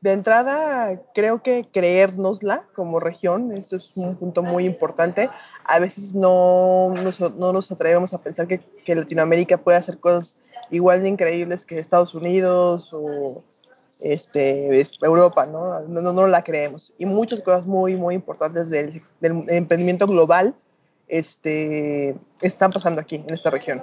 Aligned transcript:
de 0.00 0.12
entrada, 0.12 1.02
creo 1.12 1.42
que 1.42 1.66
creérnosla 1.72 2.66
como 2.74 3.00
región, 3.00 3.52
esto 3.52 3.76
es 3.76 3.92
un 3.96 4.16
punto 4.16 4.42
muy 4.42 4.64
importante. 4.64 5.28
A 5.64 5.78
veces 5.78 6.14
no 6.14 6.92
nos, 6.94 7.20
no 7.20 7.52
nos 7.52 7.70
atrevemos 7.72 8.14
a 8.14 8.22
pensar 8.22 8.46
que, 8.46 8.60
que, 8.84 8.94
Latinoamérica 8.94 9.58
puede 9.58 9.78
hacer 9.78 9.98
cosas 9.98 10.36
igual 10.70 11.02
de 11.02 11.08
increíbles 11.08 11.66
que 11.66 11.78
Estados 11.78 12.14
Unidos 12.14 12.90
o 12.92 13.42
este, 14.00 14.80
Europa, 15.02 15.46
¿no? 15.46 15.80
No, 15.80 16.12
no, 16.12 16.26
la 16.28 16.44
creemos. 16.44 16.92
Y 16.98 17.06
muchas 17.06 17.42
cosas 17.42 17.66
muy, 17.66 17.96
muy 17.96 18.14
importantes 18.14 18.70
del, 18.70 19.02
del 19.20 19.44
emprendimiento 19.48 20.06
global 20.06 20.54
este, 21.08 22.16
están 22.40 22.70
pasando 22.70 23.00
aquí, 23.00 23.16
en 23.16 23.34
esta 23.34 23.50
región. 23.50 23.82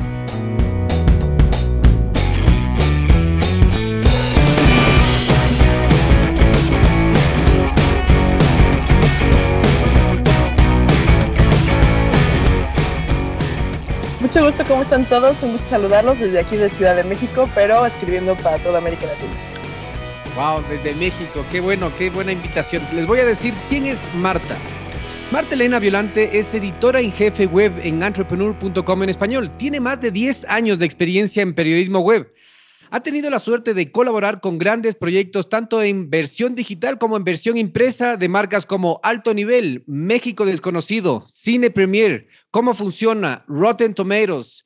Mucho 14.21 14.45
gusto, 14.45 14.63
¿cómo 14.67 14.83
están 14.83 15.03
todos? 15.05 15.41
Un 15.41 15.53
gusto 15.53 15.67
saludarlos 15.67 16.19
desde 16.19 16.39
aquí 16.39 16.55
de 16.55 16.69
Ciudad 16.69 16.95
de 16.95 17.03
México, 17.03 17.49
pero 17.55 17.83
escribiendo 17.87 18.35
para 18.35 18.59
toda 18.59 18.77
América 18.77 19.07
Latina. 19.07 19.33
Wow, 20.35 20.63
desde 20.69 20.93
México, 20.99 21.43
qué 21.51 21.59
bueno, 21.59 21.91
qué 21.97 22.11
buena 22.11 22.31
invitación. 22.31 22.83
Les 22.93 23.07
voy 23.07 23.17
a 23.17 23.25
decir 23.25 23.51
quién 23.67 23.87
es 23.87 23.99
Marta. 24.13 24.55
Marta 25.31 25.55
Elena 25.55 25.79
Violante 25.79 26.37
es 26.37 26.53
editora 26.53 26.99
en 26.99 27.11
jefe 27.11 27.47
web 27.47 27.73
en 27.81 28.03
entrepreneur.com 28.03 29.03
en 29.03 29.09
español. 29.09 29.49
Tiene 29.57 29.79
más 29.79 29.99
de 29.99 30.11
10 30.11 30.45
años 30.49 30.77
de 30.77 30.85
experiencia 30.85 31.41
en 31.41 31.55
periodismo 31.55 32.01
web 32.01 32.31
ha 32.91 32.99
tenido 32.99 33.29
la 33.29 33.39
suerte 33.39 33.73
de 33.73 33.89
colaborar 33.89 34.41
con 34.41 34.57
grandes 34.57 34.95
proyectos 34.95 35.47
tanto 35.47 35.81
en 35.81 36.09
versión 36.09 36.55
digital 36.55 36.97
como 36.97 37.15
en 37.15 37.23
versión 37.23 37.55
impresa 37.55 38.17
de 38.17 38.27
marcas 38.27 38.65
como 38.65 38.99
Alto 39.01 39.33
Nivel, 39.33 39.83
México 39.87 40.45
Desconocido, 40.45 41.23
Cine 41.25 41.71
Premier, 41.71 42.27
Cómo 42.51 42.73
Funciona, 42.73 43.45
Rotten 43.47 43.93
Tomatoes, 43.93 44.65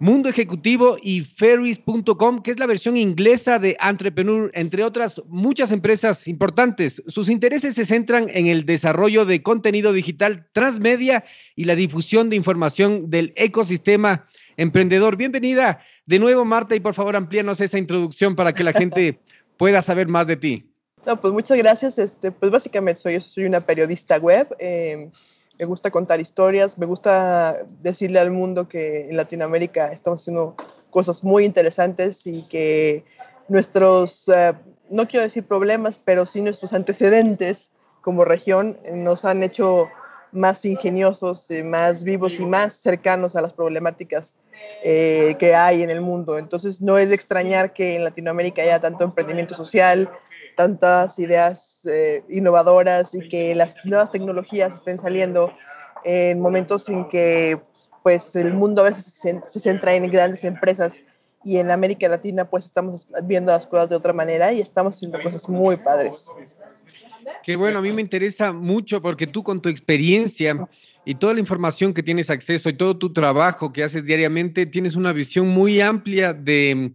Mundo 0.00 0.28
Ejecutivo 0.28 0.98
y 1.00 1.22
Ferries.com, 1.22 2.42
que 2.42 2.50
es 2.50 2.58
la 2.58 2.66
versión 2.66 2.98
inglesa 2.98 3.58
de 3.58 3.78
Entrepreneur, 3.80 4.50
entre 4.52 4.84
otras 4.84 5.22
muchas 5.28 5.70
empresas 5.70 6.28
importantes. 6.28 7.02
Sus 7.06 7.30
intereses 7.30 7.76
se 7.76 7.86
centran 7.86 8.26
en 8.34 8.48
el 8.48 8.66
desarrollo 8.66 9.24
de 9.24 9.42
contenido 9.42 9.94
digital 9.94 10.46
transmedia 10.52 11.24
y 11.56 11.64
la 11.64 11.74
difusión 11.74 12.28
de 12.28 12.36
información 12.36 13.08
del 13.08 13.32
ecosistema 13.36 14.26
emprendedor. 14.58 15.16
Bienvenida 15.16 15.80
de 16.06 16.18
nuevo, 16.18 16.44
Marta, 16.44 16.74
y 16.74 16.80
por 16.80 16.94
favor 16.94 17.16
amplíanos 17.16 17.60
esa 17.60 17.78
introducción 17.78 18.34
para 18.34 18.52
que 18.52 18.64
la 18.64 18.72
gente 18.72 19.20
pueda 19.56 19.82
saber 19.82 20.08
más 20.08 20.26
de 20.26 20.36
ti. 20.36 20.68
No, 21.06 21.20
pues 21.20 21.32
muchas 21.32 21.58
gracias. 21.58 21.98
Este, 21.98 22.30
pues 22.30 22.50
básicamente 22.50 23.00
soy, 23.00 23.20
soy 23.20 23.44
una 23.44 23.60
periodista 23.60 24.18
web. 24.18 24.48
Em, 24.58 25.10
me 25.58 25.64
gusta 25.66 25.90
contar 25.90 26.20
historias, 26.20 26.78
me 26.78 26.86
gusta 26.86 27.64
decirle 27.80 28.18
al 28.18 28.30
mundo 28.30 28.68
que 28.68 29.08
en 29.08 29.16
Latinoamérica 29.16 29.92
estamos 29.92 30.22
haciendo 30.22 30.56
cosas 30.90 31.22
muy 31.22 31.44
interesantes 31.44 32.26
y 32.26 32.42
que 32.48 33.04
nuestros, 33.48 34.28
eh, 34.28 34.54
no 34.90 35.06
quiero 35.06 35.24
decir 35.24 35.44
problemas, 35.44 35.98
pero 35.98 36.26
sí 36.26 36.40
nuestros 36.40 36.72
antecedentes 36.72 37.70
como 38.00 38.24
región 38.24 38.76
nos 38.92 39.24
han 39.24 39.42
hecho 39.42 39.88
más 40.32 40.64
ingeniosos, 40.64 41.50
eh, 41.50 41.62
más 41.62 42.04
vivos 42.04 42.38
y 42.40 42.46
más 42.46 42.74
cercanos 42.74 43.36
a 43.36 43.42
las 43.42 43.52
problemáticas 43.52 44.36
eh, 44.84 45.36
que 45.38 45.54
hay 45.54 45.82
en 45.82 45.90
el 45.90 46.00
mundo. 46.00 46.38
Entonces 46.38 46.80
no 46.80 46.98
es 46.98 47.08
de 47.08 47.14
extrañar 47.14 47.72
que 47.72 47.96
en 47.96 48.04
Latinoamérica 48.04 48.62
haya 48.62 48.80
tanto 48.80 49.04
emprendimiento 49.04 49.54
social, 49.54 50.10
tantas 50.56 51.18
ideas 51.18 51.84
eh, 51.86 52.22
innovadoras 52.28 53.14
y 53.14 53.28
que 53.28 53.54
las 53.54 53.84
nuevas 53.84 54.10
tecnologías 54.10 54.74
estén 54.74 54.98
saliendo 54.98 55.52
en 56.04 56.40
momentos 56.40 56.88
en 56.88 57.08
que 57.08 57.60
pues 58.02 58.34
el 58.36 58.52
mundo 58.52 58.82
a 58.82 58.86
veces 58.86 59.04
se, 59.04 59.60
centra 59.60 59.94
en 59.94 60.10
grandes 60.10 60.42
empresas 60.44 61.02
y 61.44 61.58
en 61.58 61.70
América 61.70 62.08
Latina 62.08 62.48
pues 62.48 62.66
estamos 62.66 63.06
viendo 63.24 63.52
las 63.52 63.66
cosas 63.66 63.88
de 63.88 63.96
otra 63.96 64.12
manera 64.12 64.52
y 64.52 64.60
estamos 64.60 64.96
haciendo 64.96 65.20
cosas 65.22 65.48
muy 65.48 65.76
padres. 65.76 66.26
Qué 67.44 67.54
bueno, 67.56 67.78
a 67.78 67.82
mí 67.82 67.92
me 67.92 68.02
interesa 68.02 68.52
mucho 68.52 69.00
porque 69.00 69.26
tú 69.26 69.42
con 69.44 69.60
tu 69.60 69.68
experiencia 69.68 70.68
y 71.04 71.16
toda 71.16 71.34
la 71.34 71.40
información 71.40 71.92
que 71.92 72.02
tienes 72.02 72.30
acceso 72.30 72.68
y 72.68 72.74
todo 72.74 72.96
tu 72.96 73.12
trabajo 73.12 73.72
que 73.72 73.82
haces 73.82 74.04
diariamente, 74.04 74.66
tienes 74.66 74.94
una 74.94 75.12
visión 75.12 75.48
muy 75.48 75.80
amplia 75.80 76.32
de, 76.32 76.92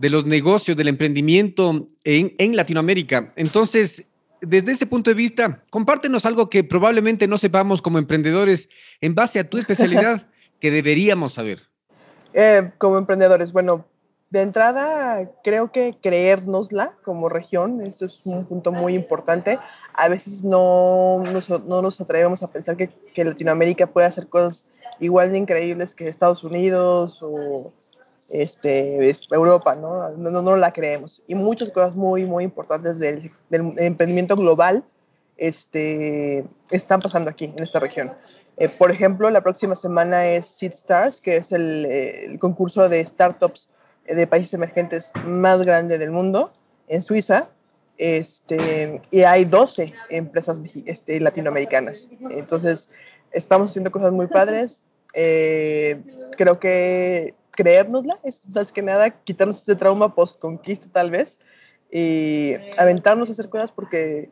los 0.00 0.26
negocios, 0.26 0.76
del 0.76 0.88
emprendimiento 0.88 1.86
en, 2.04 2.34
en 2.38 2.56
Latinoamérica. 2.56 3.32
Entonces, 3.36 4.04
desde 4.40 4.72
ese 4.72 4.86
punto 4.86 5.10
de 5.10 5.14
vista, 5.14 5.62
compártenos 5.70 6.26
algo 6.26 6.48
que 6.50 6.64
probablemente 6.64 7.26
no 7.26 7.38
sepamos 7.38 7.80
como 7.80 7.98
emprendedores 7.98 8.68
en 9.00 9.14
base 9.14 9.38
a 9.38 9.48
tu 9.48 9.58
especialidad 9.58 10.28
que 10.60 10.70
deberíamos 10.70 11.34
saber. 11.34 11.60
Eh, 12.32 12.70
como 12.78 12.98
emprendedores, 12.98 13.52
bueno, 13.52 13.86
de 14.30 14.42
entrada, 14.42 15.30
creo 15.44 15.70
que 15.70 15.96
creérnosla 16.02 16.96
como 17.04 17.28
región, 17.28 17.80
esto 17.82 18.06
es 18.06 18.20
un 18.24 18.44
punto 18.44 18.72
muy 18.72 18.94
importante. 18.94 19.58
A 19.94 20.08
veces 20.08 20.42
no 20.42 21.22
nos, 21.22 21.48
no 21.48 21.82
nos 21.82 22.00
atrevemos 22.00 22.42
a 22.42 22.50
pensar 22.50 22.76
que, 22.76 22.88
que, 23.14 23.24
Latinoamérica 23.24 23.86
puede 23.86 24.06
hacer 24.06 24.28
cosas 24.28 24.66
igual 24.98 25.30
de 25.30 25.38
increíbles 25.38 25.94
que 25.94 26.08
Estados 26.08 26.42
Unidos 26.42 27.20
o 27.22 27.72
este, 28.28 28.98
Europa, 29.30 29.76
¿no? 29.76 30.10
No, 30.10 30.30
no, 30.30 30.42
no 30.42 30.56
la 30.56 30.72
creemos. 30.72 31.22
Y 31.28 31.36
muchas 31.36 31.70
cosas 31.70 31.94
muy, 31.94 32.24
muy 32.24 32.42
importantes 32.42 32.98
del, 32.98 33.30
del 33.48 33.74
emprendimiento 33.78 34.34
global 34.34 34.84
este, 35.36 36.44
están 36.70 37.00
pasando 37.00 37.30
aquí, 37.30 37.52
en 37.56 37.62
esta 37.62 37.78
región. 37.78 38.12
Eh, 38.56 38.68
por 38.68 38.90
ejemplo, 38.90 39.30
la 39.30 39.42
próxima 39.42 39.76
semana 39.76 40.26
es 40.26 40.46
Seed 40.46 40.72
Stars, 40.72 41.20
que 41.20 41.36
es 41.36 41.52
el, 41.52 41.86
el 41.86 42.38
concurso 42.40 42.88
de 42.88 43.06
startups 43.06 43.68
de 44.08 44.26
países 44.26 44.54
emergentes 44.54 45.12
más 45.24 45.62
grande 45.62 45.98
del 45.98 46.10
mundo, 46.10 46.52
en 46.88 47.02
Suiza, 47.02 47.50
este, 47.98 49.00
y 49.10 49.22
hay 49.22 49.44
12 49.44 49.92
empresas 50.10 50.60
este, 50.84 51.20
latinoamericanas. 51.20 52.08
Entonces, 52.30 52.90
estamos 53.32 53.70
haciendo 53.70 53.90
cosas 53.90 54.12
muy 54.12 54.26
padres. 54.26 54.84
Eh, 55.14 56.02
creo 56.36 56.60
que 56.60 57.34
creérnosla 57.52 58.18
es, 58.22 58.46
más 58.54 58.70
que 58.70 58.82
nada, 58.82 59.10
quitarnos 59.10 59.62
ese 59.62 59.76
trauma 59.76 60.14
post-conquista, 60.14 60.88
tal 60.92 61.10
vez, 61.10 61.38
y 61.90 62.54
aventarnos 62.76 63.30
a 63.30 63.32
hacer 63.32 63.48
cosas 63.48 63.72
porque 63.72 64.30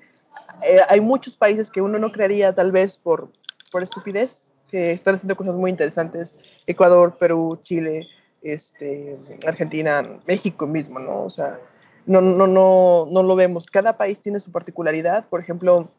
eh, 0.67 0.81
hay 0.89 1.01
muchos 1.01 1.37
países 1.37 1.71
que 1.71 1.81
uno 1.81 1.99
no 1.99 2.13
crearía, 2.13 2.55
tal 2.55 2.71
vez, 2.71 2.99
por, 2.99 3.31
por 3.73 3.83
estupidez, 3.83 4.49
que 4.71 4.93
están 4.93 5.15
haciendo 5.15 5.37
cosas 5.37 5.55
muy 5.55 5.71
interesantes. 5.71 6.37
Ecuador, 6.67 7.17
Perú, 7.17 7.59
Chile, 7.63 8.09
este, 8.45 9.19
Argentina, 9.47 10.03
México 10.27 10.67
mismo, 10.67 10.99
¿no? 10.99 11.25
O 11.25 11.31
sea, 11.31 11.59
no, 12.07 12.21
no, 12.21 12.47
no, 12.47 13.09
no 13.11 13.23
lo 13.23 13.35
vemos. 13.35 13.67
Cada 13.71 13.97
país 13.97 14.21
tiene 14.21 14.39
su 14.39 14.53
particularidad. 14.53 15.27
Por 15.29 15.41
ejemplo, 15.41 15.91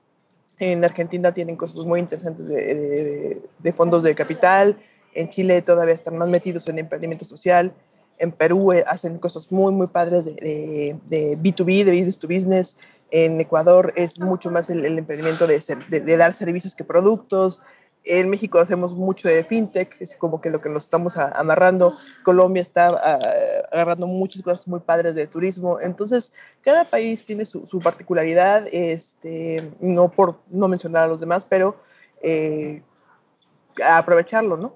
en 0.59 0.83
Argentina 0.83 1.33
tienen 1.33 1.55
cosas 1.55 1.85
muy 1.85 1.99
interesantes 1.99 2.47
de, 2.47 3.41
de, 3.59 3.73
fondos 3.73 4.03
de 4.03 4.15
capital. 4.15 4.77
En 5.13 5.29
Chile 5.29 5.61
todavía 5.61 5.93
están 5.93 6.17
más 6.17 6.29
metidos 6.29 6.67
en 6.67 6.79
emprendimiento 6.79 7.25
social. 7.25 7.73
En 8.17 8.31
Perú 8.31 8.71
eh, 8.71 8.83
hacen 8.87 9.17
cosas 9.17 9.51
muy, 9.51 9.73
muy 9.73 9.87
padres 9.87 10.25
de, 10.25 10.95
de, 11.07 11.37
B2B, 11.37 11.83
de 11.83 11.91
business 11.91 12.19
to 12.19 12.27
business. 12.27 12.77
En 13.11 13.39
Ecuador 13.41 13.93
es 13.95 14.19
mucho 14.19 14.51
más 14.51 14.69
el, 14.69 14.85
emprendimiento 14.85 15.47
de, 15.47 15.61
de, 15.89 16.17
dar 16.17 16.33
servicios 16.33 16.75
que 16.75 16.83
productos. 16.83 17.61
En 18.05 18.29
México 18.29 18.59
hacemos 18.59 18.95
mucho 18.95 19.27
de 19.27 19.43
fintech, 19.43 19.99
es 19.99 20.15
como 20.15 20.39
que 20.39 20.51
lo 20.51 20.61
que 20.61 20.69
nos 20.69 20.83
estamos 20.83 21.17
amarrando. 21.17 21.97
Colombia 22.23 22.61
está 22.61 22.87
agarrando 23.71 24.05
muchas 24.05 24.43
cosas 24.43 24.67
muy 24.67 24.79
padres 24.79 25.15
de 25.15 25.25
turismo. 25.25 25.79
Entonces, 25.81 26.31
cada 26.61 26.85
país 26.85 27.25
tiene 27.25 27.45
su, 27.45 27.65
su 27.65 27.79
particularidad, 27.79 28.67
este, 28.71 29.71
no 29.79 30.11
por 30.11 30.39
no 30.51 30.67
mencionar 30.67 31.05
a 31.05 31.07
los 31.07 31.19
demás, 31.19 31.45
pero 31.45 31.77
eh, 32.21 32.81
aprovecharlo, 33.83 34.55
¿no? 34.57 34.73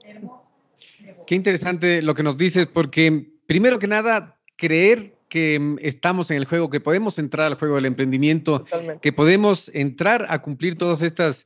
Qué 1.25 1.35
interesante 1.35 2.01
lo 2.01 2.15
que 2.15 2.23
nos 2.23 2.37
dices, 2.37 2.65
porque 2.65 3.27
primero 3.45 3.79
que 3.79 3.87
nada, 3.87 4.37
creer 4.55 5.15
que 5.29 5.75
estamos 5.81 6.31
en 6.31 6.37
el 6.37 6.45
juego, 6.45 6.69
que 6.69 6.79
podemos 6.79 7.19
entrar 7.19 7.45
al 7.45 7.55
juego 7.55 7.75
del 7.75 7.85
emprendimiento, 7.85 8.65
que 9.01 9.13
podemos 9.13 9.69
entrar 9.73 10.25
a 10.29 10.41
cumplir 10.41 10.77
todas 10.77 11.01
estas, 11.01 11.45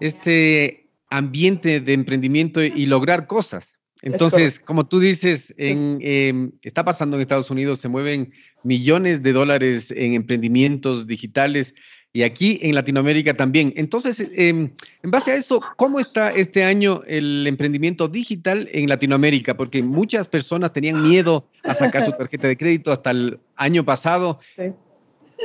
este 0.00 0.81
ambiente 1.12 1.80
de 1.80 1.92
emprendimiento 1.92 2.62
y 2.62 2.86
lograr 2.86 3.26
cosas. 3.26 3.76
Entonces, 4.02 4.58
como 4.58 4.84
tú 4.86 4.98
dices, 4.98 5.54
en, 5.58 5.98
em, 6.02 6.50
está 6.62 6.84
pasando 6.84 7.16
en 7.16 7.22
Estados 7.22 7.50
Unidos, 7.52 7.78
se 7.78 7.88
mueven 7.88 8.32
millones 8.64 9.22
de 9.22 9.32
dólares 9.32 9.92
en 9.96 10.14
emprendimientos 10.14 11.06
digitales 11.06 11.72
y 12.12 12.24
aquí 12.24 12.58
en 12.62 12.74
Latinoamérica 12.74 13.34
también. 13.34 13.72
Entonces, 13.76 14.20
em, 14.34 14.70
en 15.02 15.10
base 15.10 15.30
a 15.30 15.36
eso, 15.36 15.60
¿cómo 15.76 16.00
está 16.00 16.30
este 16.30 16.64
año 16.64 17.00
el 17.06 17.46
emprendimiento 17.46 18.08
digital 18.08 18.68
en 18.72 18.88
Latinoamérica? 18.88 19.56
Porque 19.56 19.82
muchas 19.82 20.26
personas 20.26 20.72
tenían 20.72 21.08
miedo 21.08 21.48
a 21.62 21.74
sacar 21.74 22.02
su 22.02 22.12
tarjeta 22.12 22.48
de 22.48 22.56
crédito 22.56 22.90
hasta 22.90 23.12
el 23.12 23.38
año 23.54 23.84
pasado. 23.84 24.40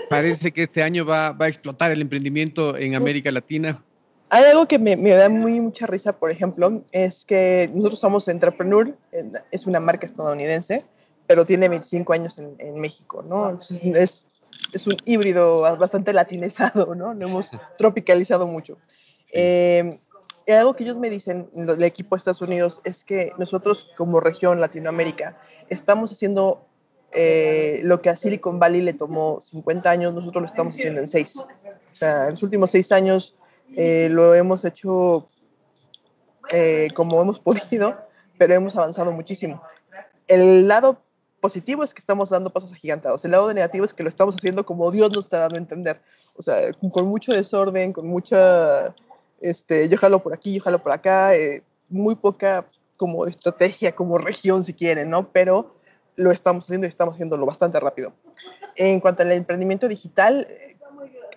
Parece 0.10 0.52
que 0.52 0.64
este 0.64 0.82
año 0.82 1.06
va, 1.06 1.32
va 1.32 1.46
a 1.46 1.50
explotar 1.50 1.92
el 1.92 2.02
emprendimiento 2.02 2.76
en 2.76 2.96
América 2.96 3.32
Latina. 3.32 3.84
Hay 4.30 4.44
algo 4.44 4.68
que 4.68 4.78
me, 4.78 4.98
me, 4.98 5.12
da 5.12 5.30
muy 5.30 5.60
mucha 5.62 5.88
risa, 5.88 6.14
por 6.14 6.32
ejemplo, 6.32 6.84
es 6.92 7.24
que 7.24 7.70
nosotros 7.74 8.00
somos 8.00 8.28
Entrepreneur, 8.28 8.94
es 9.52 9.66
una 9.66 9.80
marca 9.80 10.06
estadounidense, 10.06 10.86
pero 11.28 11.46
tiene 11.46 11.70
25 11.70 12.14
años 12.14 12.38
en, 12.38 12.56
en 12.60 12.76
México, 12.80 13.22
¿no? 13.22 13.50
Entonces 13.50 13.82
es, 13.84 14.26
es, 14.74 14.88
un 14.88 14.96
híbrido 15.06 15.62
bastante 15.78 16.14
latinizado, 16.14 16.94
¿no? 16.96 17.14
Lo 17.14 17.28
hemos 17.28 17.52
tropicalizado 17.78 18.48
mucho. 18.48 18.78
Eh, 19.32 20.00
algo 20.56 20.76
que 20.76 20.84
ellos 20.84 20.98
me 20.98 21.10
dicen, 21.10 21.50
el 21.56 21.84
equipo 21.84 22.16
de 22.16 22.20
Estados 22.20 22.42
Unidos, 22.42 22.82
es 22.86 23.04
que 23.04 23.32
nosotros 23.38 23.88
como 23.98 24.20
región 24.20 24.62
Latinoamérica 24.62 25.38
estamos 25.70 26.12
haciendo 26.12 26.66
eh, 27.12 27.82
lo 27.84 28.02
que 28.02 28.10
a 28.10 28.16
Silicon 28.16 28.60
Valley 28.60 28.82
le 28.82 28.94
tomó 28.94 29.42
50 29.42 29.90
años, 29.90 30.14
nosotros 30.14 30.42
lo 30.42 30.46
estamos 30.46 30.76
haciendo 30.76 31.02
en 31.02 31.08
6. 31.08 31.38
O 31.38 31.48
sea, 31.94 32.26
en 32.26 32.32
los 32.32 32.44
últimos 32.44 32.72
6 32.72 32.92
años 32.92 33.36
eh, 33.76 34.10
lo 34.12 34.34
hemos 34.34 34.66
hecho 34.66 35.28
eh, 36.52 36.90
como 36.94 37.22
hemos 37.22 37.40
podido, 37.42 37.96
pero 38.38 38.54
hemos 38.54 38.76
avanzado 38.76 39.12
muchísimo. 39.12 39.62
El 40.28 40.68
lado 40.68 41.02
positivo 41.40 41.84
es 41.84 41.94
que 41.94 42.00
estamos 42.00 42.30
dando 42.30 42.50
pasos 42.50 42.74
agigantados. 42.74 43.24
El 43.26 43.32
lado 43.32 43.54
negativo 43.54 43.86
es 43.86 43.94
que 43.94 44.04
lo 44.04 44.10
estamos 44.10 44.36
haciendo 44.36 44.66
como 44.66 44.92
Dios 44.92 45.12
nos 45.16 45.26
está 45.26 45.40
dando 45.40 45.56
a 45.56 45.60
entender. 45.60 46.02
O 46.36 46.44
sea, 46.44 46.72
con 46.92 47.08
mucho 47.08 47.32
desorden, 47.32 47.94
con 47.94 48.08
mucha, 48.08 48.94
este, 49.42 49.90
yo 49.90 49.98
jalo 49.98 50.22
por 50.22 50.34
aquí, 50.34 50.56
yo 50.56 50.64
jalo 50.64 50.82
por 50.82 50.92
acá, 50.92 51.36
eh, 51.36 51.64
muy 51.90 52.16
poca 52.16 52.66
como 52.96 53.26
estrategia, 53.26 53.96
como 53.96 54.18
región 54.18 54.64
si 54.64 54.74
quieren, 54.74 55.10
¿no? 55.10 55.32
Pero 55.32 55.76
lo 56.16 56.32
estamos 56.32 56.66
haciendo 56.66 56.86
y 56.86 56.90
estamos 56.90 57.14
haciéndolo 57.14 57.46
bastante 57.46 57.80
rápido. 57.80 58.14
En 58.76 59.00
cuanto 59.00 59.24
al 59.24 59.32
emprendimiento 59.32 59.88
digital, 59.88 60.48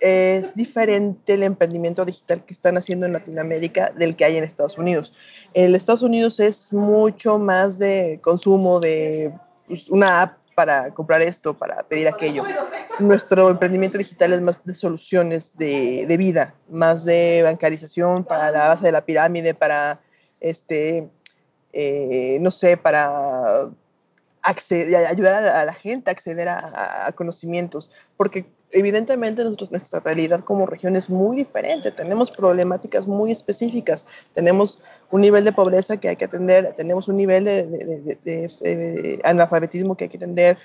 es 0.01 0.55
diferente 0.55 1.35
el 1.35 1.43
emprendimiento 1.43 2.05
digital 2.05 2.43
que 2.45 2.55
están 2.55 2.77
haciendo 2.79 3.07
en 3.07 3.13
Latinoamérica 3.13 3.93
del 3.95 4.17
que 4.17 4.25
hay 4.25 4.37
en 4.37 4.45
Estados 4.45 4.79
Unidos. 4.79 5.15
En 5.53 5.75
Estados 5.75 6.03
Unidos 6.03 6.41
es 6.41 6.73
mucho 6.73 7.39
más 7.39 7.79
de 7.79 8.19
consumo 8.23 8.81
de 8.81 9.33
pues, 9.67 9.91
una 9.91 10.23
app 10.23 10.39
para 10.55 10.91
comprar 10.91 11.23
esto, 11.23 11.55
para 11.55 11.83
pedir 11.85 12.09
aquello. 12.09 12.45
Nuestro 12.99 13.51
emprendimiento 13.51 13.99
digital 13.99 14.33
es 14.33 14.41
más 14.41 14.59
de 14.65 14.75
soluciones 14.75 15.57
de, 15.57 16.17
vida, 16.19 16.55
más 16.69 17.05
de 17.05 17.43
bancarización 17.43 18.25
para 18.25 18.51
la 18.51 18.69
base 18.69 18.87
de 18.87 18.93
la 18.93 19.05
pirámide, 19.05 19.55
para, 19.55 20.01
este, 20.41 21.09
eh, 21.73 22.39
no 22.41 22.51
sé, 22.51 22.77
para 22.77 23.71
acceder, 24.43 24.97
ayudar 25.07 25.47
a 25.47 25.65
la, 25.65 25.73
gente 25.73 26.11
a 26.11 26.13
acceder 26.13 26.49
a, 26.49 27.07
a, 27.07 27.13
conocimientos, 27.13 27.91
porque 28.17 28.47
evidentemente 28.73 29.45
nosotros, 29.45 29.71
nuestra 29.71 30.01
realidad 30.01 30.41
como 30.41 30.67
región 30.67 30.97
es 30.97 31.11
muy 31.11 31.37
diferente, 31.37 31.91
tenemos 31.91 32.31
problemáticas 32.31 33.07
muy 33.07 33.33
específicas, 33.33 34.07
tenemos 34.35 34.81
un 35.11 35.21
nivel 35.23 35.45
de 35.45 35.53
pobreza 35.53 35.97
que 35.97 36.09
hay 36.09 36.17
que 36.17 36.25
atender, 36.25 36.73
tenemos 36.77 37.09
un 37.09 37.17
nivel 37.17 37.45
de, 37.45 37.67
de, 38.23 39.21
analfabetismo 39.25 39.97
que 39.97 40.05
hay 40.05 40.11
que 40.11 40.17
atender, 40.17 40.59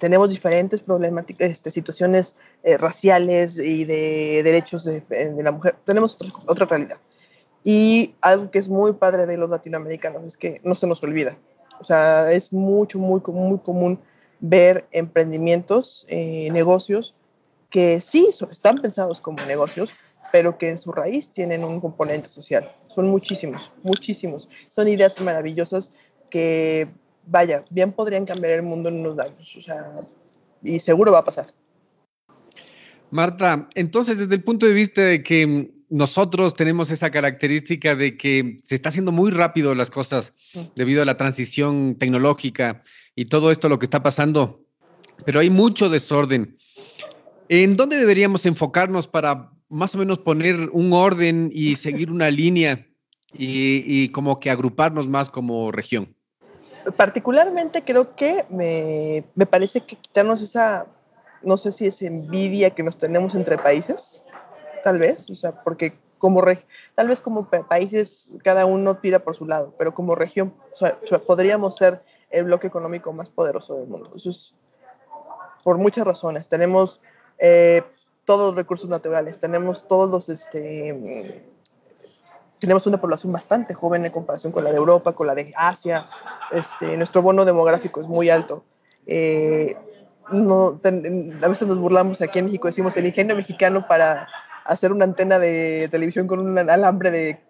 tenemos 0.00 0.30
diferentes 0.30 0.82
problemáticas, 0.82 1.50
este, 1.50 1.70
situaciones 1.70 2.36
eh, 2.62 2.76
raciales 2.76 3.58
y 3.58 3.84
de 3.84 4.42
derechos 4.42 4.84
de, 4.84 5.02
la 5.42 5.52
mujer, 5.52 5.76
tenemos 5.84 6.14
otra, 6.14 6.28
otra 6.46 6.66
realidad. 6.66 6.98
Y 7.64 8.14
algo 8.20 8.50
que 8.50 8.58
es 8.58 8.68
muy 8.68 8.92
padre 8.92 9.26
de 9.26 9.36
los 9.36 9.48
latinoamericanos 9.48 10.24
es 10.24 10.36
que 10.36 10.60
no 10.64 10.74
se 10.74 10.86
nos 10.86 11.02
olvida. 11.02 11.36
O 11.78 11.84
sea, 11.84 12.32
es 12.32 12.52
mucho, 12.52 12.98
muy, 12.98 13.20
muy 13.26 13.58
común 13.58 14.00
ver 14.40 14.86
emprendimientos, 14.90 16.04
eh, 16.08 16.50
negocios 16.50 17.14
que 17.72 18.00
sí 18.00 18.28
están 18.50 18.76
pensados 18.76 19.20
como 19.20 19.44
negocios, 19.46 19.96
pero 20.30 20.56
que 20.58 20.68
en 20.68 20.78
su 20.78 20.92
raíz 20.92 21.30
tienen 21.30 21.64
un 21.64 21.80
componente 21.80 22.28
social. 22.28 22.70
Son 22.94 23.08
muchísimos, 23.08 23.72
muchísimos. 23.82 24.48
Son 24.68 24.86
ideas 24.86 25.20
maravillosas 25.20 25.90
que, 26.30 26.86
vaya, 27.26 27.64
bien 27.70 27.92
podrían 27.92 28.26
cambiar 28.26 28.52
el 28.52 28.62
mundo 28.62 28.90
en 28.90 29.00
unos 29.00 29.18
años. 29.18 29.56
O 29.56 29.62
sea, 29.62 29.90
y 30.62 30.78
seguro 30.78 31.12
va 31.12 31.20
a 31.20 31.24
pasar. 31.24 31.52
Marta, 33.10 33.68
entonces 33.74 34.18
desde 34.18 34.34
el 34.34 34.44
punto 34.44 34.66
de 34.66 34.72
vista 34.72 35.02
de 35.02 35.22
que 35.22 35.70
nosotros 35.90 36.54
tenemos 36.54 36.90
esa 36.90 37.10
característica 37.10 37.94
de 37.94 38.16
que 38.16 38.56
se 38.64 38.74
está 38.74 38.88
haciendo 38.88 39.12
muy 39.12 39.30
rápido 39.30 39.74
las 39.74 39.90
cosas 39.90 40.32
debido 40.74 41.02
a 41.02 41.04
la 41.04 41.18
transición 41.18 41.96
tecnológica 41.98 42.82
y 43.14 43.26
todo 43.26 43.50
esto 43.50 43.68
lo 43.68 43.78
que 43.78 43.84
está 43.86 44.02
pasando, 44.02 44.64
pero 45.26 45.40
hay 45.40 45.50
mucho 45.50 45.90
desorden. 45.90 46.56
¿En 47.54 47.74
dónde 47.74 47.98
deberíamos 47.98 48.46
enfocarnos 48.46 49.06
para 49.06 49.52
más 49.68 49.94
o 49.94 49.98
menos 49.98 50.18
poner 50.18 50.70
un 50.70 50.94
orden 50.94 51.50
y 51.52 51.76
seguir 51.76 52.10
una 52.10 52.30
línea 52.30 52.86
y, 53.34 54.08
como 54.08 54.40
que 54.40 54.50
agruparnos 54.50 55.06
más 55.06 55.28
como 55.28 55.70
región? 55.70 56.16
Particularmente 56.96 57.84
creo 57.84 58.16
que 58.16 58.46
me, 58.48 59.24
me, 59.34 59.44
parece 59.44 59.82
que 59.82 59.96
quitarnos 59.96 60.40
esa, 60.40 60.86
no 61.42 61.58
sé 61.58 61.72
si 61.72 61.86
es 61.86 62.00
envidia 62.00 62.70
que 62.70 62.82
nos 62.82 62.96
tenemos 62.96 63.34
entre 63.34 63.58
países, 63.58 64.22
tal 64.82 64.98
vez, 64.98 65.28
o 65.28 65.34
sea, 65.34 65.62
porque 65.62 65.92
como 66.16 66.42
tal 66.94 67.08
vez 67.08 67.20
como 67.20 67.50
países 67.50 68.34
cada 68.42 68.64
uno 68.64 68.96
tira 68.96 69.18
por 69.18 69.34
su 69.34 69.44
lado, 69.44 69.74
pero 69.78 69.92
como 69.92 70.14
región 70.14 70.54
o 70.72 70.76
sea, 71.06 71.18
podríamos 71.18 71.76
ser 71.76 72.02
el 72.30 72.44
bloque 72.44 72.66
económico 72.66 73.12
más 73.12 73.28
poderoso 73.28 73.76
del 73.76 73.88
mundo. 73.88 74.10
Eso 74.16 74.30
es 74.30 74.54
por 75.62 75.78
muchas 75.78 76.06
razones. 76.06 76.48
Tenemos 76.48 77.00
eh, 77.38 77.82
todos 78.24 78.48
los 78.48 78.56
recursos 78.56 78.88
naturales, 78.88 79.38
tenemos 79.38 79.86
todos 79.88 80.10
los, 80.10 80.28
este, 80.28 81.44
tenemos 82.58 82.86
una 82.86 82.98
población 82.98 83.32
bastante 83.32 83.74
joven 83.74 84.06
en 84.06 84.12
comparación 84.12 84.52
con 84.52 84.64
la 84.64 84.70
de 84.70 84.76
Europa, 84.76 85.12
con 85.12 85.26
la 85.26 85.34
de 85.34 85.52
Asia, 85.56 86.08
este, 86.52 86.96
nuestro 86.96 87.22
bono 87.22 87.44
demográfico 87.44 88.00
es 88.00 88.06
muy 88.06 88.30
alto. 88.30 88.64
Eh, 89.06 89.76
no, 90.30 90.80
a 90.82 91.48
veces 91.48 91.66
nos 91.66 91.78
burlamos 91.78 92.22
aquí 92.22 92.38
en 92.38 92.44
México, 92.46 92.68
decimos 92.68 92.96
el 92.96 93.06
ingenio 93.06 93.34
mexicano 93.34 93.86
para 93.88 94.28
hacer 94.64 94.92
una 94.92 95.04
antena 95.04 95.38
de 95.38 95.88
televisión 95.90 96.26
con 96.26 96.38
un 96.38 96.56
alambre 96.58 97.10
de... 97.10 97.40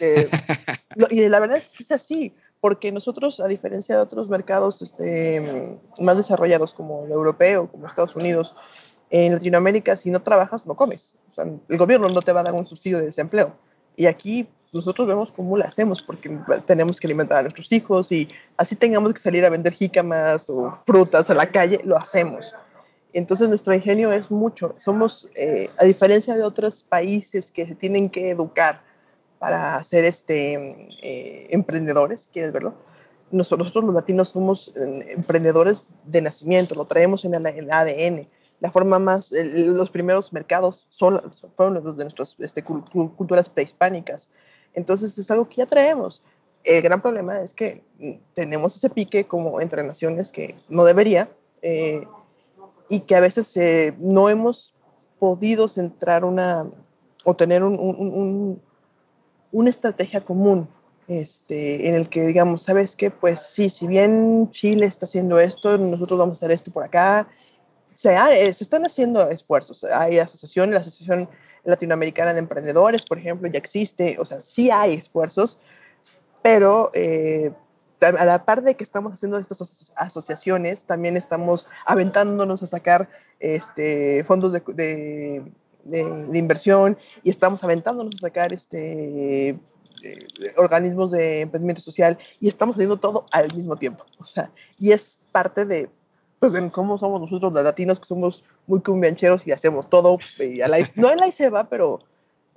de 0.00 0.30
y 1.10 1.28
la 1.28 1.38
verdad 1.38 1.58
es 1.58 1.68
que 1.68 1.84
es 1.84 1.92
así, 1.92 2.34
porque 2.60 2.90
nosotros, 2.90 3.38
a 3.40 3.46
diferencia 3.46 3.94
de 3.94 4.00
otros 4.00 4.28
mercados 4.28 4.82
este, 4.82 5.78
más 5.98 6.16
desarrollados 6.16 6.74
como 6.74 7.04
el 7.04 7.12
europeo, 7.12 7.70
como 7.70 7.86
Estados 7.86 8.16
Unidos, 8.16 8.56
en 9.10 9.32
Latinoamérica, 9.32 9.96
si 9.96 10.10
no 10.10 10.20
trabajas, 10.20 10.66
no 10.66 10.74
comes. 10.74 11.16
O 11.30 11.34
sea, 11.34 11.44
el 11.44 11.78
gobierno 11.78 12.08
no 12.08 12.22
te 12.22 12.32
va 12.32 12.40
a 12.40 12.44
dar 12.44 12.54
un 12.54 12.66
subsidio 12.66 12.98
de 12.98 13.06
desempleo. 13.06 13.52
Y 13.96 14.06
aquí 14.06 14.48
nosotros 14.72 15.08
vemos 15.08 15.32
cómo 15.32 15.56
lo 15.56 15.64
hacemos, 15.64 16.02
porque 16.02 16.38
tenemos 16.66 17.00
que 17.00 17.06
alimentar 17.06 17.38
a 17.38 17.42
nuestros 17.42 17.72
hijos 17.72 18.12
y 18.12 18.28
así 18.56 18.76
tengamos 18.76 19.12
que 19.14 19.20
salir 19.20 19.44
a 19.44 19.50
vender 19.50 19.72
jícamas 19.72 20.50
o 20.50 20.76
frutas 20.84 21.30
a 21.30 21.34
la 21.34 21.50
calle, 21.50 21.80
lo 21.84 21.96
hacemos. 21.96 22.54
Entonces 23.14 23.48
nuestro 23.48 23.74
ingenio 23.74 24.12
es 24.12 24.30
mucho. 24.30 24.74
Somos, 24.76 25.30
eh, 25.34 25.70
a 25.78 25.84
diferencia 25.84 26.34
de 26.36 26.42
otros 26.42 26.82
países 26.82 27.50
que 27.50 27.66
se 27.66 27.74
tienen 27.74 28.10
que 28.10 28.30
educar 28.30 28.82
para 29.38 29.82
ser 29.82 30.04
este, 30.04 30.88
eh, 31.02 31.46
emprendedores, 31.50 32.28
¿quieres 32.32 32.52
verlo? 32.52 32.74
nosotros, 33.30 33.74
los 33.74 33.94
latinos 33.94 34.30
somos 34.30 34.72
eh, 34.76 35.06
emprendedores 35.10 35.88
de 36.04 36.22
nacimiento, 36.22 36.74
lo 36.74 36.84
traemos 36.86 37.24
en 37.24 37.34
el, 37.34 37.70
ADN. 37.70 38.28
La 38.60 38.72
forma 38.72 38.98
más, 38.98 39.32
los 39.32 39.90
primeros 39.90 40.32
mercados 40.32 40.86
son, 40.88 41.20
fueron 41.56 41.82
los 41.82 41.96
de 41.96 42.04
nuestras 42.04 42.34
este, 42.38 42.64
culturas 42.64 43.48
prehispánicas. 43.48 44.28
Entonces 44.74 45.16
es 45.16 45.30
algo 45.30 45.48
que 45.48 45.56
ya 45.56 45.66
traemos. 45.66 46.22
El 46.64 46.82
gran 46.82 47.00
problema 47.00 47.40
es 47.40 47.52
que 47.52 47.82
tenemos 48.34 48.74
ese 48.76 48.90
pique 48.90 49.24
como 49.24 49.60
entre 49.60 49.82
naciones 49.84 50.32
que 50.32 50.56
no 50.68 50.84
debería 50.84 51.30
eh, 51.62 52.06
y 52.88 53.00
que 53.00 53.14
a 53.14 53.20
veces 53.20 53.56
eh, 53.56 53.94
no 53.98 54.28
hemos 54.28 54.74
podido 55.18 55.68
centrar 55.68 56.24
una 56.24 56.68
o 57.24 57.34
tener 57.34 57.62
un, 57.62 57.78
un, 57.78 58.60
una 59.52 59.70
estrategia 59.70 60.20
común 60.20 60.68
este, 61.08 61.88
en 61.88 61.94
el 61.94 62.08
que 62.08 62.26
digamos, 62.26 62.62
¿sabes 62.62 62.94
qué? 62.94 63.10
Pues 63.10 63.40
sí, 63.40 63.70
si 63.70 63.86
bien 63.86 64.48
Chile 64.50 64.86
está 64.86 65.06
haciendo 65.06 65.40
esto, 65.40 65.78
nosotros 65.78 66.18
vamos 66.18 66.36
a 66.36 66.40
hacer 66.40 66.50
esto 66.50 66.70
por 66.70 66.84
acá. 66.84 67.28
Se, 67.98 68.14
eh, 68.14 68.52
se 68.52 68.62
están 68.62 68.86
haciendo 68.86 69.28
esfuerzos. 69.28 69.82
Hay 69.82 70.20
asociaciones, 70.20 70.72
la 70.72 70.80
Asociación 70.82 71.28
Latinoamericana 71.64 72.32
de 72.32 72.38
Emprendedores, 72.38 73.04
por 73.04 73.18
ejemplo, 73.18 73.48
ya 73.48 73.58
existe. 73.58 74.16
O 74.20 74.24
sea, 74.24 74.40
sí 74.40 74.70
hay 74.70 74.94
esfuerzos, 74.94 75.58
pero 76.40 76.92
eh, 76.94 77.50
a 78.00 78.24
la 78.24 78.44
par 78.44 78.62
de 78.62 78.76
que 78.76 78.84
estamos 78.84 79.14
haciendo 79.14 79.36
estas 79.36 79.90
asociaciones, 79.96 80.84
también 80.84 81.16
estamos 81.16 81.68
aventándonos 81.86 82.62
a 82.62 82.68
sacar 82.68 83.08
este, 83.40 84.22
fondos 84.22 84.52
de, 84.52 85.42
inversión 85.84 86.96
y 87.24 87.30
estamos 87.30 87.64
aventándonos 87.64 88.14
a 88.14 88.18
sacar 88.18 88.52
este, 88.52 89.58
organismos 90.56 91.10
de 91.10 91.40
emprendimiento 91.40 91.82
social 91.82 92.16
y 92.38 92.46
estamos 92.46 92.76
haciendo 92.76 92.98
todo 92.98 93.26
al 93.32 93.52
mismo 93.56 93.74
tiempo. 93.74 94.06
O 94.18 94.24
sea, 94.24 94.52
y 94.78 94.92
es 94.92 95.18
parte 95.32 95.64
de, 95.64 95.90
pues, 96.38 96.54
en 96.54 96.70
cómo 96.70 96.98
somos 96.98 97.20
nosotros 97.20 97.52
los 97.52 97.64
latinos, 97.64 97.98
que 97.98 98.06
somos 98.06 98.44
muy 98.66 98.80
cumbiancheros 98.80 99.46
y 99.46 99.52
hacemos 99.52 99.88
todo, 99.88 100.18
y 100.38 100.60
a 100.60 100.68
la, 100.68 100.78
no 100.94 101.10
en 101.10 101.18
la 101.18 101.26
ICEBA, 101.26 101.68
pero 101.68 102.00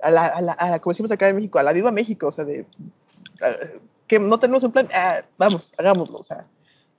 a 0.00 0.10
la, 0.10 0.26
a 0.26 0.40
la, 0.40 0.78
como 0.80 0.92
decimos 0.92 1.10
acá 1.12 1.28
en 1.28 1.36
México, 1.36 1.58
a 1.58 1.62
la 1.62 1.72
viva 1.72 1.90
México, 1.90 2.28
o 2.28 2.32
sea, 2.32 2.44
de 2.44 2.66
que 4.06 4.18
no 4.18 4.38
tenemos 4.38 4.62
un 4.62 4.72
plan, 4.72 4.88
ah, 4.94 5.22
vamos, 5.38 5.72
hagámoslo, 5.78 6.18
o 6.18 6.22
sea. 6.22 6.46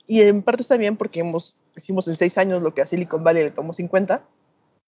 Y 0.06 0.20
en 0.22 0.42
parte 0.42 0.62
está 0.62 0.76
bien 0.76 0.96
porque 0.96 1.20
hemos, 1.20 1.56
hicimos 1.76 2.08
en 2.08 2.16
seis 2.16 2.36
años 2.38 2.62
lo 2.62 2.74
que 2.74 2.82
a 2.82 2.86
Silicon 2.86 3.24
Valley 3.24 3.44
le 3.44 3.50
tomó 3.50 3.72
50, 3.72 4.22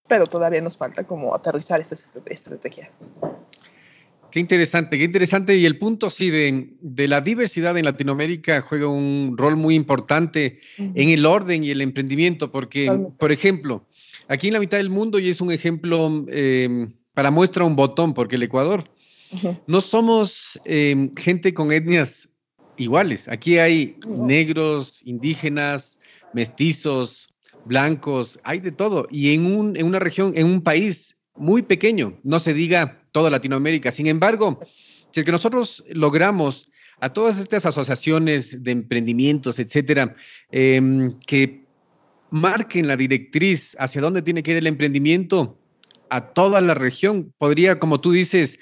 pero 0.08 0.26
todavía 0.26 0.60
nos 0.60 0.76
falta 0.76 1.04
como 1.04 1.34
aterrizar 1.34 1.80
esta 1.80 1.94
estrategia. 2.26 2.90
Qué 4.30 4.40
interesante, 4.40 4.98
qué 4.98 5.04
interesante. 5.04 5.56
Y 5.56 5.64
el 5.66 5.78
punto, 5.78 6.10
sí, 6.10 6.30
de, 6.30 6.70
de, 6.80 7.08
la 7.08 7.20
diversidad 7.20 7.76
en 7.78 7.84
Latinoamérica 7.84 8.60
juega 8.60 8.88
un 8.88 9.34
rol 9.36 9.56
muy 9.56 9.74
importante 9.74 10.60
en 10.78 11.08
el 11.10 11.24
orden 11.24 11.64
y 11.64 11.70
el 11.70 11.80
emprendimiento, 11.80 12.50
porque, 12.50 12.90
por 13.18 13.32
ejemplo, 13.32 13.86
aquí 14.28 14.48
en 14.48 14.54
la 14.54 14.60
mitad 14.60 14.78
del 14.78 14.90
mundo, 14.90 15.18
y 15.18 15.28
es 15.28 15.40
un 15.40 15.52
ejemplo 15.52 16.24
em, 16.28 16.92
para 17.14 17.30
muestra 17.30 17.64
un 17.64 17.76
botón, 17.76 18.14
porque 18.14 18.36
el 18.36 18.42
Ecuador, 18.42 18.88
no 19.66 19.80
somos 19.80 20.60
em, 20.64 21.12
gente 21.14 21.52
con 21.54 21.72
etnias 21.72 22.28
iguales. 22.76 23.28
Aquí 23.28 23.58
hay 23.58 23.96
negros, 24.18 25.00
indígenas, 25.04 25.98
mestizos, 26.32 27.28
blancos, 27.64 28.38
hay 28.44 28.60
de 28.60 28.72
todo. 28.72 29.06
Y 29.10 29.34
en, 29.34 29.46
un, 29.46 29.76
en 29.76 29.86
una 29.86 29.98
región, 29.98 30.32
en 30.36 30.46
un 30.46 30.62
país 30.62 31.15
muy 31.36 31.62
pequeño, 31.62 32.18
no 32.22 32.40
se 32.40 32.54
diga 32.54 33.02
toda 33.12 33.30
Latinoamérica. 33.30 33.92
Sin 33.92 34.06
embargo, 34.06 34.60
si 35.12 35.20
es 35.20 35.26
que 35.26 35.32
nosotros 35.32 35.84
logramos 35.88 36.68
a 37.00 37.12
todas 37.12 37.38
estas 37.38 37.66
asociaciones 37.66 38.62
de 38.62 38.70
emprendimientos, 38.70 39.58
etcétera, 39.58 40.14
em, 40.50 41.18
que 41.20 41.64
marquen 42.30 42.88
la 42.88 42.96
directriz 42.96 43.76
hacia 43.78 44.00
dónde 44.00 44.22
tiene 44.22 44.42
que 44.42 44.52
ir 44.52 44.56
el 44.56 44.66
emprendimiento 44.66 45.58
a 46.10 46.32
toda 46.32 46.60
la 46.60 46.74
región, 46.74 47.32
podría, 47.38 47.78
como 47.78 48.00
tú 48.00 48.12
dices, 48.12 48.58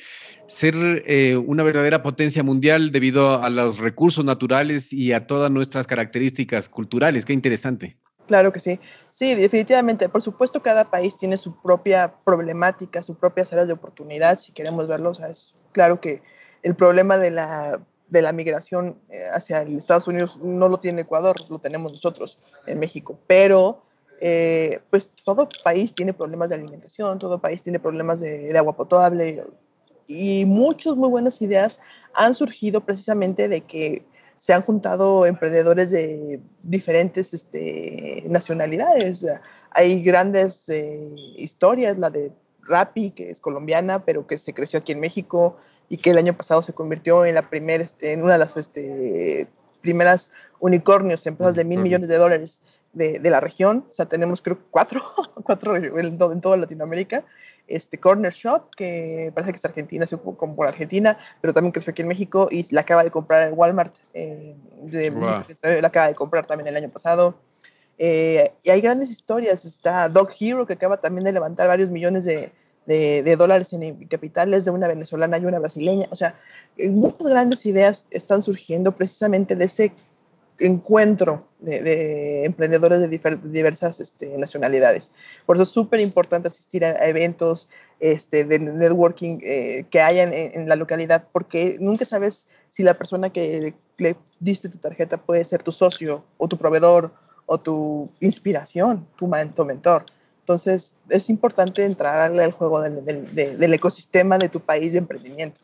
ser 0.47 0.75
eh, 1.07 1.37
una 1.37 1.63
verdadera 1.63 2.03
potencia 2.03 2.43
mundial 2.43 2.93
debido 2.93 3.43
a 3.43 3.51
los 3.51 3.79
recursos 3.79 4.25
naturales 4.25 4.93
y 4.93 5.13
a 5.13 5.27
todas 5.27 5.51
nuestras 5.51 5.87
características 5.87 6.69
culturales. 6.69 7.25
Qué 7.25 7.33
interesante. 7.33 7.97
Claro 8.27 8.53
que 8.53 8.61
sí. 8.61 8.81
Sí, 9.11 9.35
definitivamente. 9.35 10.09
Por 10.09 10.23
supuesto, 10.23 10.63
cada 10.63 10.91
país 10.91 11.17
tiene 11.17 11.37
su 11.37 11.61
propia 11.61 12.15
problemática, 12.25 13.03
sus 13.03 13.17
propias 13.17 13.53
áreas 13.53 13.69
de 13.69 13.75
oportunidad, 13.75 14.39
si 14.39 14.53
queremos 14.53 14.87
verlo. 14.87 15.11
O 15.11 15.15
sea, 15.15 15.29
es 15.29 15.55
claro 15.73 16.01
que 16.01 16.23
el 16.63 16.75
problema 16.75 17.19
de 17.19 17.31
la, 17.31 17.81
de 18.09 18.23
la 18.23 18.33
migración 18.33 18.99
eh, 19.11 19.25
hacia 19.33 19.63
Estados 19.63 20.09
Unidos 20.09 20.41
no 20.43 20.69
lo 20.69 20.79
tiene 20.79 21.03
Ecuador, 21.03 21.37
lo 21.51 21.59
tenemos 21.59 21.93
nosotros 21.93 22.39
en 22.67 22.79
México. 22.79 23.19
Pero, 23.27 23.83
eh, 24.21 24.81
pues 24.91 25.11
todo 25.25 25.49
país 25.63 25.95
tiene 25.95 26.15
problemas 26.15 26.49
de 26.49 26.55
alimentación, 26.55 27.19
todo 27.19 27.41
país 27.41 27.63
tiene 27.63 27.79
problemas 27.79 28.21
de, 28.21 28.39
de 28.39 28.59
agua 28.59 28.75
potable 28.75 29.45
y 30.07 30.45
muchas 30.47 30.97
muy 30.97 31.09
buenas 31.09 31.41
ideas 31.41 31.81
han 32.15 32.35
surgido 32.35 32.81
precisamente 32.83 33.49
de 33.49 33.63
que 33.63 34.05
se 34.45 34.53
han 34.53 34.61
juntado 34.61 35.25
emprendedores 35.25 35.91
de 35.91 36.39
diferentes 36.63 37.33
este, 37.33 38.25
nacionalidades. 38.27 39.25
Hay 39.71 40.03
grandes 40.03 40.69
eh, 40.69 41.01
historias, 41.39 41.97
la 41.97 42.11
de 42.11 42.31
Rappi, 42.61 43.13
que 43.13 43.31
es 43.31 43.41
colombiana, 43.41 44.05
pero 44.05 44.27
que 44.27 44.37
se 44.37 44.53
creció 44.53 44.81
aquí 44.81 44.93
en 44.93 45.01
México 45.01 45.57
y 45.89 45.97
que 45.97 46.11
el 46.11 46.19
año 46.19 46.37
pasado 46.37 46.61
se 46.61 46.75
convirtió 46.75 47.25
en, 47.25 47.37
la 47.37 47.49
primer, 47.49 47.81
este, 47.81 48.13
en 48.13 48.23
una 48.23 48.35
de 48.35 48.41
las 48.41 48.59
este, 48.59 49.49
primeras 49.81 50.31
unicornios, 50.61 51.27
empresas 51.27 51.57
de 51.57 51.65
mil 51.65 51.79
millones 51.79 52.11
de 52.11 52.17
dólares 52.19 52.61
de, 52.93 53.21
de, 53.21 53.31
la 53.31 53.41
región. 53.41 53.87
O 53.89 53.95
sea, 53.95 54.05
tenemos 54.05 54.43
creo 54.43 54.59
cuatro, 54.71 55.01
cuatro 55.43 55.75
en, 55.75 55.87
en 55.97 56.41
toda 56.43 56.59
Latinoamérica 56.59 57.25
este 57.67 57.99
Corner 57.99 58.33
Shop, 58.33 58.71
que 58.77 59.33
parece 59.35 59.53
que 59.53 59.59
es 59.59 59.65
argentina, 59.65 60.07
se 60.07 60.19
como 60.19 60.55
por 60.55 60.69
Argentina, 60.69 61.19
pero 61.41 61.55
también 61.55 61.73
creció 61.73 61.93
aquí 61.93 62.03
en 62.03 62.09
México 62.09 62.49
y 62.51 62.67
la 62.75 62.83
acaba 62.83 63.05
de 63.05 63.11
comprar 63.11 63.49
el 63.49 63.55
Walmart, 63.55 63.95
eh, 64.13 64.55
la 64.91 65.89
acaba 65.89 66.09
de 66.09 66.15
comprar 66.15 66.47
también 66.47 66.69
el 66.69 66.77
año 66.77 66.91
pasado. 66.91 67.35
Eh, 67.97 68.53
y 68.65 68.71
hay 68.71 68.81
grandes 68.81 69.11
historias, 69.11 69.65
está 69.65 70.09
Dog 70.09 70.31
Hero, 70.39 70.67
que 70.67 70.75
acaba 70.75 70.97
también 70.99 71.25
de 71.25 71.33
levantar 71.33 71.69
varios 71.69 71.91
millones 71.91 72.25
de, 72.25 72.53
de, 72.87 73.23
de 73.23 73.37
dólares 73.37 73.73
en 73.73 74.07
capitales 74.09 74.65
de 74.65 74.71
una 74.71 74.89
venezolana 74.89 75.39
y 75.39 75.45
una 75.45 75.59
brasileña. 75.59 76.07
O 76.11 76.17
sea, 76.17 76.35
muchas 76.79 77.29
grandes 77.29 77.65
ideas 77.67 78.05
están 78.11 78.43
surgiendo 78.43 78.93
precisamente 78.93 79.57
de 79.57 79.65
ese 79.65 79.93
encuentro 80.59 81.41
de, 81.61 82.45
emprendedores 82.45 83.01
de, 83.01 83.39
diversas 83.45 84.01
este, 84.01 84.37
nacionalidades. 84.39 85.11
Por 85.47 85.57
eso 85.57 85.65
es 85.65 85.69
súper 85.69 86.01
importante 86.01 86.49
asistir 86.49 86.85
a, 86.85 86.93
eventos 87.07 87.69
este, 88.01 88.45
de 88.45 88.59
networking 88.59 89.39
eh, 89.43 89.85
que 89.91 90.01
hayan 90.01 90.33
en, 90.33 90.69
la 90.69 90.77
localidad, 90.77 91.27
porque 91.33 91.77
nunca 91.81 92.05
sabes 92.05 92.47
si 92.71 92.83
la 92.83 92.95
persona 92.95 93.31
que 93.31 93.75
le, 93.99 94.17
diste 94.41 94.69
tu 94.69 94.79
tarjeta 94.79 95.17
puede 95.17 95.45
ser 95.45 95.63
tu 95.63 95.73
socio 95.73 96.25
o 96.39 96.49
tu 96.49 96.57
proveedor 96.57 97.13
o 97.47 97.59
tu 97.59 98.11
inspiración, 98.21 99.07
tu, 99.17 99.31
tu 99.55 99.65
mentor. 99.65 100.05
Entonces, 100.41 100.95
es 101.09 101.31
importante 101.31 101.85
entrar 101.85 102.21
al 102.39 102.53
juego 102.53 102.83
del 102.83 103.75
ecosistema 103.75 104.37
de 104.37 104.51
tu 104.51 104.61
país 104.61 104.93
de 104.93 104.99
emprendimiento. 104.99 105.61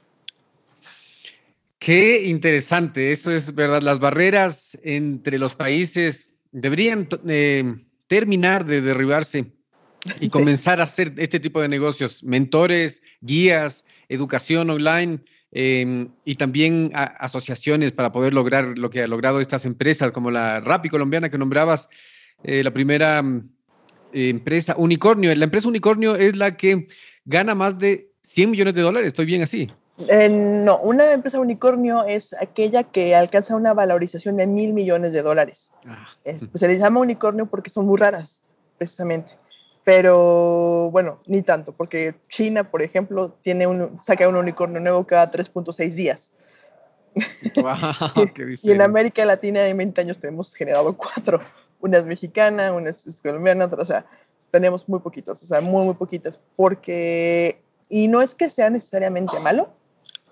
Qué 1.81 2.27
interesante, 2.27 3.11
eso 3.11 3.35
es 3.35 3.55
verdad. 3.55 3.81
Las 3.81 4.01
barreras 4.01 4.79
entre 4.83 5.39
los 5.39 5.55
países 5.55 6.29
deberían 6.53 7.09
eh, 7.27 7.75
terminar 8.07 8.67
de 8.67 8.83
derribarse 8.83 9.51
y 10.21 10.29
comenzar 10.29 10.81
a 10.81 10.85
hacer 10.85 11.15
este 11.17 11.41
tipo 11.41 11.63
de 11.63 11.69
negocios, 11.69 12.23
mentores, 12.23 13.03
guías, 13.23 13.87
educación 14.11 14.69
online 14.69 15.21
em, 15.53 16.11
y 16.27 16.35
también 16.35 16.91
asociaciones 16.95 17.93
para 17.93 18.13
poder 18.13 18.35
lograr 18.35 18.77
lo 18.77 18.91
que 18.91 19.03
ha 19.03 19.07
logrado 19.07 19.41
estas 19.41 19.65
empresas, 19.65 20.13
como 20.13 20.31
la 20.31 20.61
Rappi 20.61 20.91
colombiana 20.91 21.31
que 21.31 21.39
nombrabas, 21.39 21.89
eh, 22.45 22.63
la 22.63 22.73
primera 22.73 23.23
mm, 23.23 23.49
empresa 24.13 24.75
Unicornio. 24.77 25.35
La 25.35 25.47
empresa 25.47 25.67
Unicornio 25.67 26.15
es 26.15 26.37
la 26.37 26.59
que 26.59 26.89
gana 27.25 27.55
más 27.55 27.79
de 27.79 28.11
100 28.25 28.51
millones 28.51 28.75
de 28.75 28.83
dólares, 28.83 29.07
estoy 29.07 29.25
bien 29.25 29.41
así. 29.41 29.71
Eh, 30.09 30.29
no, 30.29 30.81
una 30.81 31.13
empresa 31.13 31.41
unicornio 31.41 32.05
es 32.05 32.35
aquella 32.41 32.85
que 32.85 33.15
alcanza 33.15 33.57
una 33.57 33.75
valorización 33.75 34.37
de 34.37 34.47
mil 34.47 34.73
millones 34.73 35.13
de 35.13 35.23
dólares. 35.23 35.73
Ah. 35.87 36.09
pues 36.25 36.49
se 36.55 36.69
les 36.69 36.81
llama 36.81 37.01
unicornio 37.01 37.47
porque 37.47 37.71
son 37.71 37.87
muy 37.87 37.99
raras, 37.99 38.43
precisamente. 38.79 39.35
Pero 39.85 40.91
bueno, 40.91 41.19
ni 41.27 41.43
tanto, 41.43 41.73
porque 41.73 42.15
China, 42.29 42.65
por 42.71 42.83
ejemplo, 42.83 43.37
tiene 43.43 43.67
un, 43.67 43.99
saca 44.03 44.29
un 44.29 44.37
unicornio 44.37 44.81
nuevo 44.81 45.07
cada 45.07 45.31
3.6 45.31 45.95
días. 45.95 46.33
y 48.63 48.71
en 48.71 48.81
América 48.81 49.25
Latina 49.25 49.67
en 49.67 49.77
20 49.77 50.01
años 50.01 50.19
tenemos 50.19 50.55
generado 50.55 50.97
cuatro. 50.97 51.41
Una 51.81 51.99
es 51.99 52.05
mexicana, 52.05 52.73
una 52.73 52.91
es 52.91 53.21
colombiana, 53.23 53.65
otra, 53.65 53.81
o 53.81 53.85
sea, 53.87 54.05
tenemos 54.51 54.89
muy 54.89 55.01
poquitos, 55.01 55.43
o 55.43 55.47
sea, 55.47 55.61
muy, 55.61 55.85
muy 55.85 55.95
poquitas, 55.95 56.41
porque, 56.57 57.63
y 57.89 58.09
no 58.09 58.21
es 58.21 58.35
que 58.35 58.51
sea 58.51 58.69
necesariamente 58.69 59.39
malo, 59.41 59.71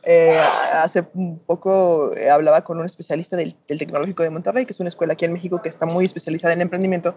Eh, 0.05 0.39
hace 0.73 1.07
un 1.15 1.39
poco 1.41 2.15
eh, 2.17 2.31
hablaba 2.31 2.63
con 2.63 2.79
un 2.79 2.87
especialista 2.87 3.37
del, 3.37 3.55
Tecnológico 3.55 4.23
de 4.23 4.31
Monterrey, 4.31 4.65
que 4.65 4.73
es 4.73 4.81
una 4.81 4.89
escuela 4.89 5.15
aquí 5.15 5.25
en 5.25 5.33
México 5.33 5.61
que 5.61 5.69
está 5.69 5.87
muy 5.87 6.05
especializada 6.05 6.55
en 6.55 6.61
emprendimiento, 6.61 7.17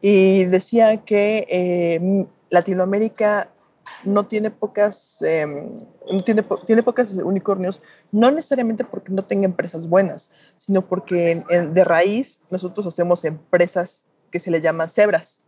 y 0.00 0.44
decía 0.44 0.98
que 0.98 1.46
eh, 1.48 2.26
Latinoamérica 2.50 3.50
no 4.04 4.26
tiene 4.26 4.50
pocas, 4.50 5.20
em, 5.22 5.70
no 6.10 6.22
tiene, 6.22 6.44
tiene 6.66 6.82
pocas 6.82 7.12
unicornios, 7.12 7.80
no 8.12 8.30
necesariamente 8.30 8.84
porque 8.84 9.12
no 9.12 9.24
tenga 9.24 9.46
empresas 9.46 9.88
buenas, 9.88 10.30
sino 10.58 10.86
porque 10.86 11.42
de 11.48 11.84
raíz 11.84 12.40
nosotros 12.50 12.86
hacemos 12.86 13.24
empresas 13.24 14.06
que 14.30 14.40
se 14.40 14.50
le 14.50 14.60
llaman 14.60 14.88
cebras. 14.88 15.39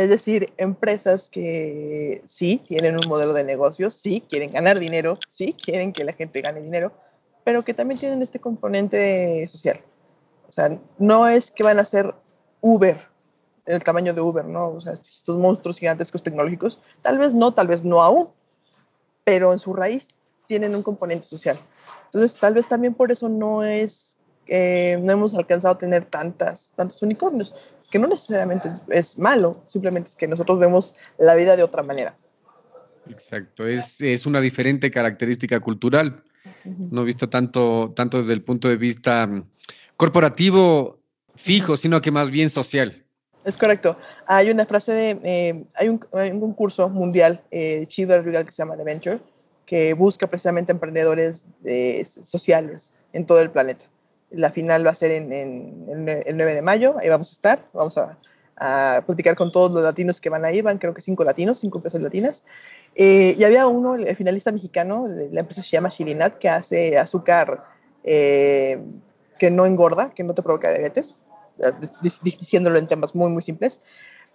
Es 0.00 0.08
decir, 0.08 0.50
empresas 0.56 1.28
que 1.28 2.22
sí 2.24 2.56
tienen 2.66 2.94
un 2.94 3.06
modelo 3.06 3.34
de 3.34 3.44
negocio, 3.44 3.90
sí 3.90 4.24
quieren 4.26 4.50
ganar 4.50 4.78
dinero, 4.78 5.18
sí 5.28 5.52
quieren 5.52 5.92
que 5.92 6.04
la 6.04 6.14
gente 6.14 6.40
gane 6.40 6.62
dinero, 6.62 6.90
pero 7.44 7.66
que 7.66 7.74
también 7.74 8.00
tienen 8.00 8.22
este 8.22 8.40
componente 8.40 9.46
social. 9.46 9.78
O 10.48 10.52
sea, 10.52 10.80
no 10.96 11.28
es 11.28 11.50
que 11.50 11.64
van 11.64 11.78
a 11.78 11.84
ser 11.84 12.14
Uber, 12.62 12.96
el 13.66 13.84
tamaño 13.84 14.14
de 14.14 14.22
Uber, 14.22 14.46
¿no? 14.46 14.70
O 14.70 14.80
sea, 14.80 14.94
estos 14.94 15.36
monstruos 15.36 15.78
gigantescos 15.78 16.22
tecnológicos, 16.22 16.80
tal 17.02 17.18
vez 17.18 17.34
no, 17.34 17.52
tal 17.52 17.68
vez 17.68 17.84
no 17.84 18.00
aún, 18.02 18.30
pero 19.22 19.52
en 19.52 19.58
su 19.58 19.74
raíz 19.74 20.08
tienen 20.46 20.74
un 20.74 20.82
componente 20.82 21.26
social. 21.26 21.58
Entonces, 22.06 22.40
tal 22.40 22.54
vez 22.54 22.66
también 22.66 22.94
por 22.94 23.12
eso 23.12 23.28
no 23.28 23.64
es, 23.64 24.16
eh, 24.46 24.96
no 25.02 25.12
hemos 25.12 25.36
alcanzado 25.36 25.74
a 25.74 25.78
tener 25.78 26.06
tantas, 26.06 26.70
tantos 26.74 27.02
unicornios, 27.02 27.74
que 27.90 27.98
no 27.98 28.06
necesariamente 28.06 28.70
es, 28.88 29.18
malo, 29.18 29.62
simplemente 29.66 30.10
es 30.10 30.16
que 30.16 30.28
nosotros 30.28 30.58
vemos 30.58 30.94
la 31.18 31.34
vida 31.34 31.56
de 31.56 31.62
otra 31.62 31.82
manera. 31.82 32.16
Exacto, 33.08 33.66
es, 33.66 34.00
es 34.00 34.26
una 34.26 34.40
diferente 34.40 34.90
característica 34.90 35.58
cultural. 35.60 36.22
No 36.64 37.04
visto 37.04 37.28
tanto, 37.28 37.92
tanto 37.94 38.18
desde 38.18 38.32
el 38.32 38.42
punto 38.42 38.68
de 38.68 38.76
vista 38.76 39.26
mm, 39.26 39.44
corporativo 39.96 40.98
fijo, 41.34 41.76
sino 41.76 42.00
que 42.00 42.10
más 42.10 42.30
bien 42.30 42.48
social. 42.48 43.04
Es 43.44 43.56
correcto. 43.56 43.96
Hay 44.26 44.50
una 44.50 44.66
frase 44.66 44.92
de, 44.92 45.10
eh, 45.22 45.64
hay, 45.74 45.88
un, 45.88 45.98
concurso 45.98 46.88
mundial 46.88 47.42
eh, 47.50 47.86
chido 47.88 48.22
que 48.22 48.52
se 48.52 48.62
llama 48.62 48.76
The 48.76 48.84
Venture, 48.84 49.20
que 49.66 49.94
busca 49.94 50.26
precisamente 50.26 50.72
emprendedores 50.72 51.46
sociales 52.04 52.92
en 53.12 53.26
todo 53.26 53.40
el 53.40 53.50
planeta. 53.50 53.86
La 54.30 54.50
final 54.50 54.86
va 54.86 54.90
a 54.90 54.94
ser 54.94 55.10
en, 55.10 55.32
el 55.32 56.36
9 56.36 56.54
de 56.54 56.62
mayo, 56.62 56.96
ahí 56.98 57.08
vamos 57.08 57.30
a 57.30 57.32
estar, 57.32 57.68
vamos 57.72 57.98
a, 57.98 58.16
a, 58.56 59.02
platicar 59.04 59.36
con 59.36 59.50
todos 59.50 59.72
los 59.72 59.82
latinos 59.82 60.20
que 60.20 60.30
van 60.30 60.44
ahí, 60.44 60.62
van 60.62 60.78
creo 60.78 60.94
que 60.94 61.02
cinco 61.02 61.24
latinos, 61.24 61.58
cinco 61.58 61.78
empresas 61.78 62.00
latinas. 62.00 62.44
Eh, 62.94 63.34
y 63.38 63.44
había 63.44 63.66
uno, 63.66 63.94
el 63.94 64.16
finalista 64.16 64.52
mexicano, 64.52 65.06
la 65.08 65.40
empresa 65.40 65.62
se 65.62 65.70
llama 65.70 65.88
Shirinat, 65.88 66.38
que 66.38 66.48
hace 66.48 66.98
azúcar 66.98 67.64
eh, 68.04 68.82
que 69.38 69.50
no 69.50 69.66
engorda, 69.66 70.10
que 70.10 70.22
no 70.22 70.34
te 70.34 70.42
provoca 70.42 70.70
diabetes 70.70 71.14
diciéndolo 72.22 72.78
en 72.78 72.86
temas 72.86 73.14
muy, 73.14 73.30
muy 73.30 73.42
simples. 73.42 73.80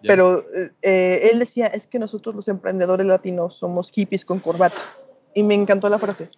Pero 0.02 0.46
eh, 0.82 1.30
él 1.32 1.40
decía, 1.40 1.68
es 1.68 1.88
que 1.88 1.98
nosotros 1.98 2.36
los 2.36 2.48
emprendedores 2.48 3.08
latinos 3.08 3.56
somos 3.56 3.92
hippies 3.92 4.24
con 4.24 4.40
corbata. 4.40 4.78
Y 5.34 5.42
me 5.44 5.56
encantó 5.56 5.90
la 5.90 5.98
frase. 5.98 6.30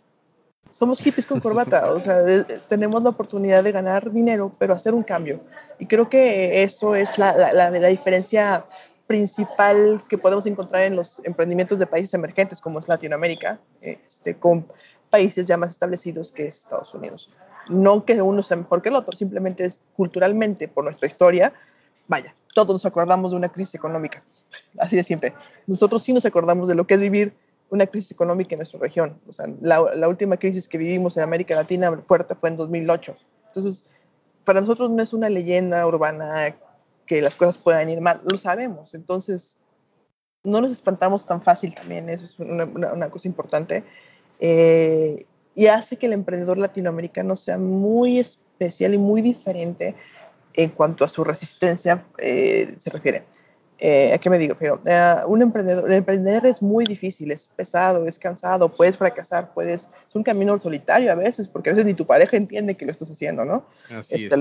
Somos 0.71 0.99
hippies 0.99 1.25
con 1.25 1.39
corbata, 1.39 1.91
o 1.93 1.99
sea, 1.99 2.23
tenemos 2.67 3.03
la 3.03 3.09
oportunidad 3.09 3.63
de 3.63 3.71
ganar 3.71 4.11
dinero, 4.11 4.51
pero 4.59 4.73
hacer 4.73 4.93
un 4.93 5.03
cambio. 5.03 5.39
Y 5.79 5.85
creo 5.85 6.09
que 6.09 6.63
eso 6.63 6.95
es 6.95 7.17
la, 7.17 7.35
la, 7.35 7.69
la, 7.69 7.87
diferencia 7.87 8.65
principal 9.07 10.03
que 10.09 10.17
podemos 10.17 10.45
encontrar 10.45 10.83
en 10.83 10.95
los 10.95 11.21
emprendimientos 11.23 11.79
de 11.79 11.87
países 11.87 12.13
emergentes 12.13 12.61
como 12.61 12.79
es 12.79 12.87
Latinoamérica, 12.87 13.59
este, 13.81 14.35
con 14.35 14.67
países 15.09 15.45
ya 15.45 15.57
más 15.57 15.71
establecidos 15.71 16.31
que 16.31 16.47
es 16.47 16.57
Estados 16.57 16.93
Unidos 16.93 17.29
no 17.69 18.05
que 18.05 18.21
uno 18.21 18.41
sea 18.41 18.57
mejor 18.57 18.81
que 18.81 18.89
el 18.89 18.95
otro, 18.95 19.15
simplemente 19.17 19.65
es 19.65 19.81
culturalmente, 19.95 20.67
por 20.67 20.83
nuestra 20.83 21.07
historia, 21.07 21.53
vaya, 22.07 22.33
todos 22.53 22.69
nos 22.69 22.85
acordamos 22.85 23.31
de 23.31 23.37
una 23.37 23.49
crisis 23.49 23.75
económica, 23.75 24.23
así 24.79 24.95
de 24.95 25.03
siempre. 25.03 25.33
Nosotros 25.65 26.03
sí 26.03 26.13
nos 26.13 26.25
acordamos 26.25 26.67
de 26.67 26.75
lo 26.75 26.87
que 26.87 26.95
es 26.95 27.01
vivir 27.01 27.33
una 27.69 27.85
crisis 27.85 28.11
económica 28.11 28.55
en 28.55 28.59
nuestra 28.59 28.79
región. 28.79 29.19
O 29.27 29.33
sea, 29.33 29.45
la, 29.61 30.07
última 30.07 30.37
crisis 30.37 30.67
que 30.67 30.77
vivimos 30.77 31.17
en 31.17 31.23
América 31.23 31.55
Latina 31.55 31.95
fuerte 31.97 32.35
fue 32.35 32.49
en 32.49 32.55
2008. 32.55 33.15
Entonces, 33.47 33.85
para 34.43 34.61
nosotros 34.61 34.91
no 34.91 35.03
es 35.03 35.13
una 35.13 35.29
leyenda 35.29 35.85
urbana 35.85 36.55
que 37.05 37.21
las 37.21 37.35
cosas 37.35 37.57
puedan 37.57 37.89
ir 37.89 38.01
mal, 38.01 38.21
lo 38.29 38.37
sabemos. 38.37 38.93
Entonces, 38.93 39.57
no 40.43 40.61
nos 40.61 40.71
espantamos 40.71 41.25
tan 41.25 41.41
fácil 41.41 41.73
también, 41.73 42.09
eso 42.09 42.25
es 42.25 42.39
una, 42.39 42.65
una 42.65 43.09
cosa 43.09 43.27
importante. 43.27 43.83
Eh, 44.39 45.25
y 45.55 45.67
hace 45.67 45.97
que 45.97 46.05
el 46.05 46.13
emprendedor 46.13 46.57
latinoamericano 46.57 47.35
sea 47.35 47.57
muy 47.57 48.19
especial 48.19 48.93
y 48.93 48.97
muy 48.97 49.21
diferente 49.21 49.95
en 50.53 50.69
cuanto 50.69 51.03
a 51.05 51.09
su 51.09 51.23
resistencia 51.23 52.05
eh, 52.17 52.75
se 52.77 52.89
refiere. 52.89 53.25
Eh, 53.79 54.11
¿A 54.13 54.17
qué 54.17 54.29
me 54.29 54.39
digo? 54.39 54.55
Pero, 54.57 54.81
eh, 54.85 55.15
un 55.27 55.41
emprendedor, 55.41 55.85
el 55.89 55.97
emprender 55.97 56.45
es 56.45 56.61
muy 56.61 56.83
difícil, 56.85 57.31
es 57.31 57.47
pesado, 57.55 58.05
es 58.07 58.17
cansado, 58.17 58.69
puedes 58.69 58.97
fracasar, 58.97 59.53
puedes, 59.53 59.87
es 60.09 60.15
un 60.15 60.23
camino 60.23 60.57
solitario 60.57 61.11
a 61.11 61.15
veces, 61.15 61.47
porque 61.47 61.69
a 61.69 61.73
veces 61.73 61.85
ni 61.85 61.93
tu 61.93 62.05
pareja 62.05 62.37
entiende 62.37 62.75
que 62.75 62.85
lo 62.85 62.91
estás 62.91 63.11
haciendo, 63.11 63.45
¿no? 63.45 63.65
Este, 64.09 64.35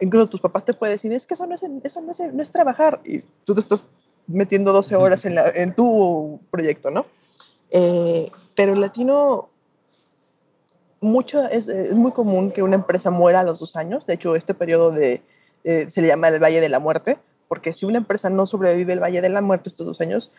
incluso 0.00 0.28
tus 0.28 0.40
papás 0.40 0.66
te 0.66 0.74
pueden 0.74 0.96
decir, 0.96 1.12
es 1.12 1.26
que 1.26 1.34
eso 1.34 1.46
no 1.46 1.54
es, 1.54 1.62
eso 1.82 2.00
no 2.02 2.12
es, 2.12 2.20
no 2.32 2.42
es 2.42 2.50
trabajar, 2.50 3.00
y 3.04 3.20
tú 3.44 3.54
te 3.54 3.60
estás 3.60 3.88
metiendo 4.26 4.72
12 4.72 4.96
horas 4.96 5.24
en, 5.24 5.34
la, 5.34 5.48
en 5.54 5.74
tu 5.74 6.40
proyecto, 6.50 6.90
¿no? 6.90 7.06
pero 8.54 8.74
el 8.74 8.80
latino 8.80 9.48
mucho, 11.04 11.48
es, 11.48 11.68
muy 11.94 12.12
común 12.12 12.50
que 12.50 12.62
una 12.62 12.76
empresa 12.76 13.10
muera 13.10 13.40
a 13.40 13.42
los 13.44 13.60
dos 13.60 13.76
años. 13.76 14.06
De 14.06 14.14
hecho, 14.14 14.36
este 14.36 14.54
periodo 14.54 14.90
de, 14.90 15.22
eh, 15.62 15.86
se 15.88 16.02
le 16.02 16.08
llama 16.08 16.28
el 16.28 16.42
Valle 16.42 16.60
de 16.60 16.68
la 16.68 16.78
Muerte, 16.80 17.18
porque 17.54 17.72
si 17.72 17.86
una 17.86 17.98
empresa 17.98 18.30
no 18.30 18.46
sobrevive 18.46 18.94
el 18.94 18.98
Valle 19.00 19.20
de 19.20 19.28
la 19.28 19.40
Muerte 19.40 19.68
estos 19.68 19.86
dos 19.86 20.00
años, 20.00 20.32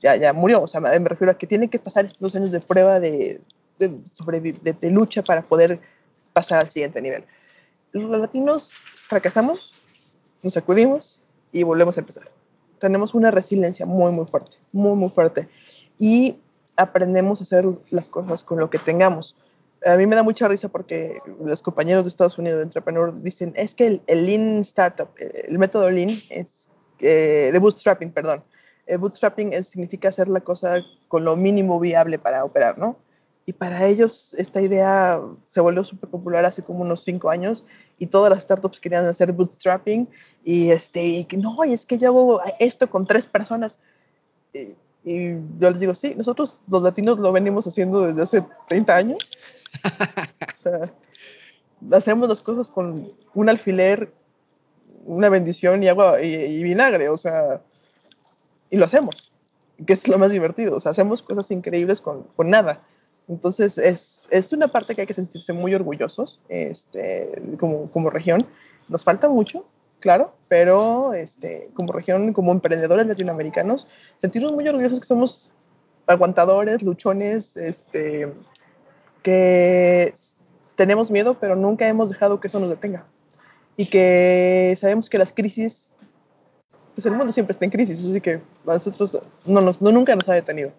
ya, 0.00 0.16
ya 0.16 0.32
murió. 0.32 0.62
O 0.62 0.66
sea, 0.66 0.80
me 0.80 0.98
refiero 0.98 1.30
a 1.30 1.38
que 1.38 1.46
tiene 1.46 1.70
que 1.70 1.78
pasar 1.78 2.04
estos 2.04 2.18
dos 2.18 2.34
años 2.34 2.50
de 2.50 2.58
prueba 2.58 2.98
de, 2.98 3.40
de, 3.78 4.74
de, 4.80 4.90
lucha 4.90 5.22
para 5.22 5.42
poder 5.42 5.78
pasar 6.32 6.58
al 6.58 6.68
siguiente 6.68 7.00
nivel. 7.00 7.24
Los 7.92 8.18
latinos 8.18 8.72
fracasamos, 8.72 9.74
nos 10.42 10.54
sacudimos 10.54 11.22
y 11.52 11.62
volvemos 11.62 11.96
a 11.98 12.00
empezar. 12.00 12.24
Tenemos 12.80 13.14
una 13.14 13.30
resiliencia 13.30 13.86
muy, 13.86 14.10
muy 14.10 14.26
fuerte, 14.26 14.56
muy, 14.72 14.96
muy 14.96 15.08
fuerte. 15.08 15.48
Y 16.00 16.36
aprendemos 16.74 17.40
a 17.40 17.44
hacer 17.44 17.64
las 17.90 18.08
cosas 18.08 18.42
con 18.42 18.58
lo 18.58 18.70
que 18.70 18.80
tengamos. 18.80 19.36
A 19.86 19.96
mí 19.96 20.06
me 20.06 20.16
da 20.16 20.22
mucha 20.22 20.48
risa 20.48 20.68
porque 20.68 21.18
los 21.44 21.62
compañeros 21.62 22.04
de 22.04 22.08
Estados 22.08 22.38
Unidos 22.38 22.58
de 22.58 22.64
Entrepreneur 22.64 23.12
dicen, 23.22 23.52
es 23.56 23.74
que 23.74 24.00
el, 24.06 24.26
Lean 24.26 24.60
Startup, 24.60 25.08
el 25.18 25.58
método 25.58 25.90
Lean 25.90 26.20
es 26.28 26.68
eh, 26.98 27.50
de 27.52 27.58
bootstrapping, 27.58 28.10
perdón. 28.10 28.42
El 28.86 28.98
bootstrapping 28.98 29.52
significa 29.64 30.08
hacer 30.08 30.28
la 30.28 30.40
cosa 30.40 30.82
con 31.08 31.24
lo 31.24 31.36
mínimo 31.36 31.78
viable 31.78 32.18
para 32.18 32.44
operar, 32.44 32.78
¿no? 32.78 32.96
Y 33.46 33.52
para 33.52 33.86
ellos 33.86 34.34
esta 34.38 34.60
idea 34.60 35.20
se 35.48 35.60
volvió 35.60 35.84
súper 35.84 36.10
popular 36.10 36.44
hace 36.44 36.62
como 36.62 36.80
unos 36.80 37.04
cinco 37.04 37.30
años 37.30 37.64
y 37.96 38.06
todas 38.06 38.30
las 38.30 38.42
startups 38.42 38.80
querían 38.80 39.06
hacer 39.06 39.30
bootstrapping 39.30 40.08
y, 40.44 40.70
este, 40.70 41.04
y 41.04 41.26
no, 41.38 41.64
y 41.64 41.72
es 41.72 41.86
que 41.86 41.96
yo 41.96 42.08
hago 42.08 42.40
esto 42.58 42.90
con 42.90 43.06
tres 43.06 43.26
personas. 43.26 43.78
Y 45.04 45.34
yo 45.60 45.70
les 45.70 45.78
digo, 45.78 45.94
sí, 45.94 46.14
nosotros 46.16 46.58
los 46.66 46.82
latinos 46.82 47.18
lo 47.18 47.30
venimos 47.30 47.66
haciendo 47.68 48.00
desde 48.00 48.22
hace 48.22 48.44
30 48.66 48.96
años. 48.96 49.18
sea, 50.56 50.92
hacemos 51.92 52.28
las 52.28 52.40
cosas 52.40 52.70
con 52.70 53.06
un 53.34 53.48
alfiler, 53.48 54.12
una 55.04 55.28
bendición 55.28 55.82
y 55.82 55.88
agua 55.88 56.20
y, 56.20 56.62
vinagre, 56.62 57.08
o 57.08 57.16
sea, 57.16 57.60
y 58.70 58.76
lo 58.76 58.86
hacemos, 58.86 59.32
que 59.86 59.92
es 59.92 60.08
lo 60.08 60.18
más 60.18 60.30
divertido, 60.30 60.76
o 60.76 60.80
sea, 60.80 60.92
hacemos 60.92 61.22
cosas 61.22 61.50
increíbles 61.50 62.00
con, 62.00 62.24
con 62.36 62.48
nada. 62.48 62.82
Entonces, 63.28 63.76
es, 63.78 64.22
es, 64.30 64.52
una 64.52 64.68
parte 64.68 64.94
que 64.94 65.00
hay 65.00 65.06
que 65.06 65.14
sentirse 65.14 65.52
muy 65.52 65.74
orgullosos 65.74 66.40
este, 66.48 67.28
como, 67.58 67.90
como 67.90 68.08
región. 68.08 68.46
Nos 68.88 69.02
falta 69.02 69.28
mucho, 69.28 69.66
claro, 69.98 70.32
pero 70.46 71.12
este, 71.12 71.68
como 71.74 71.92
región, 71.92 72.32
como 72.32 72.52
emprendedores 72.52 73.06
latinoamericanos, 73.06 73.88
sentirnos 74.20 74.52
muy 74.52 74.66
orgullosos 74.68 75.00
que 75.00 75.06
somos 75.06 75.50
aguantadores, 76.06 76.82
luchones, 76.82 77.56
este, 77.56 78.32
que 79.26 80.14
tenemos 80.76 81.10
miedo, 81.10 81.36
pero 81.40 81.56
nunca 81.56 81.88
hemos 81.88 82.10
dejado 82.10 82.38
que 82.38 82.46
eso 82.46 82.60
nos 82.60 82.70
detenga. 82.70 83.04
Y 83.76 83.86
que 83.86 84.72
sabemos 84.78 85.10
que 85.10 85.18
las 85.18 85.32
crisis, 85.32 85.92
pues 86.94 87.06
el 87.06 87.12
mundo 87.14 87.32
siempre 87.32 87.50
está 87.50 87.64
en 87.64 87.72
crisis, 87.72 87.98
así 87.98 88.20
que 88.20 88.34
a 88.34 88.74
nosotros 88.74 89.20
no, 89.44 89.60
nos, 89.60 89.82
no 89.82 89.90
nunca 89.90 90.14
nos 90.14 90.28
ha 90.28 90.34
detenido. 90.34 90.72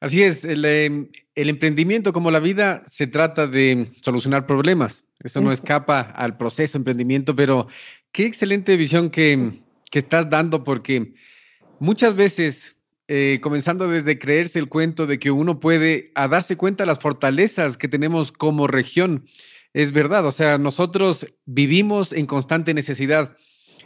Así 0.00 0.24
es, 0.24 0.44
el, 0.44 0.64
em, 0.64 1.08
el, 1.36 1.50
emprendimiento 1.50 2.12
como 2.12 2.32
la 2.32 2.40
vida 2.40 2.82
se 2.88 3.06
trata 3.06 3.46
de 3.46 3.92
solucionar 4.00 4.44
problemas. 4.44 5.04
Eso 5.22 5.40
no 5.40 5.52
escapa 5.52 6.00
al 6.00 6.36
proceso 6.36 6.72
de 6.72 6.80
emprendimiento, 6.80 7.36
pero 7.36 7.68
qué 8.10 8.26
excelente 8.26 8.76
visión 8.76 9.08
que, 9.08 9.60
que 9.88 10.00
estás 10.00 10.28
dando 10.28 10.64
porque 10.64 11.14
muchas 11.78 12.16
veces 12.16 12.74
eh, 13.12 13.40
comenzando 13.42 13.88
desde 13.88 14.20
creerse 14.20 14.60
el 14.60 14.68
cuento 14.68 15.04
de 15.08 15.18
que 15.18 15.32
uno 15.32 15.58
puede 15.58 16.12
a 16.14 16.28
darse 16.28 16.56
cuenta 16.56 16.84
de 16.84 16.86
las 16.86 17.00
fortalezas 17.00 17.76
que 17.76 17.88
tenemos 17.88 18.30
como 18.30 18.68
región. 18.68 19.26
Es 19.72 19.90
verdad, 19.90 20.24
o 20.26 20.30
sea, 20.30 20.58
nosotros 20.58 21.26
vivimos 21.44 22.12
en 22.12 22.26
constante 22.26 22.72
necesidad 22.72 23.36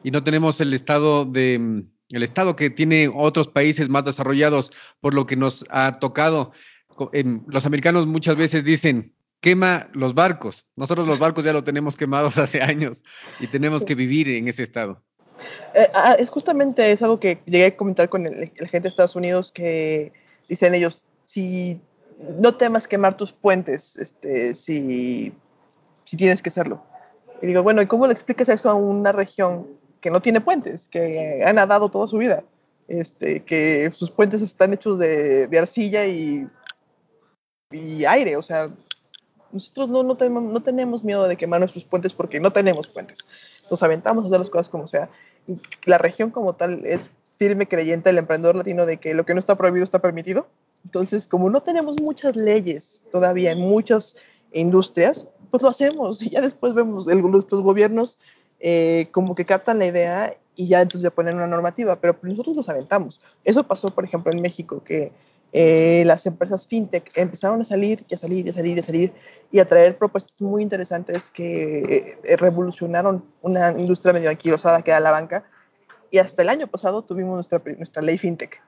y 0.02 0.10
no 0.10 0.22
tenemos 0.24 0.60
el 0.60 0.74
estado 0.74 1.24
de 1.24 1.58
mm, 1.58 1.90
el 2.10 2.22
estado 2.22 2.54
que 2.54 2.68
tiene 2.68 3.10
otros 3.14 3.48
países 3.48 3.88
más 3.88 4.04
desarrollados, 4.04 4.70
por 5.00 5.14
lo 5.14 5.26
que 5.26 5.36
nos 5.36 5.64
ha 5.70 5.98
tocado. 5.98 6.52
Los 7.46 7.64
americanos 7.64 8.06
muchas 8.06 8.36
veces 8.36 8.62
dicen, 8.62 9.14
quema 9.40 9.88
los 9.94 10.12
barcos. 10.12 10.66
Nosotros 10.76 11.06
los 11.06 11.18
barcos 11.18 11.46
ya 11.46 11.54
lo 11.54 11.64
tenemos 11.64 11.96
quemados 11.96 12.36
hace 12.44 12.60
años 12.60 13.02
y 13.40 13.46
tenemos 13.46 13.86
que 13.86 13.94
vivir 13.94 14.28
en 14.28 14.48
ese 14.48 14.62
estado. 14.64 15.02
Eh, 15.74 15.88
ah, 15.94 16.16
es 16.18 16.30
justamente 16.30 16.92
es 16.92 17.02
algo 17.02 17.18
que 17.18 17.38
llegué 17.46 17.66
a 17.66 17.76
comentar 17.76 18.08
con 18.08 18.26
el, 18.26 18.50
gente 18.50 18.80
de 18.80 18.88
Estados 18.88 19.16
Unidos 19.16 19.50
que 19.50 20.12
dicen 20.48 20.74
ellos, 20.74 21.02
si 21.24 21.80
no 22.38 22.56
temas 22.56 22.86
quemar 22.86 23.16
tus 23.16 23.32
puentes, 23.32 23.96
este, 23.96 24.54
si, 24.54 25.32
si 26.04 26.16
tienes 26.16 26.42
que 26.42 26.50
hacerlo. 26.50 26.82
Y 27.42 27.46
digo, 27.46 27.62
bueno, 27.62 27.82
¿y 27.82 27.86
cómo 27.86 28.06
le 28.06 28.12
explicas 28.12 28.48
eso 28.48 28.70
a 28.70 28.74
una 28.74 29.12
región 29.12 29.66
que 30.00 30.10
no 30.10 30.20
tiene 30.20 30.40
puentes, 30.40 30.88
que 30.88 31.42
ha 31.44 31.52
nadado 31.52 31.88
toda 31.88 32.06
su 32.06 32.18
vida, 32.18 32.44
este, 32.88 33.42
que 33.42 33.90
sus 33.90 34.10
puentes 34.10 34.42
están 34.42 34.74
hechos 34.74 34.98
de, 34.98 35.46
de 35.48 35.58
arcilla 35.58 36.04
y, 36.06 36.46
y, 37.70 38.04
aire, 38.04 38.36
o 38.36 38.42
sea, 38.42 38.68
nosotros 39.50 39.88
no, 39.88 40.02
no, 40.02 40.16
tenemos, 40.16 40.44
no 40.44 40.62
tenemos 40.62 41.02
miedo 41.04 41.26
de 41.26 41.36
quemar 41.36 41.60
nuestros 41.60 41.84
puentes 41.84 42.12
porque 42.12 42.38
no 42.38 42.52
tenemos 42.52 42.86
puentes, 42.86 43.20
nos 43.70 43.82
aventamos 43.82 44.24
a 44.24 44.28
hacer 44.28 44.38
las 44.40 44.50
cosas 44.50 44.68
como 44.68 44.86
sea. 44.86 45.08
La 45.84 45.98
región 45.98 46.30
como 46.30 46.54
tal 46.54 46.84
es 46.86 47.10
firme 47.36 47.66
creyente 47.66 48.10
el 48.10 48.18
emprendedor 48.18 48.56
latino 48.56 48.86
de 48.86 48.98
que 48.98 49.14
lo 49.14 49.26
que 49.26 49.34
no 49.34 49.40
está 49.40 49.56
prohibido 49.56 49.84
está 49.84 50.00
permitido. 50.00 50.46
Entonces, 50.84 51.26
como 51.28 51.50
no 51.50 51.62
tenemos 51.62 52.00
muchas 52.00 52.36
leyes 52.36 53.04
todavía 53.10 53.52
en 53.52 53.60
muchas 53.60 54.16
industrias, 54.52 55.26
pues 55.50 55.62
lo 55.62 55.68
hacemos 55.68 56.22
y 56.22 56.30
ya 56.30 56.40
después 56.40 56.74
vemos 56.74 57.08
el, 57.08 57.22
nuestros 57.22 57.62
gobiernos 57.62 58.18
eh, 58.60 59.08
como 59.10 59.34
que 59.34 59.44
captan 59.44 59.78
la 59.78 59.86
idea 59.86 60.36
y 60.56 60.68
ya 60.68 60.80
entonces 60.80 61.02
ya 61.02 61.10
ponen 61.10 61.36
una 61.36 61.46
normativa, 61.46 61.96
pero 62.00 62.16
nosotros 62.22 62.56
nos 62.56 62.68
aventamos. 62.68 63.20
Eso 63.44 63.64
pasó, 63.64 63.90
por 63.90 64.04
ejemplo, 64.04 64.32
en 64.32 64.40
México, 64.40 64.82
que 64.84 65.12
eh, 65.56 66.02
las 66.04 66.26
empresas 66.26 66.66
fintech 66.66 67.16
empezaron 67.16 67.60
a 67.60 67.64
salir 67.64 68.04
y 68.08 68.14
a 68.16 68.18
salir 68.18 68.44
y 68.44 68.50
a 68.50 68.52
salir 68.52 68.76
y 68.76 68.80
a 68.80 68.82
salir 68.82 69.12
y 69.52 69.60
a 69.60 69.64
traer 69.64 69.96
propuestas 69.96 70.42
muy 70.42 70.62
interesantes 70.64 71.30
que 71.30 72.18
eh, 72.24 72.36
revolucionaron 72.36 73.24
una 73.40 73.70
industria 73.70 74.12
medio 74.12 74.30
anquilosada 74.30 74.82
que 74.82 74.90
era 74.90 74.98
la 74.98 75.12
banca. 75.12 75.44
Y 76.10 76.18
hasta 76.18 76.42
el 76.42 76.48
año 76.48 76.66
pasado 76.66 77.02
tuvimos 77.02 77.34
nuestra, 77.34 77.62
nuestra 77.76 78.02
ley 78.02 78.18
fintech, 78.18 78.60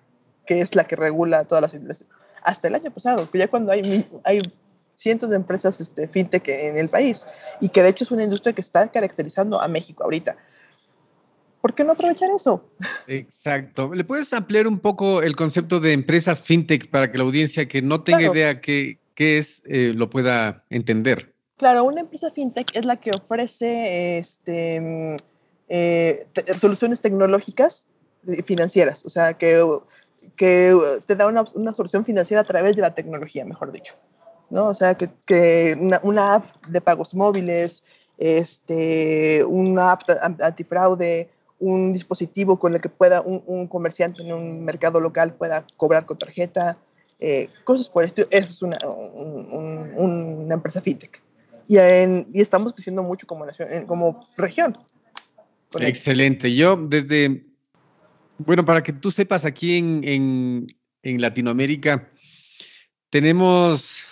que 0.47 0.61
es 0.61 0.77
la 0.77 0.85
que 0.85 0.95
regula 0.95 1.45
todas 1.45 1.75
las... 1.75 2.05
Hasta 2.45 2.69
el 2.69 2.77
año 2.77 2.93
pasado, 2.93 3.29
que 3.29 3.39
ya 3.39 3.49
cuando 3.49 3.73
hay, 3.73 4.09
hay 4.23 4.41
cientos 4.95 5.31
de 5.31 5.37
empresas 5.37 5.81
este, 5.81 6.07
fintech 6.07 6.47
en 6.47 6.79
el 6.79 6.89
país 6.89 7.27
y 7.61 7.69
que 7.69 7.83
de 7.83 7.89
hecho 7.89 8.05
es 8.05 8.13
una 8.13 8.23
industria 8.23 8.53
que 8.53 8.61
está 8.61 8.87
caracterizando 8.93 9.61
a 9.61 9.67
México 9.67 10.05
ahorita. 10.05 10.37
¿Por 11.67 11.75
qué 11.75 11.83
no 11.83 11.95
aprovechar 11.95 12.31
eso? 12.31 12.65
Exacto. 13.09 13.93
¿Le 13.93 14.05
puedes 14.05 14.33
ampliar 14.33 14.69
un 14.69 14.79
poco 14.79 15.21
el 15.21 15.35
concepto 15.35 15.81
de 15.81 15.95
empresas 15.95 16.41
fintech 16.41 16.89
para 16.91 17.11
que 17.11 17.19
la 17.19 17.25
audiencia 17.25 17.67
que 17.67 17.83
no 17.83 18.05
tenga 18.05 18.23
idea 18.23 18.61
qué, 18.61 19.01
qué 19.17 19.39
es 19.39 19.63
eh, 19.67 19.93
lo 19.93 20.09
pueda 20.09 20.63
entender? 20.71 21.35
Claro, 21.57 21.83
una 21.83 22.03
empresa 22.03 22.31
fintech 22.31 22.69
es 22.77 22.85
la 22.85 22.99
que 22.99 23.11
ofrece 23.11 24.17
este, 24.17 25.17
eh, 25.69 26.29
soluciones 26.57 27.01
tecnológicas 27.01 27.89
financieras, 28.45 29.05
o 29.05 29.11
sea, 29.11 29.35
que, 29.35 29.61
que 30.37 30.73
te 31.05 31.17
da 31.17 31.27
una, 31.27 31.47
una 31.55 31.73
solución 31.73 32.05
financiera 32.05 32.43
a 32.43 32.45
través 32.45 32.77
de 32.77 32.83
la 32.83 32.95
tecnología, 32.95 33.45
mejor 33.45 33.73
dicho. 33.73 33.95
¿no? 34.51 34.69
O 34.69 34.75
sea, 34.75 34.95
que, 34.95 35.11
que 35.27 35.77
una, 36.01 36.35
app 36.35 36.45
de 36.69 36.81
pagos 36.81 37.13
móviles, 37.13 37.83
este, 38.19 39.45
una 39.45 39.91
app 39.91 40.03
antifraude, 40.41 41.29
un 41.59 41.93
dispositivo 41.93 42.59
con 42.59 42.75
el 42.75 42.81
que 42.81 42.89
pueda 42.89 43.23
un, 43.23 43.67
comerciante 43.67 44.23
en 44.23 44.33
un 44.33 44.65
mercado 44.65 45.01
local 45.01 45.35
pueda 45.35 45.67
cobrar 45.77 46.07
con 46.07 46.19
tarjeta, 46.19 46.77
eh, 47.21 47.49
cosas 47.65 47.89
por 47.89 48.05
esto. 48.05 48.23
Eso 48.31 48.51
es 48.51 48.63
una, 48.63 48.79
una 49.97 50.55
empresa 50.55 50.81
fintech. 50.81 51.23
Y, 51.69 51.79
y, 51.79 52.41
estamos 52.41 52.73
creciendo 52.73 53.03
mucho 53.03 53.27
como, 53.27 53.45
nación, 53.45 53.87
como 53.87 54.25
región. 54.37 54.79
Excelente. 55.81 56.55
Yo 56.55 56.77
desde, 56.77 57.45
bueno, 58.39 58.65
para 58.65 58.83
que 58.83 58.93
tú 58.93 59.11
sepas, 59.11 59.45
aquí 59.45 59.79
en, 59.79 60.05
en, 60.05 60.67
en 61.03 61.21
Latinoamérica 61.21 62.09
tenemos 63.11 64.05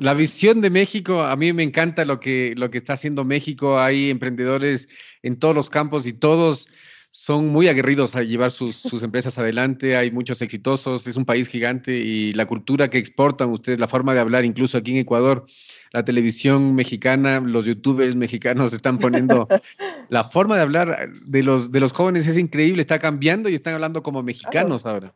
la 0.00 0.14
visión 0.14 0.62
de 0.62 0.70
México, 0.70 1.20
a 1.20 1.36
mí 1.36 1.52
me 1.52 1.62
encanta 1.62 2.06
lo 2.06 2.20
que, 2.20 2.54
lo 2.56 2.70
que 2.70 2.78
está 2.78 2.94
haciendo 2.94 3.22
México. 3.22 3.78
Hay 3.78 4.08
emprendedores 4.08 4.88
en 5.22 5.38
todos 5.38 5.54
los 5.54 5.68
campos 5.68 6.06
y 6.06 6.14
todos 6.14 6.68
son 7.10 7.48
muy 7.48 7.68
aguerridos 7.68 8.16
a 8.16 8.22
llevar 8.22 8.50
sus, 8.50 9.02
empresas 9.02 9.36
adelante. 9.36 9.98
Hay 9.98 10.10
muchos 10.10 10.40
exitosos, 10.40 11.06
es 11.06 11.16
un 11.16 11.26
país 11.26 11.48
gigante 11.48 11.92
y 11.92 12.32
la 12.32 12.46
cultura 12.46 12.88
que 12.88 12.96
exportan 12.96 13.50
ustedes, 13.50 13.78
la 13.78 13.88
forma 13.88 14.14
de 14.14 14.20
hablar, 14.20 14.46
incluso 14.46 14.78
aquí 14.78 14.92
en 14.92 14.96
Ecuador, 14.96 15.44
la 15.92 16.02
televisión 16.02 16.74
mexicana, 16.74 17.38
los 17.40 17.66
youtubers 17.66 18.16
mexicanos 18.16 18.72
están 18.72 18.98
poniendo 18.98 19.48
la 20.08 20.24
forma 20.24 20.56
de 20.56 20.62
hablar 20.62 21.10
de 21.26 21.42
los, 21.42 21.72
de 21.72 21.80
los 21.80 21.92
jóvenes 21.92 22.26
es 22.26 22.38
increíble, 22.38 22.80
está 22.80 22.98
cambiando 22.98 23.50
y 23.50 23.54
están 23.54 23.74
hablando 23.74 24.02
como 24.02 24.22
mexicanos 24.22 24.86
ahora. 24.86 25.12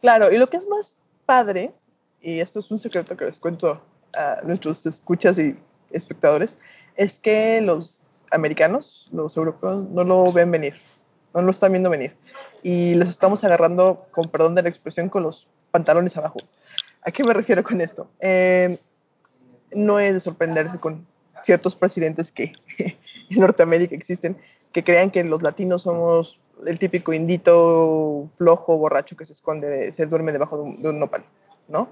Claro, 0.00 0.32
y 0.32 0.38
lo 0.38 0.48
que 0.48 0.56
es 0.56 0.66
más 0.66 0.96
padre, 1.26 1.70
y 2.20 2.40
esto 2.40 2.58
es 2.58 2.72
un 2.72 2.80
secreto 2.80 3.16
que 3.16 3.26
les 3.26 3.38
cuento 3.38 3.80
a 4.16 4.40
nuestros 4.44 4.84
escuchas 4.86 5.38
y 5.38 5.56
espectadores 5.90 6.58
es 6.96 7.20
que 7.20 7.60
los 7.60 8.02
americanos, 8.30 9.08
los 9.12 9.36
europeos, 9.36 9.88
no 9.90 10.04
lo 10.04 10.32
ven 10.32 10.50
venir, 10.50 10.74
no 11.34 11.42
lo 11.42 11.50
están 11.50 11.72
viendo 11.72 11.90
venir. 11.90 12.16
Y 12.62 12.94
les 12.94 13.08
estamos 13.08 13.44
agarrando, 13.44 14.06
con 14.10 14.24
perdón 14.30 14.54
de 14.54 14.62
la 14.62 14.68
expresión, 14.68 15.08
con 15.08 15.22
los 15.22 15.46
pantalones 15.70 16.16
abajo. 16.16 16.38
¿A 17.02 17.10
qué 17.10 17.22
me 17.22 17.34
refiero 17.34 17.62
con 17.62 17.80
esto? 17.80 18.08
Eh, 18.20 18.78
no 19.72 20.00
es 20.00 20.14
de 20.14 20.20
sorprenderse 20.20 20.78
con 20.78 21.06
ciertos 21.42 21.76
presidentes 21.76 22.32
que 22.32 22.52
en 22.78 23.40
Norteamérica 23.40 23.94
existen, 23.94 24.36
que 24.72 24.82
crean 24.82 25.10
que 25.10 25.22
los 25.22 25.42
latinos 25.42 25.82
somos 25.82 26.40
el 26.66 26.78
típico 26.78 27.12
indito 27.12 28.28
flojo, 28.36 28.78
borracho 28.78 29.16
que 29.16 29.26
se 29.26 29.34
esconde, 29.34 29.92
se 29.92 30.06
duerme 30.06 30.32
debajo 30.32 30.56
de 30.56 30.62
un, 30.62 30.82
de 30.82 30.88
un 30.88 30.98
nopal, 30.98 31.24
¿no? 31.68 31.88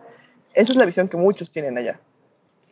Esa 0.54 0.72
es 0.72 0.78
la 0.78 0.86
visión 0.86 1.08
que 1.08 1.16
muchos 1.16 1.52
tienen 1.52 1.76
allá. 1.76 2.00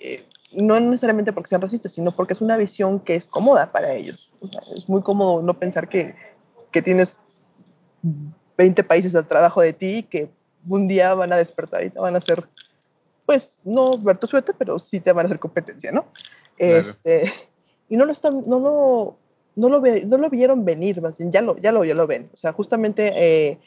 Eh, 0.02 0.24
no 0.54 0.78
necesariamente 0.80 1.32
porque 1.32 1.48
sean 1.48 1.62
racistas, 1.62 1.92
sino 1.92 2.10
porque 2.10 2.34
es 2.34 2.40
una 2.40 2.56
visión 2.56 3.00
que 3.00 3.14
es 3.14 3.28
cómoda 3.28 3.70
para 3.72 3.94
ellos. 3.94 4.34
es 4.76 4.88
muy 4.88 5.00
cómodo 5.00 5.42
no 5.42 5.58
pensar 5.58 5.88
que, 5.88 6.14
que, 6.70 6.82
tienes 6.82 7.20
20 8.58 8.84
países 8.84 9.14
al 9.14 9.26
trabajo 9.26 9.62
de 9.62 9.72
ti 9.72 10.02
que 10.02 10.28
un 10.68 10.88
día 10.88 11.14
van 11.14 11.32
a 11.32 11.36
despertar 11.36 11.84
y 11.84 11.90
te 11.90 12.00
van 12.00 12.14
a 12.14 12.18
hacer, 12.18 12.46
pues, 13.24 13.60
no 13.64 13.96
ver 13.98 14.18
tu 14.18 14.26
suerte, 14.26 14.52
pero 14.58 14.78
sí 14.78 15.00
te 15.00 15.12
van 15.12 15.24
a 15.24 15.28
hacer 15.28 15.38
competencia, 15.38 15.90
¿no? 15.92 16.06
Este, 16.58 17.32
y 17.88 17.96
no 17.96 18.04
lo, 18.04 18.12
están, 18.12 18.42
no, 18.46 18.58
lo, 18.58 19.16
no, 19.56 19.68
lo 19.68 19.80
ve, 19.80 20.04
no 20.04 20.18
lo 20.18 20.28
vieron 20.28 20.64
venir, 20.64 21.00
más 21.00 21.16
bien, 21.16 21.32
ya 21.32 21.40
lo, 21.40 21.56
ya 21.56 21.72
lo, 21.72 21.84
ya 21.84 21.94
lo 21.94 22.06
ven. 22.06 22.28
O 22.32 22.36
sea, 22.36 22.52
justamente 22.52 23.12
eh, 23.16 23.58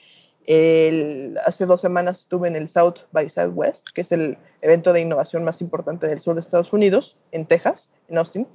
el, 0.47 1.37
hace 1.45 1.65
dos 1.65 1.81
semanas 1.81 2.21
estuve 2.21 2.47
en 2.47 2.55
el 2.55 2.67
South 2.67 2.99
by 3.11 3.29
Southwest, 3.29 3.89
que 3.93 4.01
es 4.01 4.11
el 4.11 4.37
evento 4.61 4.93
de 4.93 5.01
innovación 5.01 5.43
más 5.43 5.61
importante 5.61 6.07
del 6.07 6.19
sur 6.19 6.35
de 6.35 6.41
Estados 6.41 6.71
Unidos, 6.73 7.17
en 7.31 7.45
Texas, 7.45 7.89
en 8.07 8.17
Austin, 8.17 8.47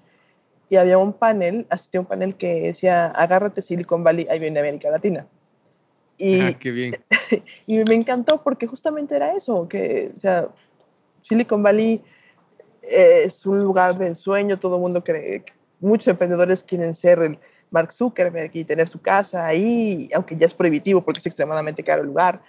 y 0.68 0.76
había 0.76 0.98
un 0.98 1.12
panel, 1.12 1.66
asistí 1.68 1.98
a 1.98 2.00
un 2.00 2.06
panel 2.06 2.36
que 2.36 2.62
decía, 2.62 3.06
agárrate 3.06 3.60
Silicon 3.60 4.04
Valley, 4.04 4.26
ahí 4.30 4.38
viene 4.38 4.60
América 4.60 4.90
Latina. 4.90 5.26
Y, 6.16 6.40
ah, 6.40 6.52
qué 6.52 6.70
bien. 6.70 6.96
y 7.66 7.78
me 7.84 7.94
encantó 7.94 8.42
porque 8.42 8.66
justamente 8.66 9.16
era 9.16 9.32
eso, 9.32 9.68
que 9.68 10.12
o 10.16 10.20
sea, 10.20 10.48
Silicon 11.22 11.62
Valley 11.62 12.02
es 12.82 13.44
un 13.46 13.58
lugar 13.58 13.98
de 13.98 14.08
ensueño, 14.08 14.58
todo 14.58 14.76
el 14.76 14.82
mundo 14.82 15.02
cree, 15.02 15.44
muchos 15.80 16.08
emprendedores 16.08 16.62
quieren 16.62 16.94
ser 16.94 17.18
el, 17.20 17.38
Mark 17.70 17.92
Zuckerberg 17.92 18.50
y 18.54 18.64
tener 18.64 18.88
su 18.88 19.00
casa 19.00 19.46
ahí, 19.46 20.08
aunque 20.14 20.36
ya 20.36 20.46
es 20.46 20.54
prohibitivo 20.54 21.02
porque 21.02 21.20
es 21.20 21.26
extremadamente 21.26 21.84
caro 21.84 22.02
el 22.02 22.08
lugar. 22.08 22.42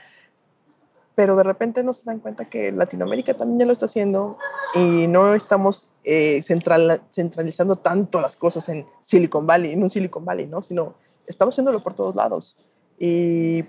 Pero 1.16 1.36
de 1.36 1.44
repente 1.44 1.84
no 1.84 1.94
se 1.94 2.06
dan 2.06 2.20
cuenta 2.20 2.50
que 2.50 2.72
Latinoamérica 2.72 3.36
también 3.36 3.60
ya 3.60 3.66
lo 3.66 3.74
está 3.74 3.86
haciendo 3.86 4.38
y 4.74 5.08
no 5.08 5.34
estamos 5.34 5.90
eh, 6.04 6.42
centralizando 6.44 7.76
tanto 7.76 8.22
las 8.22 8.36
cosas 8.36 8.70
en 8.70 8.86
Silicon 9.04 9.46
Valley, 9.46 9.74
en 9.74 9.84
un 9.84 9.90
Silicon 9.90 10.26
Valley, 10.26 10.48
¿no? 10.48 10.62
Sino 10.62 10.96
estamos 11.28 11.54
haciéndolo 11.54 11.82
por 11.82 11.94
todos 11.94 12.16
lados. 12.16 12.56
Y 12.98 13.66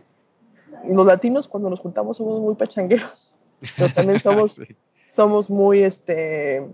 los 0.87 1.07
latinos 1.07 1.49
cuando 1.49 1.69
nos 1.69 1.81
juntamos 1.81 2.17
somos 2.17 2.41
muy 2.41 2.55
pachangueros, 2.55 3.35
pero 3.77 3.93
también 3.93 4.21
somos, 4.21 4.61
somos 5.11 5.51
muy, 5.51 5.81
este, 5.81 6.69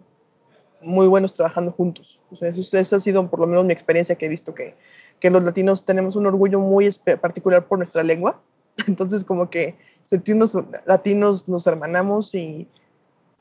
muy 0.83 1.07
buenos 1.07 1.35
trabajando 1.35 1.73
juntos. 1.73 2.21
O 2.31 2.37
sea, 2.37 2.49
eso, 2.49 2.97
ha 2.97 3.01
sido 3.01 3.29
por 3.29 3.41
lo 3.41 3.47
menos 3.47 3.65
mi 3.65 3.73
experiencia 3.73 4.17
que 4.17 4.27
he 4.27 4.29
visto 4.29 4.55
que, 4.55 4.75
que 5.21 5.31
los 5.31 5.43
latinos 5.43 5.85
tenemos 5.85 6.17
un 6.17 6.27
orgullo 6.27 6.61
muy 6.61 6.91
particular 7.21 7.67
por 7.67 7.79
nuestra 7.79 8.03
lengua 8.03 8.41
Entonces, 8.87 9.25
como 9.25 9.51
que 9.51 9.77
sentirnos 10.05 10.57
latinos, 10.87 11.49
nos 11.49 11.67
hermanamos 11.67 12.35
y, 12.35 12.69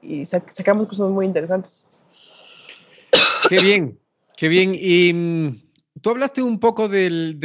y 0.01 0.25
sacamos 0.25 0.87
cosas 0.87 1.09
muy 1.09 1.25
interesantes. 1.25 1.85
Qué 3.49 3.59
bien, 3.59 3.99
qué 4.35 4.47
bien. 4.47 4.75
Y 4.75 5.13
mm, 5.13 6.01
tú 6.01 6.09
hablaste 6.09 6.41
un 6.41 6.59
poco 6.59 6.89
de 6.89 7.35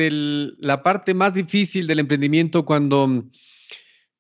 la 0.59 0.83
parte 0.83 1.15
más 1.15 1.35
difícil 1.35 1.87
del 1.87 2.01
emprendimiento 2.01 2.65
cuando 2.65 3.25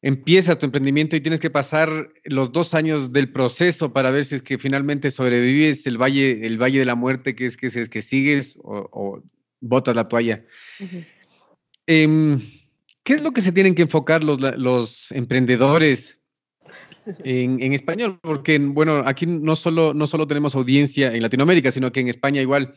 empiezas 0.02 0.58
tu 0.58 0.66
emprendimiento 0.66 1.14
y 1.14 1.20
tienes 1.20 1.40
que 1.40 1.50
pasar 1.50 2.10
los 2.24 2.50
dos 2.50 2.74
años 2.74 3.12
del 3.12 3.32
proceso 3.32 3.92
para 3.92 4.10
ver 4.10 4.24
si 4.24 4.34
es 4.34 4.42
que 4.42 4.58
finalmente 4.58 5.12
sobrevives 5.12 5.86
el 5.86 5.96
valle, 5.96 6.44
el 6.44 6.60
valle 6.60 6.80
de 6.80 6.84
la 6.84 6.96
muerte, 6.96 7.36
que 7.36 7.46
es 7.46 7.56
que, 7.56 7.68
es 7.68 7.88
que 7.88 8.02
sigues 8.02 8.58
o, 8.62 9.22
botas 9.60 9.94
la 9.94 10.08
toalla. 10.08 10.44
Em, 11.86 12.40
¿Qué 13.04 13.14
es 13.14 13.22
lo 13.22 13.30
que 13.30 13.42
se 13.42 13.52
tienen 13.52 13.76
que 13.76 13.82
enfocar 13.82 14.24
los, 14.24 14.40
los 14.40 15.12
emprendedores 15.12 16.18
en, 17.24 17.72
español? 17.72 18.18
Porque, 18.22 18.58
bueno, 18.58 19.04
aquí 19.06 19.26
no 19.26 19.54
solo, 19.54 19.94
no 19.94 20.08
solo 20.08 20.26
tenemos 20.26 20.56
audiencia 20.56 21.12
en 21.12 21.22
Latinoamérica, 21.22 21.70
sino 21.70 21.92
que 21.92 22.00
en 22.00 22.08
España 22.08 22.42
igual. 22.42 22.74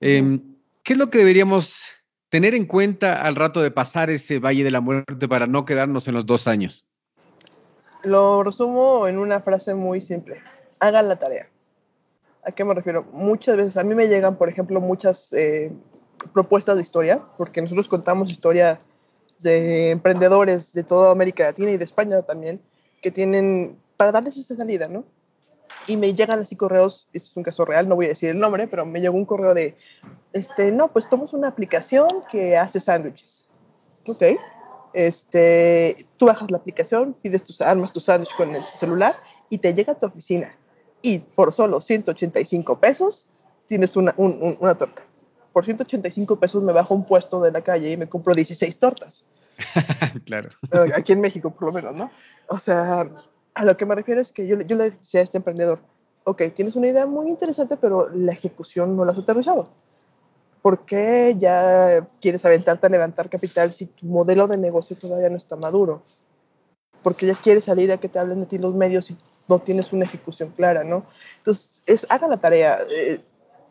Em, 0.00 0.40
¿Qué 0.82 0.94
es 0.94 0.98
lo 0.98 1.10
que 1.10 1.18
deberíamos 1.18 1.82
tener 2.32 2.54
en 2.54 2.64
cuenta 2.64 3.20
al 3.20 3.36
rato 3.36 3.60
de 3.60 3.70
pasar 3.70 4.08
ese 4.08 4.38
valle 4.38 4.64
de 4.64 4.70
la 4.70 4.80
muerte 4.80 5.28
para 5.28 5.46
no 5.46 5.66
quedarnos 5.66 6.08
en 6.08 6.14
los 6.14 6.24
dos 6.24 6.48
años? 6.48 6.86
Lo 8.04 8.42
resumo 8.42 9.06
en 9.06 9.18
una 9.18 9.40
frase 9.40 9.74
muy 9.74 10.00
simple. 10.00 10.40
Hagan 10.80 11.08
la 11.08 11.16
tarea. 11.16 11.46
¿A 12.42 12.50
qué 12.50 12.64
me 12.64 12.72
refiero? 12.72 13.04
Muchas 13.12 13.58
veces 13.58 13.76
a 13.76 13.84
mí 13.84 13.94
me 13.94 14.08
llegan, 14.08 14.36
por 14.36 14.48
ejemplo, 14.48 14.80
muchas 14.80 15.30
eh, 15.34 15.72
propuestas 16.32 16.76
de 16.76 16.82
historia, 16.82 17.20
porque 17.36 17.60
nosotros 17.60 17.86
contamos 17.86 18.30
historia 18.30 18.80
de 19.40 19.90
emprendedores 19.90 20.72
de 20.72 20.84
toda 20.84 21.12
América 21.12 21.44
Latina 21.44 21.72
y 21.72 21.76
de 21.76 21.84
España 21.84 22.22
también, 22.22 22.62
que 23.02 23.10
tienen, 23.10 23.76
para 23.98 24.10
darles 24.10 24.38
esa 24.38 24.56
salida, 24.56 24.88
¿no? 24.88 25.04
Y 25.86 25.96
me 25.96 26.14
llegan 26.14 26.38
así 26.38 26.56
correos, 26.56 27.08
esto 27.12 27.28
es 27.30 27.36
un 27.36 27.42
caso 27.42 27.64
real, 27.64 27.88
no 27.88 27.96
voy 27.96 28.06
a 28.06 28.10
decir 28.10 28.30
el 28.30 28.38
nombre, 28.38 28.66
pero 28.66 28.86
me 28.86 29.00
llegó 29.00 29.16
un 29.16 29.24
correo 29.24 29.54
de, 29.54 29.76
este, 30.32 30.72
no, 30.72 30.92
pues 30.92 31.08
tomas 31.08 31.32
una 31.32 31.48
aplicación 31.48 32.08
que 32.30 32.56
hace 32.56 32.80
sándwiches. 32.80 33.48
Ok. 34.06 34.22
Este, 34.92 36.06
tú 36.18 36.26
bajas 36.26 36.50
la 36.50 36.58
aplicación, 36.58 37.14
pides 37.14 37.44
tus 37.44 37.60
armas, 37.60 37.92
tu 37.92 38.00
sándwich 38.00 38.34
con 38.36 38.54
el 38.54 38.62
celular 38.70 39.16
y 39.48 39.58
te 39.58 39.72
llega 39.74 39.94
a 39.94 39.98
tu 39.98 40.06
oficina. 40.06 40.54
Y 41.00 41.18
por 41.18 41.52
solo 41.52 41.80
185 41.80 42.78
pesos 42.78 43.26
tienes 43.66 43.96
una, 43.96 44.14
una 44.16 44.74
torta. 44.76 45.02
Por 45.52 45.64
185 45.64 46.38
pesos 46.38 46.62
me 46.62 46.72
bajo 46.72 46.94
un 46.94 47.04
puesto 47.04 47.40
de 47.40 47.52
la 47.52 47.62
calle 47.62 47.90
y 47.90 47.96
me 47.96 48.08
compro 48.08 48.34
16 48.34 48.78
tortas. 48.78 49.24
claro. 50.24 50.50
Aquí 50.94 51.12
en 51.12 51.20
México, 51.20 51.50
por 51.50 51.68
lo 51.68 51.72
menos, 51.72 51.94
¿no? 51.94 52.10
O 52.48 52.58
sea, 52.58 53.08
a 53.54 53.64
lo 53.64 53.76
que 53.76 53.86
me 53.86 53.94
refiero 53.94 54.20
es 54.20 54.32
que 54.32 54.46
yo, 54.46 54.60
yo 54.60 54.76
le 54.76 54.90
decía 54.90 55.20
a 55.20 55.22
este 55.24 55.38
emprendedor, 55.38 55.80
ok, 56.24 56.42
tienes 56.54 56.76
una 56.76 56.88
idea 56.88 57.06
muy 57.06 57.28
interesante, 57.28 57.76
pero 57.76 58.08
la 58.08 58.32
ejecución 58.32 58.96
no 58.96 59.04
la 59.04 59.12
has 59.12 59.18
aterrizado. 59.18 59.68
¿Por 60.62 60.84
qué 60.84 61.34
ya 61.38 62.08
quieres 62.20 62.44
aventarte 62.44 62.86
a 62.86 62.90
levantar 62.90 63.28
capital 63.28 63.72
si 63.72 63.86
tu 63.86 64.06
modelo 64.06 64.46
de 64.46 64.56
negocio 64.56 64.96
todavía 64.96 65.28
no 65.28 65.36
está 65.36 65.56
maduro? 65.56 66.02
Porque 67.02 67.26
ya 67.26 67.34
quieres 67.34 67.64
salir 67.64 67.90
a 67.90 67.98
que 67.98 68.08
te 68.08 68.18
hablen 68.20 68.40
de 68.40 68.46
ti 68.46 68.58
los 68.58 68.74
medios 68.74 69.10
y 69.10 69.16
no 69.48 69.58
tienes 69.58 69.92
una 69.92 70.04
ejecución 70.04 70.50
clara, 70.50 70.84
¿no? 70.84 71.04
Entonces, 71.38 71.82
es, 71.86 72.06
hagan 72.10 72.30
la 72.30 72.36
tarea. 72.36 72.78
Eh, 72.96 73.18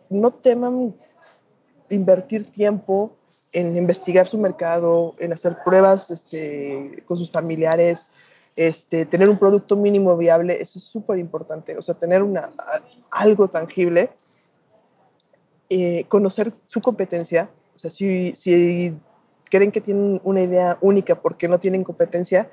no 0.10 0.32
teman 0.32 0.94
invertir 1.90 2.52
tiempo 2.52 3.16
en 3.54 3.76
investigar 3.78 4.28
su 4.28 4.38
mercado, 4.38 5.16
en 5.20 5.32
hacer 5.32 5.58
pruebas 5.64 6.12
este, 6.12 7.04
con 7.06 7.16
sus 7.16 7.32
familiares, 7.32 8.10
este, 8.56 9.06
tener 9.06 9.30
un 9.30 9.40
producto 9.40 9.76
mínimo 9.76 10.16
viable, 10.18 10.62
eso 10.62 10.80
es 10.80 10.86
súper 10.86 11.18
importante, 11.20 11.78
o 11.78 11.82
sea, 11.82 11.96
tener 11.96 12.22
una, 12.22 12.52
algo 13.10 13.48
tangible, 13.48 14.12
eh, 15.70 16.06
conocer 16.08 16.54
su 16.66 16.82
competencia, 16.82 17.50
o 17.76 17.80
sea, 17.80 17.90
si, 17.90 18.34
si 18.36 18.98
creen 19.50 19.72
que 19.72 19.82
tienen 19.82 20.20
una 20.24 20.42
idea 20.42 20.78
única 20.82 21.22
porque 21.22 21.48
no 21.48 21.60
tienen 21.60 21.84
competencia, 21.84 22.52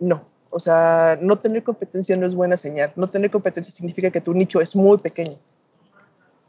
no, 0.00 0.24
o 0.50 0.58
sea, 0.58 1.18
no 1.20 1.38
tener 1.38 1.62
competencia 1.62 2.16
no 2.16 2.26
es 2.26 2.34
buena 2.34 2.56
señal, 2.56 2.92
no 2.96 3.08
tener 3.08 3.30
competencia 3.30 3.72
significa 3.72 4.10
que 4.10 4.20
tu 4.20 4.34
nicho 4.34 4.60
es 4.60 4.74
muy 4.74 4.98
pequeño, 4.98 5.36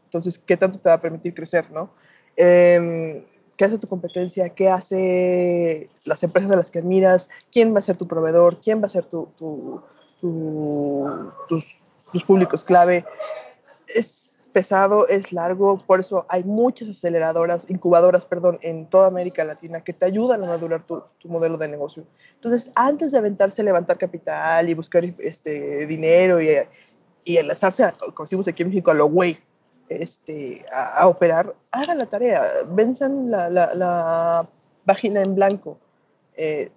entonces, 0.06 0.38
¿qué 0.38 0.58
tanto 0.58 0.80
te 0.80 0.90
va 0.90 0.96
a 0.96 1.02
permitir 1.02 1.34
crecer, 1.34 1.72
no? 1.72 1.92
Eh, 2.38 3.26
qué 3.58 3.66
hace 3.66 3.78
tu 3.78 3.88
competencia, 3.88 4.50
qué 4.50 4.70
hace 4.70 5.90
las 6.06 6.24
empresas 6.24 6.52
a 6.52 6.56
las 6.56 6.72
que 6.72 6.80
admiras, 6.80 7.30
quién 7.52 7.74
va 7.74 7.80
a 7.80 7.82
ser 7.82 7.98
tu 7.98 8.08
proveedor, 8.08 8.60
quién 8.62 8.82
va 8.82 8.88
a 8.88 8.90
ser 8.90 9.06
tu, 9.06 9.30
tus, 9.38 9.82
tus, 11.48 12.24
públicos 12.26 12.64
clave. 12.64 13.06
Es 13.88 14.42
pesado, 14.54 15.08
es 15.08 15.34
largo, 15.34 15.78
por 15.80 16.00
eso 16.00 16.26
hay 16.30 16.44
muchas 16.44 16.90
aceleradoras, 16.90 17.70
incubadoras, 17.70 18.26
perdón, 18.26 18.60
en 18.62 18.88
toda 18.88 19.08
América 19.08 19.44
Latina 19.44 19.84
que 19.84 19.94
te 19.94 20.06
ayudan 20.06 20.44
a 20.44 20.48
madurar 20.48 20.86
tu, 20.86 21.02
tu 21.18 21.28
modelo 21.28 21.58
de 21.58 21.68
negocio. 21.68 22.06
Entonces, 22.36 22.72
antes 22.76 23.12
de 23.12 23.18
aventarse 23.18 23.62
a 23.62 23.66
levantar 23.66 23.98
capital 23.98 24.70
y 24.70 24.76
buscar 24.76 25.04
este, 25.04 25.88
dinero 25.88 26.40
y, 26.40 26.50
y 27.24 27.38
enlazarse, 27.38 27.92
como 28.14 28.26
decimos 28.26 28.48
aquí 28.48 28.62
en 28.62 28.70
México, 28.70 28.92
a 28.92 28.94
lo 28.94 29.08
güey, 29.08 29.40
este, 30.02 30.66
a, 30.74 31.08
operar, 31.08 31.54
hagan 31.72 31.98
la 31.98 32.06
tarea, 32.06 32.42
venzan 32.70 33.30
la, 33.30 33.50
la, 33.50 34.48
página 34.86 35.22
en 35.22 35.36
blanco. 35.36 35.78
Eh, 36.36 36.72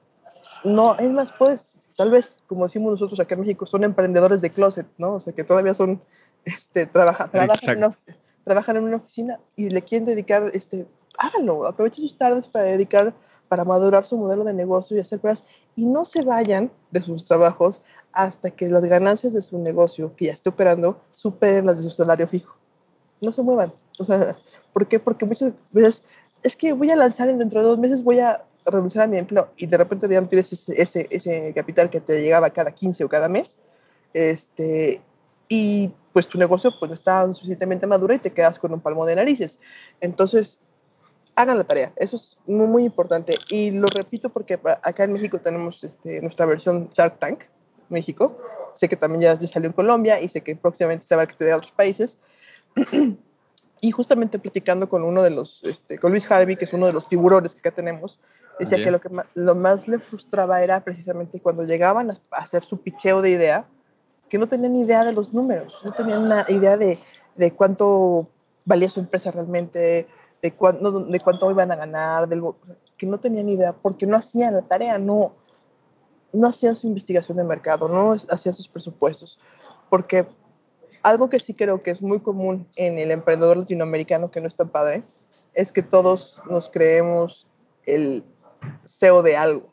no, 0.64 0.96
es 0.96 1.10
más, 1.10 1.32
pues, 1.32 1.78
tal 1.96 2.10
vez, 2.10 2.40
como 2.46 2.64
decimos 2.64 2.92
nosotros 2.92 3.18
acá 3.20 3.34
en 3.34 3.40
México, 3.40 3.66
son 3.66 3.84
emprendedores 3.84 4.40
de 4.40 4.50
closet, 4.50 4.86
¿no? 4.98 5.14
O 5.14 5.20
sea, 5.20 5.32
que 5.32 5.44
todavía 5.44 5.74
son, 5.74 6.00
este, 6.44 6.86
trabaja, 6.86 7.28
trabajan, 7.28 7.70
en 7.70 7.84
una, 7.84 7.98
trabajan 8.44 8.76
en 8.76 8.84
una 8.84 8.96
oficina 8.96 9.40
y 9.56 9.70
le 9.70 9.82
quieren 9.82 10.06
dedicar, 10.06 10.50
este, 10.54 10.86
háganlo, 11.18 11.66
aprovechen 11.66 12.02
sus 12.02 12.16
tardes 12.16 12.46
para 12.48 12.66
dedicar, 12.66 13.14
para 13.48 13.64
madurar 13.64 14.04
su 14.04 14.16
modelo 14.16 14.44
de 14.44 14.54
negocio 14.54 14.96
y 14.96 15.00
hacer 15.00 15.20
cosas, 15.20 15.44
y 15.74 15.84
no 15.84 16.04
se 16.04 16.22
vayan 16.22 16.70
de 16.90 17.00
sus 17.00 17.26
trabajos 17.26 17.82
hasta 18.12 18.50
que 18.50 18.68
las 18.68 18.84
ganancias 18.84 19.32
de 19.32 19.42
su 19.42 19.58
negocio 19.58 20.14
que 20.16 20.26
ya 20.26 20.32
esté 20.32 20.48
operando 20.48 21.00
superen 21.12 21.66
las 21.66 21.76
de 21.76 21.82
su 21.82 21.90
salario 21.90 22.26
fijo 22.26 22.56
no 23.20 23.32
se 23.32 23.42
muevan. 23.42 23.72
O 23.98 24.04
sea, 24.04 24.34
¿por 24.72 24.86
qué? 24.86 24.98
Porque 24.98 25.24
muchas 25.24 25.52
veces 25.72 26.04
es 26.42 26.56
que 26.56 26.72
voy 26.72 26.90
a 26.90 26.96
lanzar 26.96 27.28
en 27.28 27.38
dentro 27.38 27.60
de 27.60 27.68
dos 27.68 27.78
meses, 27.78 28.02
voy 28.02 28.20
a 28.20 28.44
renunciar 28.64 29.04
a 29.04 29.06
mi 29.06 29.18
empleo 29.18 29.48
y 29.56 29.66
de 29.66 29.76
repente 29.76 30.08
ya 30.08 30.20
no 30.20 30.28
tienes 30.28 30.52
ese, 30.52 30.80
ese, 30.80 31.06
ese, 31.10 31.52
capital 31.54 31.88
que 31.88 32.00
te 32.00 32.20
llegaba 32.20 32.50
cada 32.50 32.72
15 32.72 33.04
o 33.04 33.08
cada 33.08 33.28
mes. 33.28 33.58
Este, 34.12 35.00
y 35.48 35.92
pues 36.12 36.26
tu 36.26 36.38
negocio 36.38 36.72
pues 36.78 36.88
no 36.88 36.94
está 36.94 37.26
suficientemente 37.32 37.86
maduro 37.86 38.14
y 38.14 38.18
te 38.18 38.32
quedas 38.32 38.58
con 38.58 38.72
un 38.72 38.80
palmo 38.80 39.06
de 39.06 39.16
narices. 39.16 39.60
Entonces, 40.00 40.58
hagan 41.36 41.58
la 41.58 41.64
tarea. 41.64 41.92
Eso 41.96 42.16
es 42.16 42.38
muy, 42.46 42.66
muy 42.66 42.84
importante. 42.84 43.36
Y 43.50 43.70
lo 43.70 43.86
repito 43.86 44.30
porque 44.30 44.58
acá 44.82 45.04
en 45.04 45.12
México 45.12 45.38
tenemos 45.38 45.84
este, 45.84 46.20
nuestra 46.20 46.46
versión 46.46 46.88
Shark 46.92 47.18
Tank, 47.18 47.44
México. 47.88 48.38
Sé 48.74 48.88
que 48.88 48.96
también 48.96 49.20
ya, 49.22 49.34
ya 49.34 49.46
salió 49.46 49.68
en 49.68 49.72
Colombia 49.72 50.20
y 50.20 50.28
sé 50.28 50.42
que 50.42 50.56
próximamente 50.56 51.06
se 51.06 51.14
va 51.14 51.22
a 51.22 51.24
extender 51.24 51.54
a 51.54 51.58
otros 51.58 51.72
países. 51.72 52.18
Y 53.80 53.90
justamente 53.90 54.38
platicando 54.38 54.88
con 54.88 55.02
uno 55.02 55.22
de 55.22 55.30
los, 55.30 55.64
este, 55.64 55.98
con 55.98 56.10
Luis 56.10 56.30
Harvey, 56.30 56.56
que 56.56 56.64
es 56.64 56.72
uno 56.72 56.86
de 56.86 56.92
los 56.92 57.08
tiburones 57.08 57.54
que 57.54 57.60
acá 57.60 57.70
tenemos, 57.70 58.20
decía 58.58 58.82
que 58.82 58.90
lo 58.90 59.00
que 59.00 59.08
más, 59.08 59.26
lo 59.34 59.54
más 59.54 59.86
le 59.86 59.98
frustraba 59.98 60.62
era 60.62 60.80
precisamente 60.80 61.40
cuando 61.40 61.64
llegaban 61.64 62.10
a 62.10 62.14
hacer 62.32 62.62
su 62.62 62.80
picheo 62.80 63.22
de 63.22 63.30
idea, 63.30 63.66
que 64.28 64.38
no 64.38 64.48
tenían 64.48 64.76
idea 64.76 65.04
de 65.04 65.12
los 65.12 65.32
números, 65.32 65.82
no 65.84 65.92
tenían 65.92 66.22
una 66.22 66.44
idea 66.48 66.76
de, 66.76 66.98
de 67.36 67.52
cuánto 67.52 68.28
valía 68.64 68.88
su 68.88 69.00
empresa 69.00 69.30
realmente, 69.30 70.08
de, 70.42 70.52
cuánto, 70.52 71.00
de 71.00 71.20
cuánto 71.20 71.50
iban 71.50 71.70
a 71.70 71.76
ganar, 71.76 72.28
del, 72.28 72.42
que 72.96 73.06
no 73.06 73.20
tenían 73.20 73.48
idea 73.48 73.72
porque 73.72 74.06
no 74.06 74.16
hacían 74.16 74.54
la 74.54 74.62
tarea, 74.62 74.98
no, 74.98 75.34
no 76.32 76.48
hacían 76.48 76.74
su 76.74 76.86
investigación 76.86 77.38
de 77.38 77.44
mercado, 77.44 77.88
no 77.88 78.12
hacían 78.12 78.54
sus 78.54 78.68
presupuestos, 78.68 79.38
porque 79.88 80.26
algo 81.06 81.30
que 81.30 81.38
sí 81.38 81.54
creo 81.54 81.80
que 81.80 81.92
es 81.92 82.02
muy 82.02 82.18
común 82.18 82.66
en 82.74 82.98
el 82.98 83.12
emprendedor 83.12 83.56
latinoamericano 83.56 84.32
que 84.32 84.40
no 84.40 84.48
es 84.48 84.56
tan 84.56 84.68
padre 84.68 85.04
es 85.54 85.70
que 85.70 85.82
todos 85.82 86.42
nos 86.50 86.68
creemos 86.68 87.46
el 87.84 88.24
CEO 88.84 89.22
de 89.22 89.36
algo 89.36 89.72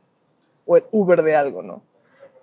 o 0.65 0.77
el 0.77 0.83
Uber 0.91 1.23
de 1.23 1.35
algo, 1.35 1.63
¿no? 1.63 1.81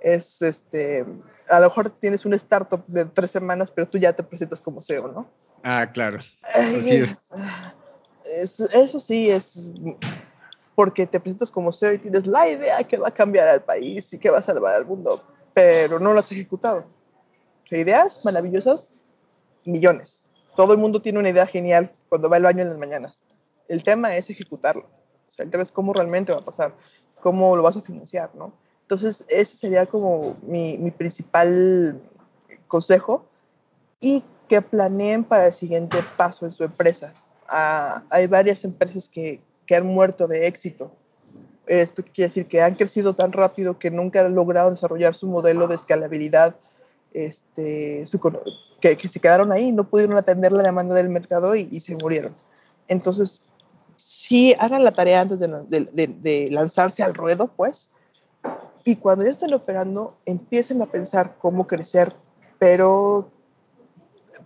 Es 0.01 0.43
este, 0.43 1.07
a 1.49 1.61
lo 1.61 1.67
mejor 1.67 1.91
tienes 1.91 2.27
un 2.27 2.35
startup 2.35 2.85
de 2.89 3.05
tres 3.05 3.31
semanas, 3.31 3.71
pero 3.71 3.89
tú 3.89 3.97
ya 3.97 4.13
te 4.13 4.25
presentas 4.25 4.61
como 4.61 4.83
CEO, 4.83 5.07
¿no? 5.07 5.31
Ah, 5.63 5.89
claro. 5.93 6.19
eso 8.25 9.01
sí 9.01 9.31
es 9.31 9.73
porque 10.75 11.07
te 11.07 11.21
presentas 11.21 11.53
como 11.53 11.73
CEO 11.73 11.93
y 11.93 11.99
tienes 11.99 12.27
la 12.27 12.49
idea 12.49 12.83
que 12.83 12.97
va 12.97 13.09
a 13.09 13.15
cambiar 13.15 13.47
al 13.47 13.63
país 13.63 14.13
y 14.13 14.19
que 14.19 14.31
va 14.31 14.39
a 14.39 14.43
salvar 14.43 14.75
al 14.75 14.85
mundo, 14.85 15.23
pero 15.55 16.01
no 16.01 16.13
lo 16.13 16.19
has 16.19 16.33
ejecutado 16.33 16.85
ideas 17.79 18.21
maravillosas, 18.25 18.91
millones. 19.65 20.27
Todo 20.57 20.73
el 20.73 20.79
mundo 20.79 21.01
tiene 21.01 21.19
una 21.19 21.31
idea 21.31 21.47
genial 21.47 21.93
cuando 22.09 22.29
va 22.29 22.37
al 22.37 22.43
baño 22.43 22.63
en 22.63 22.69
las 22.69 22.79
mañanas. 22.79 23.23
El 23.69 23.83
tema 23.83 24.17
es 24.17 24.31
ejecutarlo. 24.31 24.89
O 25.29 25.33
sea, 25.33 25.45
el 25.45 25.51
tema 25.51 25.63
es 25.63 25.73
cómo 25.73 25.93
realmente 25.93 26.33
va 26.33 26.41
a 26.41 26.45
pasar. 26.45 26.75
cómo 27.21 27.55
lo 27.55 27.63
vas 27.63 27.77
a 27.77 27.83
financiar, 27.83 28.35
¿no? 28.35 28.53
Entonces, 28.83 29.25
ese 29.29 29.57
sería 29.57 29.87
como 29.87 30.37
mi, 30.43 30.77
mi 30.79 30.91
principal 30.91 32.01
consejo 32.67 33.27
y 34.01 34.25
que 34.49 34.63
planeen 34.63 35.23
para 35.23 35.47
el 35.47 35.53
siguiente 35.53 35.99
paso 36.17 36.45
en 36.45 36.51
su 36.51 36.65
empresa. 36.65 37.13
Ah, 37.47 38.03
hay 38.11 38.27
varias 38.27 38.65
empresas 38.65 39.09
que, 39.09 39.41
que 39.67 39.77
han 39.77 39.87
muerto 39.87 40.27
de 40.27 40.49
éxito. 40.49 40.91
Esto 41.67 42.03
quiere 42.03 42.29
decir 42.29 42.47
que 42.49 42.61
han 42.61 42.75
crecido 42.75 43.15
tan 43.15 43.31
rápido 43.31 43.79
que 43.79 43.93
nunca 43.93 44.21
han 44.23 44.35
logrado 44.35 44.71
desarrollar 44.71 45.15
su 45.15 45.29
modelo 45.29 45.69
de 45.69 45.77
escalabilidad, 45.77 46.57
este, 47.13 48.07
su, 48.07 48.21
que, 48.81 48.97
que, 48.97 49.09
se 49.09 49.21
quedaron 49.21 49.53
ahí, 49.53 49.73
no 49.73 49.89
pudieron 49.89 50.17
atender 50.17 50.53
la 50.53 50.63
demanda 50.63 50.95
del 50.95 51.09
mercado 51.09 51.55
y, 51.55 51.69
y 51.71 51.81
se 51.81 51.97
murieron. 51.97 52.35
Entonces, 52.89 53.43
sí 53.97 54.55
hagan 54.59 54.85
la 54.85 54.93
tarea 54.93 55.21
antes 55.21 55.41
de, 55.41 55.49
de, 55.69 56.07
de, 56.07 56.49
lanzarse 56.51 57.03
al 57.03 57.15
ruedo, 57.15 57.49
pues, 57.49 57.91
y 58.85 58.97
cuando 58.97 59.25
ya 59.25 59.31
estén 59.31 59.53
operando, 59.53 60.17
empiecen 60.25 60.81
a 60.83 60.87
pensar 60.87 61.37
cómo 61.39 61.67
crecer, 61.67 62.15
pero 62.59 63.31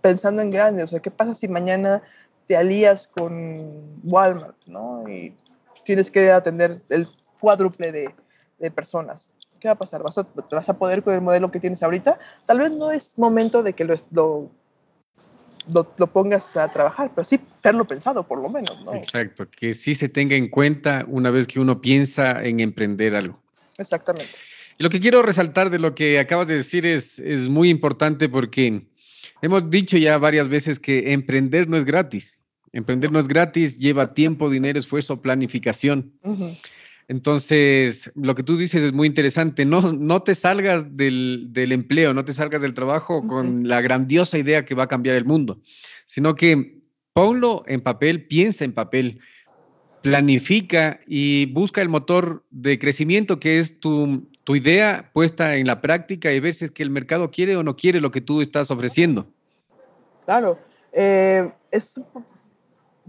pensando 0.01 0.41
en 0.41 0.51
grande, 0.51 0.83
o 0.83 0.87
sea, 0.87 0.99
¿qué 0.99 1.09
pasa 1.09 1.33
si 1.33 1.47
mañana 1.47 2.01
te 2.47 2.57
alías 2.57 3.07
con 3.07 3.99
Walmart, 4.03 4.57
¿no? 4.67 5.07
Y 5.09 5.35
tienes 5.83 6.11
que 6.11 6.31
atender 6.31 6.81
el 6.89 7.07
cuádruple 7.39 7.91
de, 7.91 8.15
de 8.59 8.71
personas. 8.71 9.29
¿Qué 9.59 9.67
va 9.67 9.73
a 9.73 9.77
pasar? 9.77 10.03
¿Vas 10.03 10.17
a, 10.17 10.27
¿Vas 10.51 10.69
a 10.69 10.77
poder 10.77 11.03
con 11.03 11.13
el 11.13 11.21
modelo 11.21 11.51
que 11.51 11.59
tienes 11.59 11.81
ahorita? 11.83 12.17
Tal 12.45 12.59
vez 12.59 12.75
no 12.75 12.91
es 12.91 13.17
momento 13.17 13.63
de 13.63 13.73
que 13.73 13.85
lo, 13.85 13.95
lo 14.11 14.51
lo, 15.73 15.91
lo, 15.97 16.07
pongas 16.07 16.55
a 16.57 16.69
trabajar, 16.69 17.11
pero 17.15 17.23
sí 17.23 17.39
haberlo 17.63 17.85
pensado 17.85 18.27
por 18.27 18.39
lo 18.39 18.49
menos. 18.49 18.83
¿no? 18.83 18.93
Exacto, 18.93 19.49
que 19.49 19.73
sí 19.73 19.95
se 19.95 20.09
tenga 20.09 20.35
en 20.35 20.49
cuenta 20.49 21.05
una 21.07 21.31
vez 21.31 21.47
que 21.47 21.59
uno 21.59 21.81
piensa 21.81 22.43
en 22.43 22.59
emprender 22.59 23.15
algo. 23.15 23.41
Exactamente. 23.77 24.33
Lo 24.77 24.89
que 24.89 24.99
quiero 24.99 25.21
resaltar 25.21 25.69
de 25.69 25.79
lo 25.79 25.95
que 25.95 26.19
acabas 26.19 26.47
de 26.47 26.55
decir 26.55 26.85
es, 26.85 27.19
es 27.19 27.47
muy 27.47 27.69
importante 27.69 28.27
porque 28.27 28.85
hemos 29.41 29.69
dicho 29.69 29.97
ya 29.97 30.17
varias 30.17 30.47
veces 30.47 30.79
que 30.79 31.13
emprender 31.13 31.67
no 31.69 31.77
es 31.77 31.85
gratis. 31.85 32.39
Emprender 32.73 33.11
no 33.11 33.19
es 33.19 33.27
gratis, 33.27 33.79
lleva 33.79 34.13
tiempo, 34.13 34.49
dinero, 34.49 34.77
esfuerzo, 34.77 35.21
planificación. 35.21 36.11
Uh 36.23 36.35
-huh. 36.35 36.59
Entonces, 37.07 38.11
lo 38.15 38.33
que 38.33 38.43
tú 38.43 38.57
dices 38.57 38.83
es 38.83 38.93
muy 38.93 39.07
interesante. 39.07 39.63
No, 39.65 39.93
no 39.93 40.23
te 40.23 40.33
salgas 40.33 40.97
del, 40.97 41.47
del 41.51 41.71
empleo, 41.71 42.13
no 42.13 42.25
te 42.25 42.33
salgas 42.33 42.61
del 42.61 42.73
trabajo 42.73 43.19
uh 43.19 43.23
-huh. 43.23 43.27
con 43.27 43.67
la 43.67 43.81
grandiosa 43.81 44.37
idea 44.37 44.65
que 44.65 44.75
va 44.75 44.83
a 44.83 44.87
cambiar 44.87 45.15
el 45.15 45.25
mundo, 45.25 45.59
sino 46.07 46.35
que 46.35 46.81
ponlo 47.13 47.63
en 47.67 47.81
papel, 47.81 48.25
piensa 48.27 48.65
en 48.65 48.73
papel, 48.73 49.19
planifica 50.01 50.99
y 51.07 51.45
busca 51.53 51.81
el 51.81 51.89
motor 51.89 52.43
de 52.51 52.77
crecimiento 52.77 53.39
que 53.39 53.59
es 53.59 53.79
tu, 53.79 54.27
tu 54.43 54.55
idea 54.55 55.09
puesta 55.13 55.55
en 55.55 55.65
la 55.65 55.81
práctica 55.81 56.31
y 56.31 56.39
ver 56.39 56.53
si 56.53 56.65
es 56.65 56.71
que 56.71 56.83
el 56.83 56.89
mercado 56.89 57.31
quiere 57.31 57.55
o 57.55 57.63
no 57.63 57.75
quiere 57.75 58.01
lo 58.01 58.11
que 58.11 58.21
tú 58.21 58.41
estás 58.41 58.69
ofreciendo. 58.69 59.25
Claro, 60.25 60.59
eh, 60.91 61.51
es 61.71 61.97
un 61.97 62.25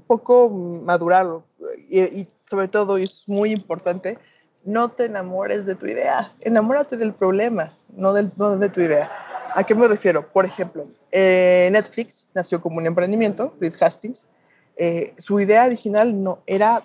poco 0.07 0.51
madurarlo 0.85 1.45
y, 1.89 2.01
y 2.01 2.29
sobre 2.49 2.69
todo, 2.69 2.99
y 2.99 3.05
es 3.05 3.25
muy 3.27 3.51
importante, 3.51 4.19
no 4.65 4.91
te 4.91 5.05
enamores 5.05 5.67
de 5.67 5.75
tu 5.75 5.87
idea, 5.87 6.31
enamórate 6.41 6.97
del 6.97 7.13
problema, 7.15 7.71
no, 7.97 8.13
del, 8.13 8.33
no 8.37 8.57
de 8.57 8.69
tu 8.69 8.81
idea. 8.81 9.11
¿A 9.55 9.65
qué 9.65 9.75
me 9.75 9.89
refiero? 9.89 10.31
Por 10.33 10.45
ejemplo, 10.45 10.87
eh, 11.13 11.69
Netflix 11.73 12.29
nació 12.35 12.61
como 12.61 12.79
un 12.79 12.87
emprendimiento, 12.87 13.55
Reed 13.61 13.75
Hastings. 13.81 14.27
Eh, 14.77 15.15
su 15.19 15.41
idea 15.41 15.65
original 15.65 16.23
no 16.23 16.41
era 16.47 16.83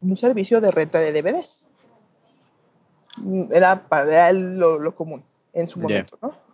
un 0.00 0.16
servicio 0.16 0.60
de 0.60 0.70
renta 0.70 0.98
de 1.00 1.12
DVDs. 1.12 1.64
Era 3.50 3.86
para 3.88 4.30
él 4.30 4.58
lo, 4.58 4.78
lo 4.78 4.94
común 4.94 5.22
en 5.52 5.66
su 5.66 5.80
momento, 5.80 6.16
yeah. 6.20 6.28
¿no? 6.28 6.48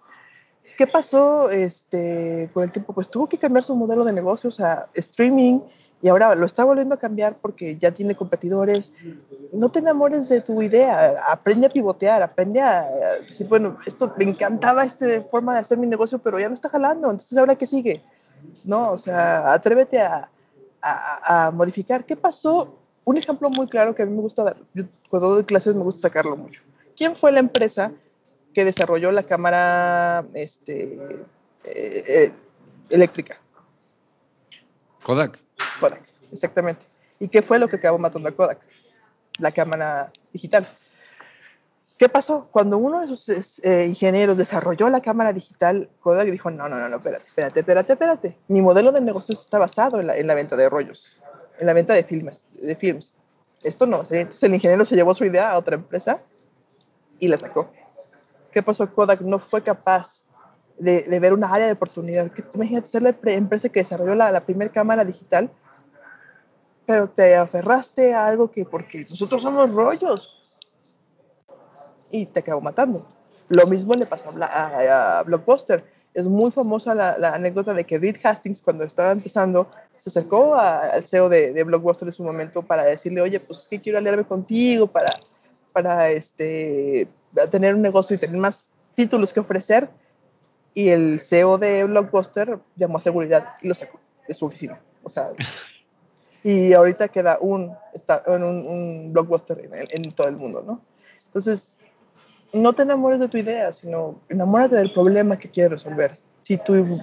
¿Qué 0.77 0.87
pasó 0.87 1.51
este, 1.51 2.51
con 2.53 2.65
el 2.65 2.73
tiempo? 2.73 2.93
Pues 2.93 3.09
tuvo 3.09 3.29
que 3.29 3.39
cambiar 3.39 3.65
su 3.65 3.77
modelo 3.77 4.05
de 4.05 4.13
negocios 4.13 4.59
a 4.61 4.87
streaming, 4.95 5.61
y 6.05 6.09
ahora 6.09 6.35
lo 6.35 6.45
está 6.45 6.65
volviendo 6.65 6.95
a 6.95 6.99
cambiar 6.99 7.39
porque 7.39 7.79
ya 7.79 7.91
tiene 7.91 8.15
competidores. 8.15 8.93
No 9.55 9.71
te 9.71 9.79
enamores 9.79 10.29
de 10.29 10.43
tu 10.43 10.61
idea, 10.61 11.17
aprende 11.31 11.67
a 11.67 11.71
pivotear, 11.71 12.23
aprende 12.23 12.61
a 12.61 12.91
decir, 13.27 13.49
bueno, 13.49 13.79
esto 13.87 14.13
me 14.19 14.25
encantaba 14.25 14.85
esta 14.85 15.23
forma 15.23 15.55
de 15.55 15.61
hacer 15.61 15.79
mi 15.79 15.87
negocio, 15.87 16.19
pero 16.19 16.39
ya 16.39 16.49
no 16.49 16.53
está 16.55 16.69
jalando, 16.69 17.11
entonces 17.11 17.39
ahora 17.39 17.55
qué 17.55 17.67
sigue? 17.67 18.03
No, 18.65 18.93
o 18.93 18.99
sea, 18.99 19.51
atrévete 19.51 19.99
a, 19.99 20.29
a, 20.83 21.51
modificar. 21.51 22.05
¿Qué 22.05 22.17
pasó? 22.17 22.77
Un 23.07 23.17
ejemplo 23.17 23.49
muy 23.49 23.67
claro 23.67 23.95
que 23.95 24.03
a 24.03 24.07
mí 24.07 24.15
me 24.15 24.21
gusta 24.21 24.45
dar, 24.45 24.57
yo, 24.75 24.85
cuando 25.09 25.31
doy 25.31 25.45
clases 25.45 25.75
me 25.75 25.85
gusta 25.85 26.09
sacarlo 26.09 26.37
mucho. 26.37 26.65
¿Quién 26.99 27.17
fue 27.17 27.33
la 27.33 27.41
empresa 27.41 27.93
que 28.53 28.67
desarrolló 28.67 29.11
la 29.11 29.23
cámara 29.23 30.27
este, 30.35 30.99
eh, 31.65 32.05
eh, 32.07 32.33
eléctrica? 32.91 33.41
Kodak. 35.03 35.44
Kodak, 35.81 36.03
exactamente. 36.33 36.87
¿Y 37.21 37.29
qué 37.29 37.43
fue 37.43 37.59
lo 37.59 37.69
que 37.69 37.77
acabó 37.77 37.99
matando 37.99 38.29
a 38.29 38.33
Kodak? 38.33 38.61
La 39.39 39.53
cámara 39.53 40.13
digital. 40.33 40.67
¿Qué 41.97 42.09
pasó? 42.09 42.49
Cuando 42.51 42.79
uno 42.79 43.01
de 43.01 43.07
sus 43.07 43.61
eh, 43.65 43.87
ingenieros 43.87 44.37
desarrolló 44.37 44.89
la 44.89 45.01
cámara 45.01 45.33
digital, 45.33 45.89
Kodak 46.01 46.29
dijo, 46.29 46.51
no, 46.51 46.69
no, 46.69 46.77
no, 46.77 46.89
no, 46.89 46.97
espérate, 46.97 47.27
espérate, 47.29 47.61
espérate, 47.61 47.93
espérate. 47.93 48.39
Mi 48.49 48.61
modelo 48.61 48.91
de 48.91 49.01
negocios 49.01 49.41
está 49.41 49.59
basado 49.59 50.01
en 50.01 50.09
la, 50.09 50.17
en 50.17 50.27
la 50.27 50.35
venta 50.35 50.57
de 50.57 50.69
rollos, 50.69 51.21
en 51.59 51.67
la 51.67 51.73
venta 51.73 51.95
de 51.95 52.03
filmes, 52.03 52.47
de 52.53 52.75
films. 52.75 53.15
Esto 53.63 53.87
no. 53.87 54.01
Entonces 54.11 54.43
el 54.43 54.55
ingeniero 54.55 54.85
se 54.85 54.97
llevó 54.97 55.15
su 55.15 55.25
idea 55.25 55.53
a 55.53 55.59
otra 55.59 55.77
empresa 55.77 56.21
y 57.21 57.29
la 57.29 57.39
sacó. 57.39 57.71
¿Qué 58.51 58.63
pasó? 58.63 58.93
Kodak 58.93 59.21
no 59.21 59.39
fue 59.39 59.63
capaz 59.63 60.25
de, 60.79 61.03
de 61.03 61.21
ver 61.21 61.33
una 61.33 61.53
área 61.53 61.67
de 61.67 61.73
oportunidad. 61.73 62.31
Imagínate 62.55 62.89
ser 62.89 63.03
la 63.03 63.17
empresa 63.25 63.69
que 63.69 63.81
desarrolló 63.81 64.15
la, 64.15 64.31
la 64.31 64.41
primera 64.41 64.71
cámara 64.71 65.05
digital 65.05 65.51
pero 66.87 67.09
te 67.09 67.35
aferraste 67.35 68.15
a 68.15 68.27
algo 68.27 68.51
que 68.51 68.65
porque 68.65 69.07
nosotros 69.09 69.43
somos 69.43 69.71
rollos 69.71 70.41
y 72.11 72.27
te 72.27 72.41
acabó 72.41 72.61
matando. 72.61 73.07
Lo 73.49 73.67
mismo 73.67 73.95
le 73.95 74.07
pasó 74.07 74.31
a, 74.41 74.45
a, 74.45 75.19
a 75.19 75.23
Blockbuster. 75.23 75.85
Es 76.13 76.29
muy 76.29 76.51
famosa 76.51 76.95
la, 76.95 77.19
la, 77.19 77.35
anécdota 77.35 77.75
de 77.75 77.85
que 77.85 77.99
Reed 77.99 78.17
Hastings, 78.23 78.63
cuando 78.63 78.85
estaba 78.85 79.13
empezando, 79.13 79.69
se 79.99 80.11
acercó 80.11 80.55
a, 80.55 80.81
al 80.81 81.07
CEO 81.07 81.29
de, 81.29 81.53
de, 81.53 81.65
Blockbuster 81.65 82.07
en 82.07 82.13
su 82.13 82.23
momento 82.23 82.63
para 82.63 82.85
decirle, 82.85 83.21
oye, 83.21 83.41
pues 83.41 83.61
es 83.61 83.69
que 83.69 83.81
quiero 83.81 83.99
aliarme 83.99 84.25
contigo 84.25 84.87
para, 84.87 85.13
para 85.73 86.11
este, 86.11 87.09
tener 87.51 87.75
un 87.75 87.83
negocio 87.83 88.15
y 88.15 88.19
tener 88.19 88.37
más 88.37 88.71
títulos 88.95 89.33
que 89.33 89.41
ofrecer. 89.41 89.89
Y 90.75 90.89
el 90.89 91.21
CEO 91.21 91.59
de 91.59 91.85
Blockbuster 91.85 92.59
llamó 92.77 92.99
a 92.99 93.01
seguridad 93.01 93.51
y 93.63 93.69
lo 93.69 93.75
sacó 93.75 94.01
de 94.27 94.35
su 94.35 94.47
oficina. 94.47 94.81
O 95.03 95.09
sea, 95.09 95.29
y 96.43 96.73
ahorita 96.73 97.09
queda 97.09 97.39
un, 97.41 97.75
un, 98.27 98.43
un 98.43 99.13
blockbuster 99.13 99.61
en, 99.61 99.73
en, 99.91 100.13
todo 100.13 100.29
el 100.29 100.37
mundo, 100.37 100.63
¿no? 100.67 100.81
Entonces, 101.27 101.81
no 102.53 102.73
te 102.73 102.83
enamores 102.83 103.21
de 103.21 103.29
tu 103.29 103.37
idea, 103.37 103.73
sino 103.73 104.21
enamórate 104.29 104.77
del 104.77 104.93
problema 104.93 105.37
que 105.37 105.49
quieres 105.49 105.73
resolver. 105.73 106.13
Si 106.43 106.57
tu 106.59 107.01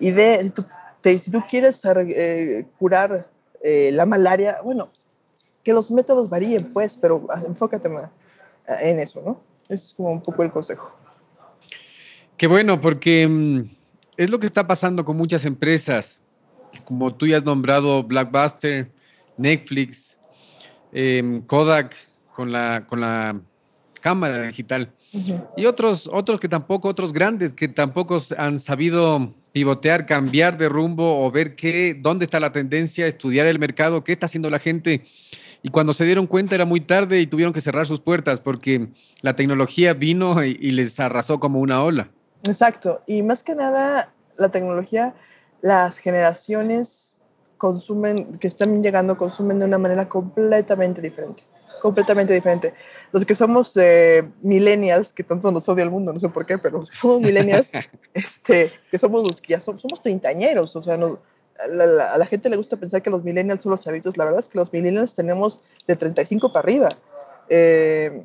idea, 0.00 0.42
si 0.42 0.50
tú, 0.50 0.64
te, 1.00 1.18
si 1.18 1.30
tú 1.30 1.42
quieres 1.48 1.80
eh, 1.84 2.66
curar 2.78 3.28
eh, 3.62 3.90
la 3.92 4.04
malaria, 4.04 4.58
bueno, 4.62 4.90
que 5.62 5.72
los 5.72 5.90
métodos 5.90 6.28
varíen, 6.28 6.72
pues, 6.72 6.96
pero 6.96 7.26
enfócate 7.46 7.88
más 7.88 8.10
en 8.68 9.00
eso, 9.00 9.22
¿no? 9.22 9.40
Ese 9.64 9.86
es 9.86 9.94
como 9.94 10.10
un 10.12 10.22
poco 10.22 10.42
el 10.42 10.52
consejo. 10.52 10.96
Qué 12.36 12.46
bueno, 12.46 12.80
porque 12.80 13.26
mm, 13.26 13.62
es 14.16 14.30
lo 14.30 14.38
que 14.38 14.46
está 14.46 14.66
pasando 14.66 15.04
con 15.04 15.16
muchas 15.16 15.44
empresas 15.44 16.18
como 16.84 17.14
tú 17.14 17.26
ya 17.26 17.38
has 17.38 17.44
nombrado 17.44 18.02
Blackbuster, 18.02 18.90
Netflix, 19.36 20.18
eh, 20.92 21.40
Kodak 21.46 21.94
con 22.32 22.52
la, 22.52 22.84
con 22.86 23.00
la 23.00 23.40
cámara 24.00 24.42
digital 24.42 24.92
uh 25.12 25.18
-huh. 25.18 25.46
y 25.56 25.66
otros, 25.66 26.08
otros 26.12 26.40
que 26.40 26.48
tampoco, 26.48 26.88
otros 26.88 27.12
grandes 27.12 27.52
que 27.52 27.68
tampoco 27.68 28.18
han 28.36 28.60
sabido 28.60 29.34
pivotear, 29.52 30.06
cambiar 30.06 30.58
de 30.58 30.68
rumbo 30.68 31.24
o 31.24 31.30
ver 31.30 31.56
qué, 31.56 31.96
dónde 31.98 32.24
está 32.24 32.40
la 32.40 32.52
tendencia, 32.52 33.06
estudiar 33.06 33.46
el 33.46 33.58
mercado, 33.58 34.04
qué 34.04 34.12
está 34.12 34.26
haciendo 34.26 34.50
la 34.50 34.58
gente. 34.58 35.04
Y 35.62 35.70
cuando 35.70 35.94
se 35.94 36.04
dieron 36.04 36.26
cuenta 36.26 36.54
era 36.54 36.66
muy 36.66 36.80
tarde 36.80 37.20
y 37.20 37.26
tuvieron 37.26 37.52
que 37.52 37.60
cerrar 37.60 37.86
sus 37.86 38.00
puertas 38.00 38.38
porque 38.40 38.88
la 39.22 39.34
tecnología 39.34 39.94
vino 39.94 40.44
y, 40.44 40.56
y 40.60 40.70
les 40.72 41.00
arrasó 41.00 41.40
como 41.40 41.58
una 41.60 41.82
ola. 41.82 42.10
Exacto. 42.46 43.00
Y 43.06 43.22
más 43.22 43.42
que 43.42 43.54
nada, 43.54 44.12
la 44.36 44.50
tecnología 44.50 45.14
las 45.62 45.98
generaciones 45.98 47.22
consumen, 47.58 48.38
que 48.38 48.48
están 48.48 48.82
llegando, 48.82 49.16
consumen 49.16 49.58
de 49.58 49.64
una 49.64 49.78
manera 49.78 50.08
completamente 50.08 51.00
diferente. 51.00 51.42
Completamente 51.80 52.32
diferente. 52.32 52.74
Los 53.12 53.24
que 53.24 53.34
somos 53.34 53.76
eh, 53.76 54.28
millennials, 54.42 55.12
que 55.12 55.24
tanto 55.24 55.50
nos 55.50 55.68
odia 55.68 55.84
el 55.84 55.90
mundo, 55.90 56.12
no 56.12 56.20
sé 56.20 56.28
por 56.28 56.46
qué, 56.46 56.58
pero 56.58 56.78
los 56.78 56.90
que 56.90 56.96
somos 56.96 57.20
millennials, 57.20 57.72
este, 58.14 58.72
que 58.90 58.98
somos 58.98 59.26
los 59.26 59.40
que 59.40 59.54
ya 59.54 59.60
somos, 59.60 59.82
somos 59.82 60.00
treintañeros, 60.02 60.74
o 60.76 60.82
sea, 60.82 60.94
a, 60.94 61.66
la, 61.68 62.12
a 62.12 62.18
la 62.18 62.26
gente 62.26 62.48
le 62.48 62.56
gusta 62.56 62.76
pensar 62.76 63.02
que 63.02 63.10
los 63.10 63.24
millennials 63.24 63.62
son 63.62 63.70
los 63.70 63.80
chavitos. 63.80 64.16
La 64.16 64.24
verdad 64.24 64.40
es 64.40 64.48
que 64.48 64.58
los 64.58 64.72
millennials 64.72 65.14
tenemos 65.14 65.60
de 65.86 65.96
35 65.96 66.52
para 66.52 66.64
arriba. 66.64 66.88
Eh, 67.48 68.24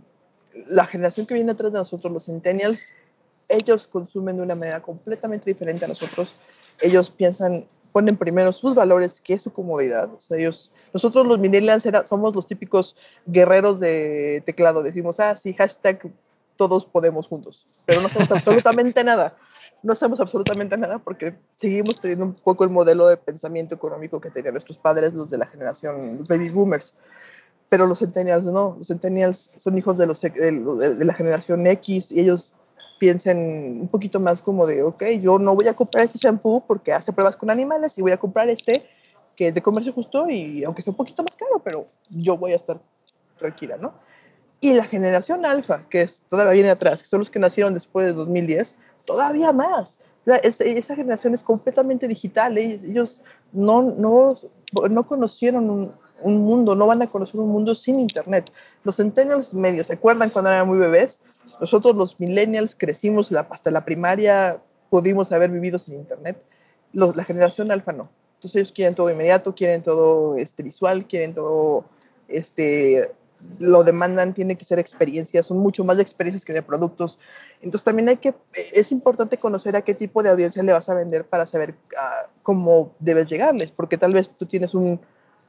la 0.68 0.86
generación 0.86 1.26
que 1.26 1.34
viene 1.34 1.52
atrás 1.52 1.72
de 1.74 1.80
nosotros, 1.80 2.12
los 2.12 2.26
centennials, 2.26 2.94
ellos 3.50 3.88
consumen 3.88 4.38
de 4.38 4.44
una 4.44 4.56
manera 4.56 4.82
completamente 4.82 5.50
diferente 5.50 5.86
a 5.86 5.88
nosotros. 5.88 6.36
Ellos 6.80 7.10
piensan, 7.10 7.66
ponen 7.92 8.18
primero 8.18 8.52
sus 8.54 8.74
valores, 8.74 9.22
que 9.22 9.34
es 9.34 9.42
su 9.42 9.52
comodidad. 9.52 10.12
O 10.14 10.20
sea, 10.20 10.38
ellos, 10.38 10.72
nosotros 10.94 11.28
los 11.28 11.40
millennials 11.40 11.88
somos 12.06 12.36
los 12.36 12.48
típicos 12.48 12.96
guerreros 13.26 13.80
de 13.80 14.42
teclado. 14.46 14.84
Decimos, 14.84 15.20
ah, 15.20 15.36
sí, 15.36 15.54
hashtag 15.54 16.12
todos 16.56 16.86
podemos 16.86 17.28
juntos, 17.28 17.66
pero 17.86 18.02
no 18.02 18.08
hacemos 18.08 18.32
absolutamente 18.32 19.04
nada. 19.04 19.36
No 19.84 19.94
hacemos 19.94 20.20
absolutamente 20.20 20.78
nada 20.78 21.00
porque 21.00 21.34
seguimos 21.54 22.00
teniendo 22.00 22.26
un 22.26 22.34
poco 22.36 22.64
el 22.64 22.70
modelo 22.70 23.08
de 23.08 23.18
pensamiento 23.18 23.74
económico 23.74 24.22
que 24.22 24.30
tenían 24.30 24.54
nuestros 24.54 24.78
padres, 24.78 25.14
los 25.14 25.32
de 25.32 25.40
la 25.40 25.48
generación, 25.48 26.18
los 26.20 26.28
baby 26.28 26.52
boomers. 26.52 26.94
Pero 27.68 27.88
los 27.88 27.98
centennials 27.98 28.46
no, 28.46 28.76
los 28.78 28.88
centennials 28.88 29.52
son 29.58 29.76
hijos 29.78 29.98
de, 29.98 30.06
de 30.06 31.06
la 31.06 31.14
generación 31.16 31.66
X 31.66 32.12
y 32.12 32.20
ellos 32.20 32.54
piensen 33.02 33.80
un 33.82 33.88
poquito 33.88 34.20
más 34.20 34.44
como 34.44 34.68
de, 34.68 34.84
ok, 34.84 35.04
yo 35.20 35.40
no 35.40 35.56
voy 35.56 35.68
a 35.68 35.74
comprar 35.74 36.04
este 36.04 36.20
shampoo 36.20 36.64
porque 36.68 36.94
hace 36.94 37.12
pruebas 37.12 37.36
con 37.36 37.50
animales 37.50 37.98
y 37.98 38.04
voy 38.04 38.12
a 38.12 38.18
comprar 38.18 38.48
este 38.48 38.88
que 39.36 39.48
es 39.48 39.56
de 39.56 39.62
comercio 39.64 39.92
justo 39.92 40.30
y 40.30 40.64
aunque 40.64 40.84
sea 40.84 40.92
un 40.92 40.98
poquito 40.98 41.24
más 41.24 41.36
caro, 41.36 41.60
pero 41.64 41.88
yo 42.12 42.38
voy 42.38 42.54
a 42.54 42.58
estar 42.58 42.80
tranquila, 43.40 43.78
¿no? 43.78 43.92
Y 44.60 44.74
la 44.74 44.84
generación 44.84 45.48
alfa, 45.48 45.84
que 45.90 46.02
es, 46.02 46.22
todavía 46.30 46.54
viene 46.54 46.70
atrás, 46.70 47.02
que 47.02 47.08
son 47.08 47.18
los 47.18 47.32
que 47.32 47.40
nacieron 47.40 47.74
después 47.74 48.06
de 48.06 48.14
2010, 48.14 48.76
todavía 49.08 49.52
más. 49.52 50.00
esa 50.44 50.96
generación 50.96 51.34
es 51.34 51.42
completamente 51.42 52.08
digital. 52.08 52.56
Ellos 52.60 53.24
no, 53.52 53.82
no, 53.82 54.36
no 54.92 55.08
conocieron 55.08 55.72
un, 55.72 55.92
un, 56.22 56.38
mundo, 56.38 56.76
no 56.76 56.86
van 56.86 57.02
a 57.02 57.08
conocer 57.08 57.40
un 57.40 57.50
mundo 57.50 57.74
sin 57.74 58.00
Internet. 58.00 58.52
Los 58.84 58.98
centennials 58.98 59.56
medios, 59.56 59.88
¿se 59.88 59.94
acuerdan 59.94 60.30
cuando 60.30 60.52
eran 60.52 60.68
muy 60.68 60.78
bebés? 60.78 61.20
Nosotros 61.62 61.96
los 61.96 62.20
millennials 62.20 62.76
crecimos 62.76 63.32
hasta 63.32 63.70
la 63.70 63.86
primaria, 63.86 64.60
pudimos 64.90 65.32
haber 65.32 65.52
vivido 65.52 65.78
sin 65.78 65.94
Internet. 65.94 66.42
Los, 66.92 67.16
la 67.16 67.24
generación 67.24 67.72
alfa 67.72 67.94
no. 67.94 68.10
Entonces 68.36 68.56
ellos 68.56 68.72
quieren 68.72 68.96
todo 68.96 69.12
inmediato, 69.12 69.54
quieren 69.54 69.84
todo 69.84 70.36
este, 70.38 70.64
visual, 70.64 71.08
quieren 71.08 71.36
todo 71.36 71.86
este, 72.28 73.12
lo 73.60 73.84
demandan, 73.84 74.34
tiene 74.34 74.58
que 74.58 74.66
ser 74.66 74.80
experiencias, 74.80 75.46
son 75.46 75.60
mucho 75.60 75.84
más 75.84 75.98
de 75.98 76.02
experiencias 76.02 76.44
que 76.44 76.52
de 76.52 76.64
productos. 76.64 77.20
Entonces 77.62 77.86
también 77.86 78.10
hay 78.10 78.18
que, 78.18 78.34
es 78.74 78.92
importante 78.92 79.38
conocer 79.38 79.76
a 79.76 79.84
qué 79.84 79.94
tipo 79.94 80.24
de 80.24 80.30
audiencia 80.30 80.64
le 80.64 80.74
vas 80.74 80.90
a 80.90 80.96
vender 80.96 81.26
para 81.26 81.46
saber 81.46 81.76
ah, 81.96 82.28
cómo 82.42 82.96
debes 82.98 83.28
llegarles, 83.28 83.72
porque 83.72 84.00
tal 84.00 84.14
vez 84.14 84.32
tú 84.32 84.48
tienes 84.48 84.74
un 84.74 85.00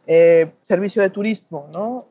eh, 0.07 0.53
servicio 0.61 1.01
de 1.01 1.09
turismo, 1.09 1.71
¿no? 1.73 2.07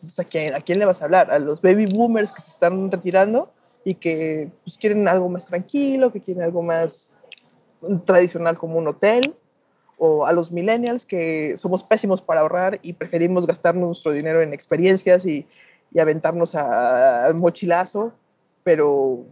Pues 0.00 0.18
¿a 0.18 0.24
quién, 0.24 0.54
¿a 0.54 0.60
quién 0.60 0.78
le 0.78 0.84
vas 0.84 1.02
a 1.02 1.06
hablar? 1.06 1.30
A 1.30 1.38
los 1.38 1.60
baby 1.60 1.86
boomers 1.86 2.32
que 2.32 2.40
se 2.40 2.50
están 2.50 2.90
retirando 2.90 3.52
y 3.84 3.94
que 3.94 4.50
pues, 4.64 4.76
quieren 4.76 5.08
algo 5.08 5.28
más 5.28 5.46
tranquilo, 5.46 6.12
que 6.12 6.20
quieren 6.20 6.42
algo 6.42 6.62
más 6.62 7.10
tradicional 8.04 8.56
como 8.56 8.78
un 8.78 8.88
hotel, 8.88 9.34
o 9.98 10.26
a 10.26 10.32
los 10.32 10.50
millennials 10.50 11.06
que 11.06 11.56
somos 11.58 11.82
pésimos 11.82 12.22
para 12.22 12.40
ahorrar 12.40 12.78
y 12.82 12.92
preferimos 12.92 13.46
gastarnos 13.46 13.86
nuestro 13.86 14.12
dinero 14.12 14.42
en 14.42 14.52
experiencias 14.52 15.24
y, 15.26 15.46
y 15.92 16.00
aventarnos 16.00 16.54
al 16.54 17.34
mochilazo, 17.34 18.12
pero 18.64 19.24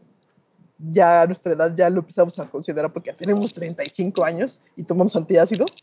ya 0.79 1.23
a 1.23 1.27
nuestra 1.27 1.53
edad 1.53 1.75
ya 1.77 1.91
lo 1.91 2.01
empezamos 2.01 2.39
a 2.39 2.47
considerar 2.47 2.93
porque 2.93 3.11
ya 3.11 3.17
tenemos 3.17 3.53
35 3.53 4.25
años 4.25 4.61
y 4.77 4.85
tomamos 4.85 5.17
antiácidos. 5.17 5.77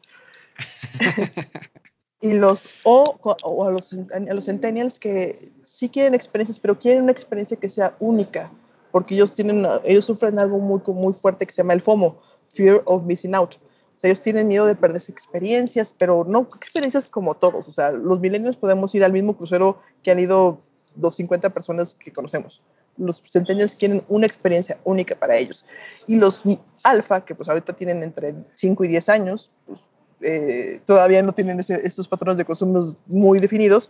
y 2.22 2.34
los 2.34 2.68
o, 2.84 3.15
o 3.22 3.65
a, 3.65 3.72
los, 3.72 3.93
a 3.93 4.34
los 4.34 4.45
centennials 4.45 4.99
que 4.99 5.51
sí 5.63 5.89
quieren 5.89 6.15
experiencias, 6.15 6.59
pero 6.59 6.80
quieren 6.80 7.03
una 7.03 7.11
experiencia 7.11 7.57
que 7.57 7.70
sea 7.70 7.95
única, 7.99 8.51
porque 8.91 9.15
ellos 9.15 9.36
tienen 9.36 9.65
ellos 9.84 10.05
sufren 10.05 10.39
algo 10.39 10.59
muy 10.59 10.82
muy 10.88 11.13
fuerte 11.13 11.45
que 11.45 11.53
se 11.53 11.61
llama 11.61 11.74
el 11.74 11.82
FOMO, 11.82 12.20
fear 12.49 12.82
of 12.86 13.03
missing 13.03 13.36
out 13.36 13.55
o 13.97 13.99
sea, 13.99 14.11
ellos 14.11 14.22
tienen 14.22 14.47
miedo 14.47 14.68
de 14.68 14.76
perderse 14.76 15.11
experiencias, 15.11 15.93
pero 15.97 16.24
no 16.24 16.41
experiencias 16.55 17.07
como 17.07 17.34
todos. 17.34 17.68
O 17.68 17.72
sea, 17.72 17.91
los 17.91 18.20
milenios 18.20 18.55
podemos 18.55 18.93
ir 18.93 19.03
al 19.03 19.11
mismo 19.11 19.36
crucero 19.36 19.82
que 20.03 20.11
han 20.11 20.20
ido 20.20 20.61
250 20.95 21.49
personas 21.49 21.95
que 21.95 22.13
conocemos. 22.13 22.61
Los 22.97 23.24
centennials 23.28 23.74
quieren 23.74 24.03
una 24.07 24.28
experiencia 24.28 24.80
única 24.84 25.15
para 25.15 25.36
ellos. 25.36 25.65
Y 26.05 26.18
los 26.18 26.43
alfa, 26.84 27.26
que 27.26 27.34
pues 27.34 27.49
ahorita 27.49 27.74
tienen 27.74 28.03
entre 28.03 28.36
5 28.53 28.84
y 28.84 28.88
10 28.88 29.09
años, 29.09 29.51
pues, 29.65 29.89
eh, 30.22 30.82
todavía 30.86 31.22
no 31.22 31.34
tienen 31.34 31.59
estos 31.59 32.07
patrones 32.07 32.38
de 32.38 32.45
consumo 32.45 32.95
muy 33.05 33.39
definidos, 33.39 33.89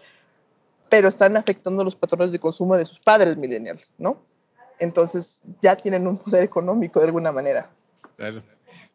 pero 0.89 1.07
están 1.07 1.38
afectando 1.38 1.84
los 1.84 1.95
patrones 1.95 2.32
de 2.32 2.39
consumo 2.39 2.75
de 2.75 2.86
sus 2.86 2.99
padres 2.99 3.38
millennials, 3.38 3.91
¿no? 3.97 4.21
Entonces 4.80 5.41
ya 5.61 5.75
tienen 5.75 6.07
un 6.07 6.17
poder 6.17 6.43
económico 6.43 6.99
de 6.99 7.07
alguna 7.07 7.32
manera. 7.32 7.69
Claro. 8.15 8.43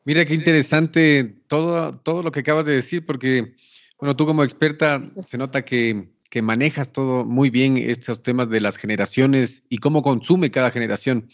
Mira 0.05 0.25
qué 0.25 0.35
interesante 0.35 1.37
todo, 1.47 1.97
todo 1.99 2.23
lo 2.23 2.33
que 2.33 2.41
acabas 2.41 2.67
de 2.67 2.75
decir, 2.75 3.07
porque, 3.07 3.55
bueno, 3.99 4.17
tú 4.17 4.27
como 4.27 4.43
experta 4.43 5.01
se 5.25 5.39
nota 5.39 5.65
que, 5.65 6.09
que 6.29 6.43
manejas 6.43 6.89
todo 6.93 7.25
muy 7.25 7.51
bien 7.51 7.77
estos 7.77 8.23
temas 8.23 8.49
de 8.49 8.61
las 8.61 8.77
generaciones 8.77 9.63
y 9.69 9.79
cómo 9.79 10.03
consume 10.03 10.51
cada 10.51 10.71
generación. 10.71 11.29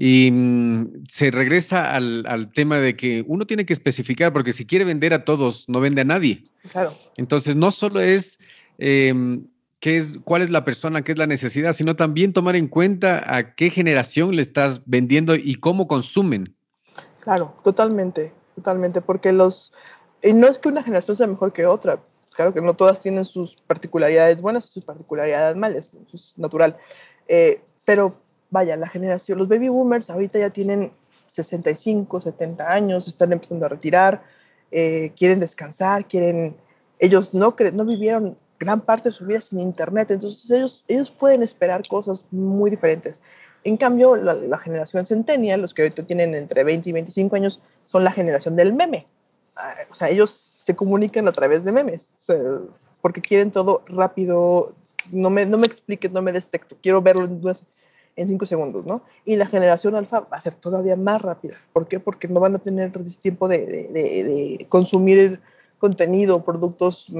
Y 0.00 0.30
mm, 0.30 1.04
se 1.08 1.30
regresa 1.30 1.92
al, 1.92 2.24
al, 2.26 2.52
tema 2.52 2.78
de 2.78 2.96
que 2.96 3.24
uno 3.26 3.46
tiene 3.46 3.66
que 3.66 3.72
especificar, 3.72 4.32
porque 4.32 4.52
si 4.52 4.64
quiere 4.64 4.84
vender 4.84 5.12
a 5.12 5.24
todos, 5.24 5.68
no 5.68 5.80
vende 5.80 6.02
a 6.02 6.04
nadie. 6.04 6.44
Claro. 6.70 6.94
Entonces, 7.16 7.56
no 7.56 7.72
solo 7.72 8.00
es, 8.00 8.38
eh, 8.78 9.12
qué 9.80 9.98
es 9.98 10.18
cuál 10.24 10.42
es 10.42 10.50
la 10.50 10.64
persona, 10.64 11.02
qué 11.02 11.12
es 11.12 11.18
la 11.18 11.26
necesidad, 11.26 11.72
sino 11.72 11.96
también 11.96 12.32
tomar 12.32 12.56
en 12.56 12.68
cuenta 12.68 13.22
a 13.26 13.54
qué 13.54 13.70
generación 13.70 14.34
le 14.34 14.42
estás 14.42 14.82
vendiendo 14.86 15.34
y 15.34 15.56
cómo 15.56 15.86
consumen. 15.86 16.54
Claro, 17.20 17.54
totalmente, 17.62 18.32
totalmente, 18.54 19.00
porque 19.00 19.32
los, 19.32 19.72
y 20.22 20.32
no 20.32 20.48
es 20.48 20.58
que 20.58 20.68
una 20.68 20.82
generación 20.82 21.16
sea 21.16 21.26
mejor 21.26 21.52
que 21.52 21.66
otra, 21.66 22.00
claro 22.34 22.54
que 22.54 22.60
no 22.60 22.74
todas 22.74 23.00
tienen 23.00 23.24
sus 23.24 23.56
particularidades 23.56 24.40
buenas 24.40 24.66
y 24.66 24.68
sus 24.74 24.84
particularidades 24.84 25.56
malas, 25.56 25.94
eso 25.94 26.16
es 26.16 26.38
natural, 26.38 26.76
eh, 27.28 27.60
pero 27.84 28.16
vaya, 28.50 28.76
la 28.76 28.88
generación, 28.88 29.38
los 29.38 29.48
baby 29.48 29.68
boomers 29.68 30.10
ahorita 30.10 30.38
ya 30.38 30.50
tienen 30.50 30.92
65, 31.30 32.20
70 32.20 32.72
años, 32.72 33.08
están 33.08 33.32
empezando 33.32 33.66
a 33.66 33.68
retirar, 33.68 34.22
eh, 34.70 35.12
quieren 35.16 35.40
descansar, 35.40 36.06
quieren, 36.06 36.56
ellos 36.98 37.34
no, 37.34 37.54
no 37.72 37.84
vivieron 37.84 38.36
gran 38.58 38.80
parte 38.80 39.10
de 39.10 39.14
su 39.14 39.26
vida 39.26 39.40
sin 39.40 39.60
internet, 39.60 40.10
entonces 40.10 40.50
ellos, 40.50 40.84
ellos 40.88 41.10
pueden 41.10 41.42
esperar 41.42 41.86
cosas 41.86 42.26
muy 42.30 42.70
diferentes. 42.70 43.20
En 43.64 43.76
cambio, 43.76 44.16
la, 44.16 44.58
generación 44.58 45.06
centennial, 45.06 45.60
los 45.60 45.74
que 45.74 45.82
ahorita 45.82 46.04
tienen 46.04 46.34
entre 46.34 46.64
20 46.64 46.88
y 46.88 46.92
25 46.92 47.36
años, 47.36 47.60
son 47.86 48.04
la 48.04 48.12
generación 48.12 48.56
del 48.56 48.72
meme. 48.72 49.06
Ah, 49.56 49.74
o 49.90 49.94
sea, 49.94 50.08
ellos 50.08 50.30
se 50.30 50.74
comunican 50.74 51.26
a 51.28 51.32
través 51.32 51.64
de 51.64 51.72
memes, 51.72 52.10
porque 53.00 53.20
quieren 53.20 53.50
todo 53.50 53.82
rápido, 53.86 54.74
no 55.10 55.30
me, 55.30 55.46
no 55.46 55.58
me 55.58 55.66
expliques, 55.66 56.10
no 56.10 56.22
me 56.22 56.32
des 56.32 56.48
texto, 56.48 56.76
quiero 56.80 57.02
verlo 57.02 57.24
en, 57.24 57.40
en 58.18 58.28
cinco 58.28 58.46
segundos, 58.46 58.84
¿no? 58.84 59.02
Y 59.24 59.36
la 59.36 59.46
generación 59.46 59.94
alfa 59.94 60.20
va 60.20 60.36
a 60.36 60.40
ser 60.40 60.54
todavía 60.54 60.96
más 60.96 61.22
rápida. 61.22 61.54
¿Por 61.72 61.86
qué? 61.86 62.00
Porque 62.00 62.26
no 62.28 62.40
van 62.40 62.56
a 62.56 62.58
tener 62.58 62.90
tiempo 63.20 63.48
de, 63.48 63.58
de, 63.66 64.24
de 64.24 64.66
consumir 64.68 65.40
contenido, 65.78 66.44
productos, 66.44 67.10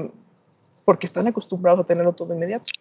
porque 0.85 1.07
están 1.07 1.27
acostumbrados 1.27 1.79
a 1.79 1.85
tenerlo 1.85 2.13
todo 2.13 2.35
inmediato. 2.35 2.71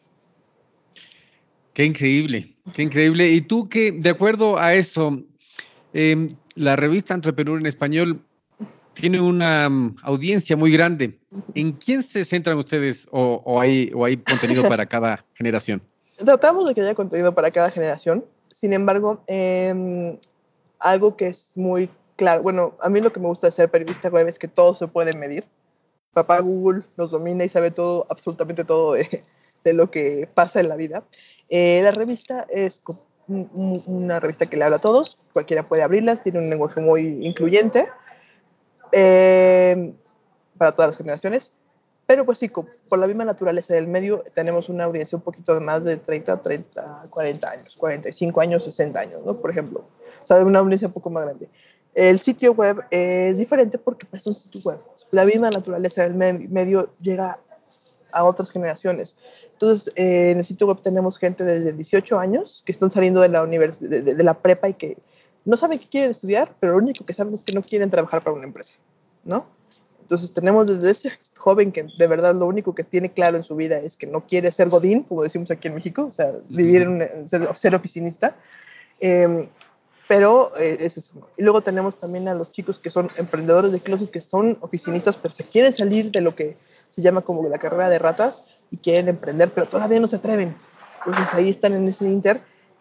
Qué 1.72 1.84
increíble, 1.84 2.56
qué 2.74 2.82
increíble. 2.82 3.30
Y 3.30 3.40
tú 3.40 3.68
que, 3.68 3.92
de 3.92 4.10
acuerdo 4.10 4.58
a 4.58 4.74
eso, 4.74 5.22
em, 5.92 6.28
la 6.56 6.74
revista 6.74 7.14
Entrepreneur 7.14 7.56
en 7.56 7.66
español 7.66 8.20
tiene 8.94 9.20
una 9.20 9.68
mm, 9.68 9.98
audiencia 10.02 10.56
muy 10.56 10.72
grande. 10.72 11.16
¿En 11.54 11.70
quién 11.72 12.02
se 12.02 12.24
centran 12.24 12.58
ustedes 12.58 13.06
o, 13.12 13.60
hay, 13.60 13.92
o 13.94 14.04
hay 14.04 14.16
contenido 14.16 14.68
para 14.68 14.86
cada 14.86 15.24
generación? 15.34 15.80
Tratamos 16.18 16.66
de 16.66 16.74
que 16.74 16.80
haya 16.80 16.94
contenido 16.94 17.34
para 17.34 17.50
cada 17.50 17.70
generación. 17.70 18.24
Sin 18.52 18.72
embargo, 18.72 19.22
em, 19.28 20.18
algo 20.80 21.16
que 21.16 21.28
es 21.28 21.52
muy 21.54 21.88
claro, 22.16 22.42
bueno, 22.42 22.74
a 22.80 22.88
mí 22.88 23.00
lo 23.00 23.12
que 23.12 23.20
me 23.20 23.28
gusta 23.28 23.46
de 23.46 23.52
ser 23.52 23.70
periodista 23.70 24.08
web 24.08 24.26
es 24.26 24.38
que 24.38 24.48
todo 24.48 24.74
se 24.74 24.88
puede 24.88 25.14
medir. 25.14 25.44
Papá 26.12 26.40
Google 26.40 26.82
nos 26.96 27.12
domina 27.12 27.44
y 27.44 27.48
sabe 27.48 27.70
todo, 27.70 28.06
absolutamente 28.10 28.64
todo 28.64 28.94
de, 28.94 29.24
lo 29.72 29.90
que 29.90 30.28
pasa 30.34 30.60
en 30.60 30.68
la 30.68 30.76
vida. 30.76 31.04
Eh, 31.48 31.80
la 31.82 31.92
revista 31.92 32.46
es 32.50 32.82
una 33.28 34.18
revista 34.18 34.46
que 34.46 34.56
le 34.56 34.64
habla 34.64 34.78
a 34.78 34.80
todos, 34.80 35.18
cualquiera 35.32 35.62
puede 35.62 35.82
abrirlas, 35.82 36.22
tiene 36.22 36.38
un 36.38 36.48
lenguaje 36.48 36.80
muy 36.80 37.24
incluyente 37.24 37.88
eh, 38.92 39.92
para 40.56 40.72
todas 40.72 40.88
las 40.88 40.96
generaciones, 40.96 41.52
pero 42.08 42.24
pues 42.24 42.38
sí, 42.38 42.48
por 42.48 42.98
la 42.98 43.06
misma 43.06 43.26
naturaleza 43.26 43.74
del 43.74 43.86
medio, 43.86 44.24
tenemos 44.32 44.70
una 44.70 44.84
audiencia 44.84 45.14
un 45.14 45.20
poquito 45.20 45.52
de 45.52 45.60
más 45.60 45.84
de 45.84 45.98
30, 45.98 46.40
30, 46.40 47.06
40 47.10 47.50
años, 47.50 47.76
45 47.76 48.40
años, 48.40 48.64
60 48.64 48.98
años, 48.98 49.22
¿no? 49.26 49.38
Por 49.38 49.50
ejemplo, 49.50 49.84
o 50.22 50.26
sea, 50.26 50.42
una 50.42 50.60
audiencia 50.60 50.88
un 50.88 50.94
poco 50.94 51.10
más 51.10 51.24
grande. 51.26 51.50
El 51.92 52.18
sitio 52.18 52.54
web 52.54 52.82
es 52.90 53.36
diferente 53.36 53.76
porque 53.76 54.06
es 54.10 54.26
un 54.26 54.32
sitio 54.32 54.62
web. 54.64 54.78
La 55.10 55.26
misma 55.26 55.50
naturaleza 55.50 56.08
del 56.08 56.14
medio 56.14 56.94
llega 57.02 57.40
a 58.12 58.24
otras 58.24 58.50
generaciones. 58.52 59.14
Entonces, 59.52 59.92
eh, 59.94 60.30
en 60.30 60.38
el 60.38 60.46
sitio 60.46 60.66
web 60.66 60.80
tenemos 60.80 61.18
gente 61.18 61.44
desde 61.44 61.74
18 61.74 62.18
años 62.18 62.62
que 62.64 62.72
están 62.72 62.90
saliendo 62.90 63.20
de 63.20 63.28
la, 63.28 63.44
de, 63.44 64.00
de, 64.00 64.24
la 64.24 64.32
prepa 64.32 64.70
y 64.70 64.72
que 64.72 64.96
no 65.44 65.58
saben 65.58 65.78
qué 65.78 65.86
quieren 65.86 66.12
estudiar, 66.12 66.56
pero 66.58 66.72
lo 66.72 66.78
único 66.78 67.04
que 67.04 67.12
saben 67.12 67.34
es 67.34 67.44
que 67.44 67.52
no 67.52 67.60
quieren 67.60 67.90
trabajar 67.90 68.22
para 68.22 68.34
una 68.34 68.46
empresa, 68.46 68.76
¿no? 69.24 69.57
Entonces 70.08 70.32
tenemos 70.32 70.66
desde 70.66 70.90
ese 70.90 71.12
joven 71.36 71.70
que 71.70 71.86
de 71.98 72.06
verdad 72.06 72.34
lo 72.34 72.46
único 72.46 72.74
que 72.74 72.82
tiene 72.82 73.12
claro 73.12 73.36
en 73.36 73.42
su 73.42 73.54
vida 73.56 73.76
es 73.76 73.94
que 73.94 74.06
no 74.06 74.26
quiere 74.26 74.50
ser 74.50 74.70
godín, 74.70 75.02
como 75.02 75.22
decimos 75.22 75.50
aquí 75.50 75.68
en 75.68 75.74
México, 75.74 76.06
o 76.08 76.12
sea, 76.12 76.32
vivir 76.48 76.80
en, 76.80 77.28
ser, 77.28 77.74
oficinista. 77.74 78.34
Em, 79.00 79.50
pero 80.08 80.50
eh, 80.56 80.78
es 80.80 80.96
eso. 80.96 81.10
Y 81.36 81.42
luego 81.42 81.60
tenemos 81.60 82.00
también 82.00 82.26
a 82.26 82.32
los 82.32 82.50
chicos 82.50 82.78
que 82.78 82.90
son 82.90 83.10
emprendedores 83.18 83.70
de 83.70 83.80
closet, 83.80 84.10
que 84.10 84.22
son 84.22 84.56
oficinistas, 84.62 85.18
pero 85.18 85.34
se 85.34 85.44
quieren 85.44 85.74
salir 85.74 86.10
de 86.10 86.22
lo 86.22 86.34
que 86.34 86.56
se 86.88 87.02
llama 87.02 87.20
como 87.20 87.46
la 87.46 87.58
carrera 87.58 87.90
de 87.90 87.98
ratas 87.98 88.44
y 88.70 88.78
quieren 88.78 89.08
emprender, 89.08 89.50
pero 89.50 89.68
todavía 89.68 90.00
no 90.00 90.08
se 90.08 90.16
atreven. 90.16 90.56
Entonces 91.04 91.34
ahí 91.34 91.50
están 91.50 91.74
en 91.74 91.86
ese 91.86 92.06
inter 92.06 92.40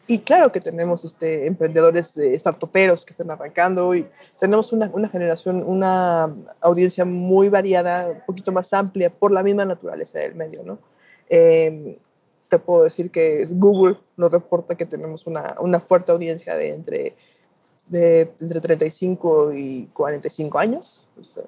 y 0.09 0.19
claro 0.19 0.53
que 0.53 0.61
tenemos 0.61 1.03
este, 1.03 1.47
emprendedores 1.47 2.17
eh, 2.17 2.39
startuperos 2.39 3.05
que 3.05 3.11
están 3.11 3.29
arrancando 3.29 3.93
y 3.93 4.07
tenemos 4.39 4.71
una, 4.71 4.89
una, 4.93 5.09
generación, 5.09 5.63
una 5.65 6.33
audiencia 6.61 7.03
muy 7.03 7.49
variada, 7.49 8.07
un 8.07 8.21
poquito 8.25 8.53
más 8.53 8.71
amplia 8.71 9.09
por 9.09 9.33
la 9.33 9.43
misma 9.43 9.65
naturaleza 9.65 10.19
del 10.19 10.35
medio, 10.35 10.63
¿no? 10.63 10.79
Em, 11.27 11.97
te 12.47 12.57
puedo 12.57 12.83
decir 12.83 13.11
que 13.11 13.45
Google 13.49 13.97
nos 14.15 14.31
reporta 14.31 14.75
que 14.75 14.85
tenemos 14.85 15.27
una, 15.27 15.55
una 15.59 15.81
fuerte 15.81 16.13
audiencia 16.13 16.55
de 16.55 16.69
entre, 16.69 17.13
de 17.87 18.31
entre 18.39 18.61
35 18.61 19.51
y 19.53 19.89
45 19.91 20.57
años. 20.57 21.05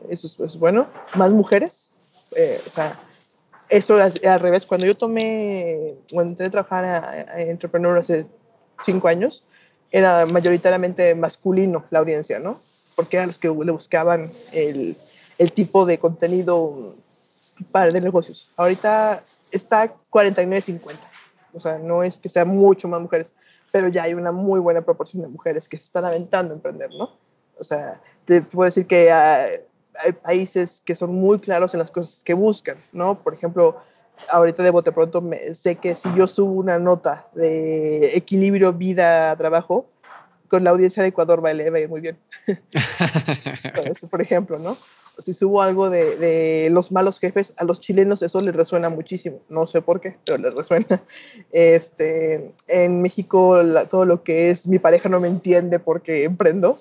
Eso 0.09 0.43
es, 0.43 0.59
bueno. 0.59 0.87
Más 1.15 1.31
mujeres. 1.31 1.91
Eh, 2.35 2.59
o 2.67 2.69
sea, 2.69 2.99
eso 3.69 3.95
al 3.95 4.39
revés. 4.41 4.65
Cuando 4.65 4.85
yo 4.85 4.97
tomé, 4.97 5.95
cuando 6.11 6.31
entré 6.31 6.47
a 6.47 6.51
trabajar 6.51 6.83
a, 6.83 7.09
a 7.09 7.41
Entrepreneur 7.41 7.97
hace 7.97 8.27
cinco 8.83 9.07
años, 9.07 9.43
era 9.91 10.25
mayoritariamente 10.25 11.15
masculino 11.15 11.85
la 11.89 11.99
audiencia, 11.99 12.39
¿no? 12.39 12.59
Porque 12.95 13.17
eran 13.17 13.27
los 13.27 13.37
que 13.37 13.47
le 13.47 13.71
buscaban 13.71 14.31
el, 14.51 14.97
el 15.37 15.51
tipo 15.53 15.85
de 15.85 15.99
contenido 15.99 16.95
para 17.71 17.91
de 17.91 18.01
negocios. 18.01 18.51
Ahorita 18.57 19.23
está 19.51 19.93
49-50. 20.11 20.97
O 21.53 21.59
sea, 21.59 21.79
no 21.79 22.03
es 22.03 22.19
que 22.19 22.29
sean 22.29 22.49
mucho 22.49 22.87
más 22.87 23.01
mujeres, 23.01 23.33
pero 23.71 23.87
ya 23.87 24.03
hay 24.03 24.13
una 24.13 24.31
muy 24.31 24.59
buena 24.59 24.81
proporción 24.81 25.23
de 25.23 25.27
mujeres 25.27 25.67
que 25.67 25.77
se 25.77 25.85
están 25.85 26.05
aventando 26.05 26.53
a 26.53 26.57
emprender, 26.57 26.91
¿no? 26.91 27.17
O 27.57 27.63
sea, 27.63 27.99
te 28.25 28.41
puedo 28.41 28.65
decir 28.65 28.85
que 28.85 29.11
hay 29.11 30.11
países 30.23 30.81
que 30.85 30.95
son 30.95 31.13
muy 31.13 31.39
claros 31.39 31.73
en 31.73 31.79
las 31.79 31.91
cosas 31.91 32.23
que 32.23 32.33
buscan, 32.33 32.77
¿no? 32.93 33.15
Por 33.21 33.33
ejemplo, 33.33 33.81
ahorita 34.29 34.63
de 34.63 34.71
bote 34.71 34.91
pronto 34.91 35.21
me, 35.21 35.55
sé 35.55 35.75
que 35.75 35.95
si 35.95 36.09
yo 36.15 36.27
subo 36.27 36.53
una 36.53 36.79
nota 36.79 37.27
de 37.33 38.15
equilibrio 38.17 38.73
vida-trabajo, 38.73 39.87
con 40.49 40.63
la 40.63 40.71
audiencia 40.71 41.03
de 41.03 41.09
Ecuador 41.09 41.43
va 41.45 41.49
a 41.49 41.53
ir 41.53 41.89
muy 41.89 42.01
bien. 42.01 42.17
por 44.09 44.21
ejemplo, 44.21 44.57
¿no? 44.57 44.75
Si 45.19 45.33
subo 45.33 45.61
algo 45.61 45.89
de, 45.89 46.17
de, 46.17 46.69
los 46.71 46.91
malos 46.91 47.19
jefes, 47.19 47.53
a 47.57 47.65
los 47.65 47.81
chilenos 47.81 48.21
eso 48.21 48.39
les 48.41 48.55
resuena 48.55 48.89
muchísimo. 48.89 49.41
No 49.49 49.67
sé 49.67 49.81
por 49.81 49.99
qué, 49.99 50.15
pero 50.25 50.37
les 50.37 50.53
resuena. 50.53 51.03
Este, 51.51 52.53
en 52.67 53.01
México 53.01 53.59
todo 53.89 54.05
lo 54.05 54.23
que 54.23 54.49
es 54.49 54.67
mi 54.67 54.79
pareja 54.79 55.09
no 55.09 55.19
me 55.19 55.27
entiende 55.27 55.79
porque 55.79 56.23
emprendo, 56.23 56.79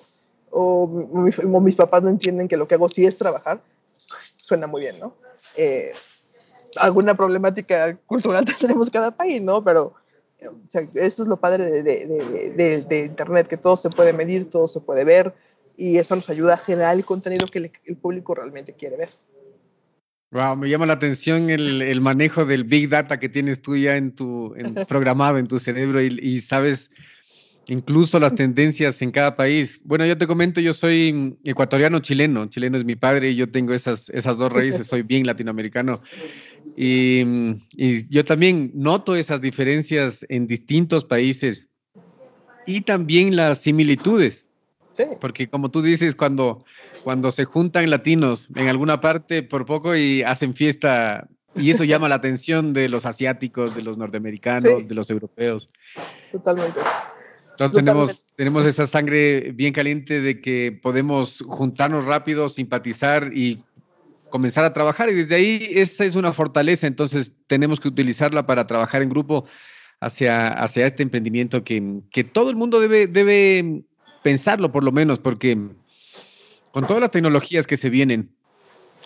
o, 0.51 0.83
o, 0.83 1.61
mis 1.61 1.75
papás 1.75 2.01
no 2.01 2.09
entienden 2.09 2.47
que 2.47 2.57
lo 2.57 2.67
que 2.67 2.75
hago 2.75 2.89
sí 2.89 3.05
es 3.05 3.17
trabajar, 3.17 3.61
suena 4.37 4.67
muy 4.67 4.81
bien, 4.81 4.99
¿no? 4.99 5.13
Eh, 5.55 5.91
alguna 6.79 7.13
problemática 7.13 7.95
cultural 8.05 8.45
tenemos 8.59 8.89
cada 8.89 9.11
país, 9.11 9.41
¿no? 9.41 9.63
Pero 9.63 9.93
eso 10.95 11.23
es 11.23 11.27
lo 11.27 11.37
padre 11.37 11.83
de, 11.83 12.83
de, 12.87 13.05
Internet, 13.05 13.47
que 13.47 13.57
todo 13.57 13.75
se 13.75 13.89
puede 13.89 14.13
medir, 14.13 14.49
todo 14.49 14.67
se 14.67 14.79
puede 14.79 15.03
ver 15.03 15.33
y 15.75 15.97
eso 15.97 16.15
nos 16.15 16.29
ayuda 16.29 16.53
a 16.53 16.57
generar 16.57 16.95
el 16.95 17.05
contenido 17.05 17.45
que 17.47 17.71
el 17.85 17.97
público 17.97 18.35
realmente 18.35 18.73
quiere 18.73 18.97
ver. 18.97 19.09
Wow, 20.31 20.55
me 20.55 20.69
llama 20.69 20.85
la 20.85 20.93
atención 20.93 21.49
el, 21.49 21.81
el, 21.81 22.01
manejo 22.01 22.45
del 22.45 22.63
Big 22.63 22.87
Data 22.87 23.19
que 23.19 23.29
tienes 23.29 23.61
tú 23.61 23.75
ya 23.75 23.95
en 23.95 24.11
tu 24.11 24.53
en, 24.55 24.75
programado 24.87 25.39
en 25.39 25.47
tu 25.47 25.59
cerebro 25.59 26.01
y, 26.01 26.19
y 26.21 26.41
sabes 26.41 26.91
incluso 27.65 28.19
las 28.19 28.35
tendencias 28.35 29.01
en 29.01 29.11
cada 29.11 29.35
país. 29.35 29.79
Bueno, 29.83 30.05
yo 30.05 30.17
te 30.17 30.27
comento, 30.27 30.61
yo 30.61 30.73
soy 30.73 31.37
ecuatoriano 31.43 31.99
chileno, 31.99 32.47
chileno 32.47 32.77
es 32.77 32.85
mi 32.85 32.95
padre 32.95 33.31
y 33.31 33.35
yo 33.35 33.49
tengo 33.49 33.73
esas, 33.73 34.09
esas 34.09 34.37
dos 34.37 34.51
raíces, 34.51 34.87
soy 34.87 35.01
bien 35.03 35.25
latinoamericano. 35.25 35.99
Y, 36.81 37.25
y, 37.75 38.07
yo 38.07 38.23
también 38.23 38.71
noto 38.73 39.17
esas 39.17 39.41
diferencias 39.41 40.25
en 40.29 40.47
distintos 40.47 41.03
países 41.03 41.67
y 42.65 42.79
también 42.79 43.35
las 43.35 43.59
similitudes. 43.59 44.47
Sí. 44.93 45.03
Porque 45.19 45.49
como 45.49 45.71
tú 45.71 45.81
dices, 45.81 46.15
cuando, 46.15 46.63
cuando 47.03 47.33
se 47.33 47.43
juntan 47.43 47.89
latinos 47.89 48.47
en 48.55 48.69
alguna 48.69 49.01
parte 49.01 49.43
por 49.43 49.65
poco 49.65 49.93
y 49.93 50.23
hacen 50.23 50.55
fiesta, 50.55 51.27
y 51.53 51.69
eso 51.71 51.83
llama 51.83 52.07
la 52.07 52.15
atención 52.15 52.71
de 52.71 52.87
los 52.87 53.05
asiáticos, 53.05 53.75
de 53.75 53.81
los 53.81 53.97
norteamericanos, 53.97 54.87
de 54.87 54.95
los 54.95 55.09
europeos. 55.09 55.69
Totalmente. 56.31 56.79
Entonces 57.51 57.75
tenemos, 57.75 58.23
tenemos 58.37 58.65
esa 58.65 58.87
sangre 58.87 59.51
bien 59.51 59.73
caliente 59.73 60.21
de 60.21 60.39
que 60.39 60.79
podemos 60.81 61.43
juntarnos 61.45 62.05
rápido, 62.05 62.47
simpatizar 62.47 63.31
y 63.35 63.61
comenzar 64.29 64.63
a 64.65 64.73
trabajar. 64.73 65.09
Y 65.09 65.15
desde 65.15 65.35
ahí 65.35 65.71
esa 65.75 66.05
es 66.05 66.15
una 66.15 66.33
fortaleza, 66.33 66.87
entonces 66.87 67.33
tenemos 67.47 67.79
que 67.79 67.87
utilizarla 67.87 68.45
para 68.45 68.67
trabajar 68.67 69.01
en 69.01 69.09
grupo 69.09 69.45
hacia, 69.99 70.49
hacia 70.49 70.85
este 70.85 71.03
emprendimiento 71.03 71.63
que, 71.63 72.01
que 72.11 72.23
todo 72.23 72.49
el 72.49 72.55
mundo 72.55 72.79
debe, 72.79 73.07
debe 73.07 73.83
pensarlo 74.23 74.71
por 74.71 74.83
lo 74.83 74.91
menos, 74.91 75.19
porque 75.19 75.57
con 76.71 76.87
todas 76.87 77.01
las 77.01 77.11
tecnologías 77.11 77.67
que 77.67 77.77
se 77.77 77.89
vienen, 77.89 78.29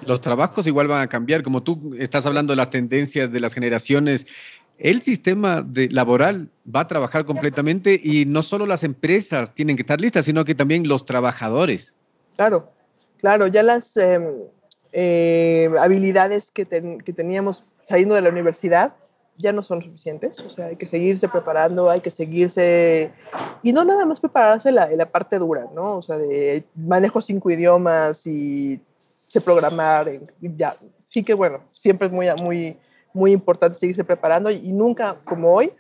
los 0.06 0.22
trabajos 0.22 0.68
igual 0.68 0.88
van 0.88 1.02
a 1.02 1.08
cambiar, 1.08 1.44
como 1.44 1.64
tú 1.64 1.96
estás 1.98 2.26
hablando 2.26 2.52
de 2.52 2.58
las 2.58 2.70
tendencias 2.70 3.32
de 3.32 3.40
las 3.40 3.54
generaciones, 3.54 4.26
el 4.80 5.04
sistema 5.04 5.62
de 5.62 5.90
laboral 5.90 6.50
va 6.74 6.82
a 6.82 6.88
trabajar 6.88 7.26
completamente 7.26 8.00
y 8.04 8.26
no 8.26 8.42
solo 8.42 8.66
las 8.66 8.84
empresas 8.84 9.54
tienen 9.54 9.76
que 9.76 9.84
estar 9.84 10.02
listas, 10.02 10.26
sino 10.26 10.44
que 10.46 10.56
también 10.56 10.88
los 10.88 11.06
trabajadores. 11.06 11.96
Claro, 12.36 12.72
claro, 13.20 13.48
ya 13.48 13.62
las 13.62 13.96
em, 13.98 14.24
eh, 14.94 15.70
habilidades 15.80 16.52
que, 16.52 16.66
que, 16.66 17.14
teníamos 17.14 17.66
saliendo 17.82 18.16
de 18.16 18.22
la 18.22 18.30
universidad 18.30 18.94
ya 19.38 19.52
no 19.52 19.64
son 19.64 19.82
suficientes, 19.82 20.40
o 20.40 20.50
sea, 20.52 20.68
hay 20.68 20.76
que 20.76 20.88
seguirse 20.88 21.28
preparando, 21.28 21.90
hay 21.90 22.02
que 22.02 22.12
seguirse, 22.12 23.12
y 23.64 23.74
no 23.74 23.84
nada 23.84 24.06
más 24.06 24.20
prepararse 24.20 24.72
la, 24.72 24.88
la 24.92 25.08
parte 25.08 25.40
dura, 25.40 25.68
¿no? 25.74 25.98
O 25.98 26.02
sea, 26.04 26.18
de 26.18 26.64
manejo 26.76 27.20
cinco 27.20 27.50
idiomas 27.50 28.28
y 28.28 28.80
sé 29.28 29.42
programar, 29.42 30.12
ya, 30.40 30.78
sí 31.04 31.24
que 31.24 31.34
bueno, 31.34 31.62
siempre 31.72 32.08
es 32.08 32.14
muy, 32.14 32.28
muy, 32.44 32.78
muy 33.12 33.32
importante 33.32 33.80
seguirse 33.80 34.04
preparando 34.04 34.52
y, 34.52 34.72
nunca 34.72 35.18
como 35.26 35.52
hoy 35.52 35.74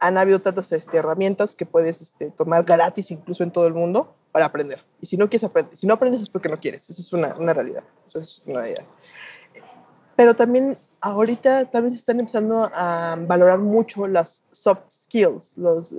han 0.00 0.18
habido 0.18 0.40
tantas 0.40 0.72
este, 0.72 0.96
herramientas 0.96 1.54
que 1.54 1.66
puedes 1.66 2.02
este, 2.02 2.32
tomar 2.32 2.64
gratis 2.64 3.12
incluso 3.12 3.44
en 3.44 3.52
todo 3.52 3.68
el 3.68 3.74
mundo 3.74 4.15
para 4.36 4.44
aprender. 4.44 4.84
Y 5.00 5.06
si 5.06 5.16
no 5.16 5.30
quieres 5.30 5.44
aprender, 5.44 5.74
si 5.78 5.86
no 5.86 5.94
aprendes 5.94 6.20
es 6.20 6.28
porque 6.28 6.50
no 6.50 6.58
quieres, 6.58 6.90
eso 6.90 7.00
es 7.00 7.10
una, 7.14 7.34
una 7.36 7.54
realidad. 7.54 7.82
Eso 8.06 8.18
es 8.18 8.42
una 8.44 8.60
realidad. 8.60 8.84
Pero 10.14 10.36
también 10.36 10.76
ahorita 11.00 11.64
tal 11.70 11.84
vez 11.84 11.94
están 11.94 12.20
empezando 12.20 12.70
a 12.74 13.16
valorar 13.18 13.60
mucho 13.60 14.06
las 14.06 14.44
soft 14.50 14.82
skills, 14.90 15.56
los, 15.56 15.90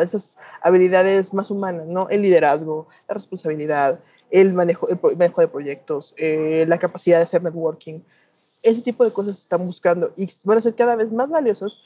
esas 0.00 0.36
habilidades 0.60 1.32
más 1.32 1.52
humanas, 1.52 1.86
¿no? 1.86 2.08
El 2.08 2.22
liderazgo, 2.22 2.88
la 3.06 3.14
responsabilidad, 3.14 4.00
el 4.32 4.54
manejo, 4.54 4.88
el 4.88 4.98
manejo 5.16 5.40
de 5.40 5.46
proyectos, 5.46 6.14
eh, 6.16 6.64
la 6.66 6.78
capacidad 6.78 7.18
de 7.18 7.22
hacer 7.22 7.44
networking 7.44 8.00
ese 8.64 8.80
tipo 8.80 9.04
de 9.04 9.12
cosas 9.12 9.36
se 9.36 9.42
están 9.42 9.64
buscando 9.64 10.12
y 10.16 10.28
van 10.42 10.58
a 10.58 10.62
ser 10.62 10.74
cada 10.74 10.96
vez 10.96 11.12
más 11.12 11.28
valiosos. 11.28 11.84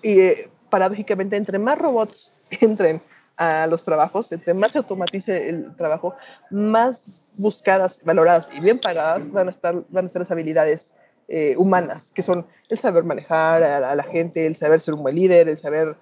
Y 0.00 0.18
eh, 0.18 0.50
paradójicamente, 0.70 1.36
entre 1.36 1.58
más 1.58 1.76
robots 1.76 2.32
entren 2.62 3.02
a 3.36 3.66
los 3.66 3.84
trabajos, 3.84 4.30
entre 4.32 4.54
más 4.54 4.72
se 4.72 4.78
automatice 4.78 5.48
el 5.48 5.74
trabajo, 5.76 6.14
más 6.50 7.04
buscadas, 7.36 8.00
valoradas 8.04 8.50
y 8.54 8.60
bien 8.60 8.78
pagadas 8.78 9.30
van 9.30 9.48
a 9.48 9.50
estar, 9.50 9.84
van 9.88 10.06
a 10.06 10.08
ser 10.08 10.20
las 10.20 10.30
habilidades 10.30 10.94
eh, 11.28 11.56
humanas, 11.56 12.12
que 12.12 12.22
son 12.22 12.46
el 12.68 12.78
saber 12.78 13.04
manejar 13.04 13.62
a, 13.62 13.94
la 13.94 14.02
gente, 14.04 14.46
el 14.46 14.54
saber 14.54 14.80
ser 14.80 14.94
un 14.94 15.02
buen 15.02 15.16
líder, 15.16 15.48
el 15.48 15.58
saber 15.58 15.96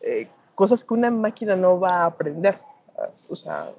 eh, 0.00 0.28
cosas 0.54 0.84
que 0.84 0.94
una 0.94 1.10
máquina 1.10 1.56
no 1.56 1.80
va 1.80 2.02
a 2.02 2.06
aprender. 2.06 2.58
O 3.28 3.36
sea, 3.36 3.70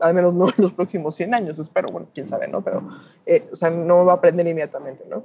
al 0.00 0.14
menos 0.14 0.34
no 0.34 0.48
en 0.48 0.54
los 0.58 0.72
próximos 0.72 1.14
100 1.14 1.34
años, 1.34 1.58
espero, 1.58 1.88
bueno, 1.90 2.08
quién 2.14 2.26
sabe, 2.26 2.48
¿no? 2.48 2.62
Pero, 2.62 2.88
eh, 3.26 3.48
o 3.52 3.56
sea, 3.56 3.70
no 3.70 4.04
va 4.04 4.12
a 4.12 4.16
aprender 4.16 4.46
inmediatamente, 4.46 5.04
¿no? 5.08 5.24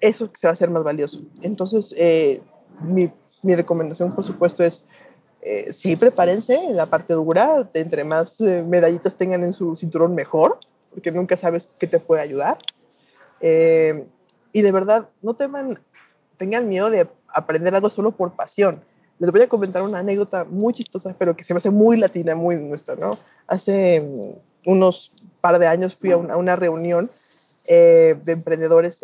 Eso 0.00 0.30
se 0.34 0.46
va 0.46 0.50
a 0.50 0.52
hacer 0.52 0.70
más 0.70 0.84
valioso. 0.84 1.20
Entonces, 1.42 1.94
eh, 1.96 2.42
mi, 2.80 3.10
mi, 3.42 3.54
recomendación, 3.54 4.14
por 4.14 4.24
supuesto, 4.24 4.64
es, 4.64 4.84
eh, 5.44 5.72
sí, 5.72 5.94
prepárense 5.94 6.54
en 6.54 6.76
la 6.76 6.86
parte 6.86 7.14
dura, 7.14 7.68
entre 7.74 8.02
más 8.02 8.40
medallitas 8.40 9.16
tengan 9.16 9.44
en 9.44 9.52
su 9.52 9.76
cinturón, 9.76 10.14
mejor, 10.14 10.58
porque 10.90 11.12
nunca 11.12 11.36
sabes 11.36 11.70
qué 11.78 11.86
te 11.86 12.00
puede 12.00 12.22
ayudar. 12.22 12.58
y 13.40 14.62
de 14.62 14.72
verdad, 14.72 15.08
no 15.22 15.34
teman 15.34 15.78
tengan 16.36 16.68
miedo 16.68 16.90
de 16.90 17.08
aprender 17.28 17.74
algo 17.74 17.90
solo 17.90 18.12
por 18.12 18.34
pasión. 18.34 18.82
Les 19.18 19.30
voy 19.30 19.42
a 19.42 19.48
comentar 19.48 19.82
una 19.82 19.98
anécdota 19.98 20.44
muy 20.44 20.72
chistosa, 20.72 21.14
pero 21.18 21.36
que 21.36 21.44
se 21.44 21.54
me 21.54 21.58
hace 21.58 21.70
muy 21.70 21.96
latina, 21.96 22.34
muy 22.34 22.56
nuestra. 22.56 22.96
Hace 23.46 24.00
mm, 24.00 24.70
unos 24.70 25.12
par 25.40 25.58
de 25.58 25.66
años 25.66 25.94
fui 25.94 26.10
a 26.10 26.16
una, 26.16 26.56
reunión 26.56 27.10
eh, 27.66 28.16
de 28.24 28.32
emprendedores 28.32 29.00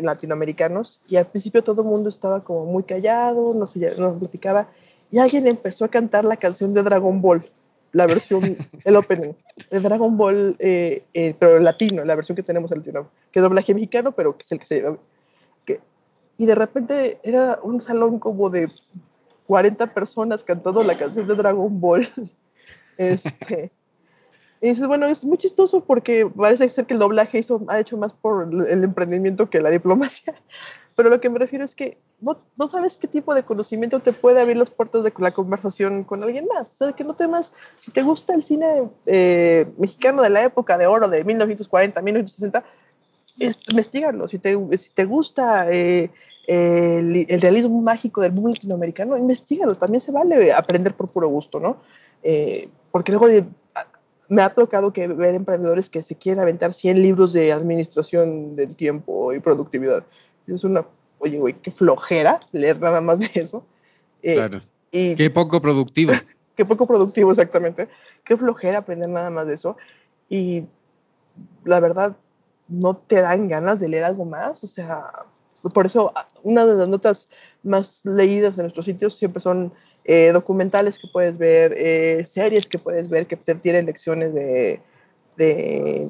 latinoamericanos 0.00 1.00
y 1.08 1.16
al 1.16 1.26
principio 1.26 1.62
todo 1.62 1.82
el 1.82 1.88
mundo 1.88 2.08
estaba 2.08 2.44
como 2.44 2.66
muy 2.66 2.82
callado, 2.82 3.54
no 3.54 3.66
se 3.66 3.94
no 3.98 4.18
platicaba 4.18 4.68
y 5.12 5.18
alguien 5.18 5.46
empezó 5.46 5.84
a 5.84 5.88
cantar 5.88 6.24
la 6.24 6.36
canción 6.36 6.74
de 6.74 6.82
Dragon 6.82 7.20
Ball, 7.20 7.48
la 7.92 8.06
versión, 8.06 8.56
el 8.84 8.96
opening 8.96 9.34
de 9.70 9.80
Dragon 9.80 10.16
Ball, 10.16 10.56
eh, 10.58 11.04
eh, 11.14 11.36
pero 11.38 11.60
latino, 11.60 12.04
la 12.04 12.16
versión 12.16 12.34
que 12.34 12.42
tenemos 12.42 12.72
en 12.72 12.78
latino, 12.78 13.10
que 13.30 13.38
es 13.38 13.42
doblaje 13.42 13.74
mexicano, 13.74 14.12
pero 14.12 14.36
que 14.36 14.42
es 14.42 14.52
el 14.52 14.58
que 14.58 14.66
se 14.66 14.98
que, 15.66 15.80
y 16.38 16.46
de 16.46 16.54
repente 16.54 17.20
era 17.22 17.60
un 17.62 17.80
salón 17.80 18.18
como 18.18 18.48
de 18.50 18.68
40 19.46 19.92
personas 19.92 20.42
cantando 20.42 20.82
la 20.82 20.96
canción 20.96 21.28
de 21.28 21.36
Dragon 21.36 21.80
Ball. 21.80 22.08
Este, 22.98 23.72
y 24.60 24.68
dices, 24.68 24.86
bueno, 24.86 25.06
es 25.06 25.24
muy 25.24 25.38
chistoso 25.38 25.82
porque 25.82 26.30
parece 26.36 26.68
ser 26.68 26.86
que 26.86 26.92
el 26.92 27.00
doblaje 27.00 27.38
hizo, 27.38 27.64
ha 27.68 27.80
hecho 27.80 27.96
más 27.96 28.12
por 28.12 28.44
el 28.44 28.84
emprendimiento 28.84 29.48
que 29.50 29.60
la 29.60 29.70
diplomacia. 29.70 30.34
Pero 30.94 31.08
lo 31.08 31.20
que 31.20 31.30
me 31.30 31.38
refiero 31.38 31.64
es 31.64 31.74
que 31.74 31.98
no, 32.22 32.38
no, 32.56 32.68
sabes 32.68 32.96
qué 32.96 33.08
tipo 33.08 33.34
de 33.34 33.42
conocimiento 33.42 34.00
te 34.00 34.12
puede 34.12 34.40
abrir 34.40 34.56
las 34.56 34.70
puertas 34.70 35.02
de 35.02 35.12
la 35.18 35.32
conversación 35.32 36.04
con 36.04 36.22
alguien 36.22 36.46
más. 36.46 36.72
O 36.72 36.76
sea, 36.76 36.92
que 36.92 37.04
no 37.04 37.14
temas, 37.14 37.52
si 37.76 37.90
te 37.90 38.02
gusta 38.02 38.34
el 38.34 38.42
cine 38.42 38.88
eh, 39.06 39.66
mexicano 39.76 40.22
de 40.22 40.30
la 40.30 40.44
época 40.44 40.78
de 40.78 40.86
oro, 40.86 41.08
de 41.08 41.24
1940, 41.24 42.00
1960, 42.00 42.64
investigalo. 43.70 44.28
Si 44.28 44.38
te, 44.38 44.56
si 44.78 44.90
te 44.90 45.04
gusta 45.04 45.66
eh, 45.70 46.10
el, 46.46 47.26
el, 47.28 47.40
realismo 47.40 47.80
mágico 47.82 48.20
del 48.20 48.32
mundo 48.32 48.50
latinoamericano, 48.50 49.16
investigalo. 49.16 49.74
También 49.74 50.00
se 50.00 50.12
vale 50.12 50.52
aprender 50.52 50.94
por 50.94 51.08
puro 51.10 51.28
gusto, 51.28 51.58
¿no? 51.58 51.78
Eh, 52.22 52.68
porque 52.90 53.12
luego 53.12 53.26
me 54.28 54.42
ha 54.42 54.50
tocado 54.50 54.92
que 54.92 55.08
ver 55.08 55.34
emprendedores 55.34 55.90
que 55.90 56.02
se 56.02 56.14
quieren 56.14 56.40
aventar 56.40 56.72
100 56.72 57.02
libros 57.02 57.32
de 57.32 57.52
administración 57.52 58.54
del 58.54 58.76
tiempo 58.76 59.32
y 59.32 59.40
productividad. 59.40 60.06
Es 60.46 60.64
una 60.64 60.86
oye, 61.22 61.38
güey, 61.38 61.54
qué 61.54 61.70
flojera 61.70 62.40
leer 62.52 62.80
nada 62.80 63.00
más 63.00 63.20
de 63.20 63.30
eso. 63.34 63.64
Eh, 64.22 64.34
claro. 64.34 64.62
Y, 64.90 65.14
qué 65.14 65.30
poco 65.30 65.60
productivo. 65.60 66.12
qué 66.56 66.64
poco 66.64 66.86
productivo, 66.86 67.30
exactamente. 67.30 67.88
Qué 68.24 68.36
flojera 68.36 68.78
aprender 68.78 69.08
nada 69.08 69.30
más 69.30 69.46
de 69.46 69.54
eso. 69.54 69.76
Y 70.28 70.64
la 71.64 71.80
verdad, 71.80 72.16
no 72.68 72.96
te 72.96 73.20
dan 73.20 73.48
ganas 73.48 73.80
de 73.80 73.88
leer 73.88 74.04
algo 74.04 74.24
más. 74.24 74.62
O 74.64 74.66
sea, 74.66 75.10
por 75.72 75.86
eso 75.86 76.12
una 76.42 76.66
de 76.66 76.74
las 76.74 76.88
notas 76.88 77.28
más 77.62 78.04
leídas 78.04 78.58
en 78.58 78.64
nuestros 78.64 78.86
sitios 78.86 79.14
siempre 79.14 79.40
son 79.40 79.72
eh, 80.04 80.30
documentales 80.32 80.98
que 80.98 81.08
puedes 81.12 81.38
ver, 81.38 81.72
eh, 81.76 82.24
series 82.24 82.68
que 82.68 82.78
puedes 82.78 83.08
ver 83.08 83.26
que 83.26 83.36
te 83.36 83.54
tienen 83.54 83.86
lecciones 83.86 84.34
de, 84.34 84.80
de, 85.36 86.08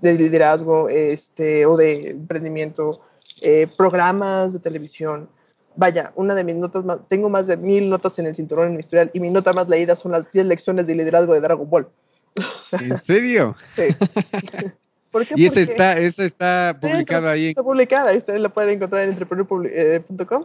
de 0.00 0.14
liderazgo 0.14 0.88
este, 0.88 1.64
o 1.66 1.76
de 1.76 2.10
emprendimiento 2.10 3.00
eh, 3.42 3.68
programas 3.76 4.52
de 4.52 4.58
televisión. 4.58 5.28
Vaya, 5.76 6.12
una 6.16 6.34
de 6.34 6.44
mis 6.44 6.56
notas 6.56 6.84
más, 6.84 6.98
tengo 7.08 7.28
más 7.28 7.46
de 7.46 7.56
mil 7.56 7.88
notas 7.88 8.18
en 8.18 8.26
el 8.26 8.34
cinturón 8.34 8.68
en 8.68 8.72
mi 8.74 8.80
historial 8.80 9.10
y 9.12 9.20
mi 9.20 9.30
nota 9.30 9.52
más 9.52 9.68
leída 9.68 9.96
son 9.96 10.12
las 10.12 10.30
10 10.30 10.46
lecciones 10.46 10.86
de 10.86 10.94
liderazgo 10.94 11.32
de 11.32 11.40
Dragon 11.40 11.68
Ball. 11.68 11.88
¿En 12.72 12.98
serio? 12.98 13.56
Sí. 13.76 13.94
¿Por 15.10 15.26
qué? 15.26 15.34
Y 15.36 15.46
esa 15.46 15.60
está, 15.60 15.98
esa 15.98 16.24
está 16.24 16.78
publicada 16.80 17.32
ahí. 17.32 17.48
Está 17.48 17.62
publicada, 17.62 18.12
esta 18.12 18.36
la 18.38 18.48
pueden 18.48 18.76
encontrar 18.76 19.02
en 19.02 19.10
entrepreneur.com. 19.10 20.44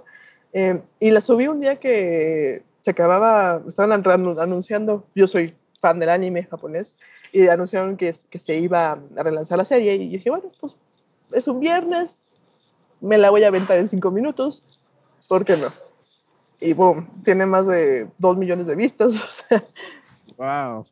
Eh, 0.53 0.81
y 0.99 1.11
la 1.11 1.21
subí 1.21 1.47
un 1.47 1.59
día 1.59 1.75
que 1.75 2.63
se 2.81 2.91
acababa, 2.91 3.61
estaban 3.67 3.91
anunciando, 3.91 5.05
yo 5.13 5.27
soy 5.27 5.53
fan 5.79 5.99
del 5.99 6.09
anime 6.09 6.43
japonés, 6.43 6.95
y 7.31 7.47
anunciaron 7.47 7.97
que, 7.97 8.13
que 8.29 8.39
se 8.39 8.55
iba 8.57 8.91
a 8.91 9.23
relanzar 9.23 9.57
la 9.57 9.65
serie 9.65 9.95
y 9.95 10.09
dije, 10.09 10.29
bueno, 10.29 10.49
pues 10.59 10.75
es 11.33 11.47
un 11.47 11.59
viernes, 11.59 12.24
me 13.01 13.17
la 13.17 13.29
voy 13.29 13.43
a 13.43 13.47
aventar 13.47 13.77
en 13.77 13.89
cinco 13.89 14.11
minutos, 14.11 14.63
¿por 15.27 15.45
qué 15.45 15.57
no? 15.57 15.67
Y 16.61 16.73
boom, 16.73 17.07
tiene 17.23 17.45
más 17.45 17.67
de 17.67 18.07
dos 18.17 18.37
millones 18.37 18.67
de 18.67 18.75
vistas. 18.75 19.13
wow. 20.37 20.85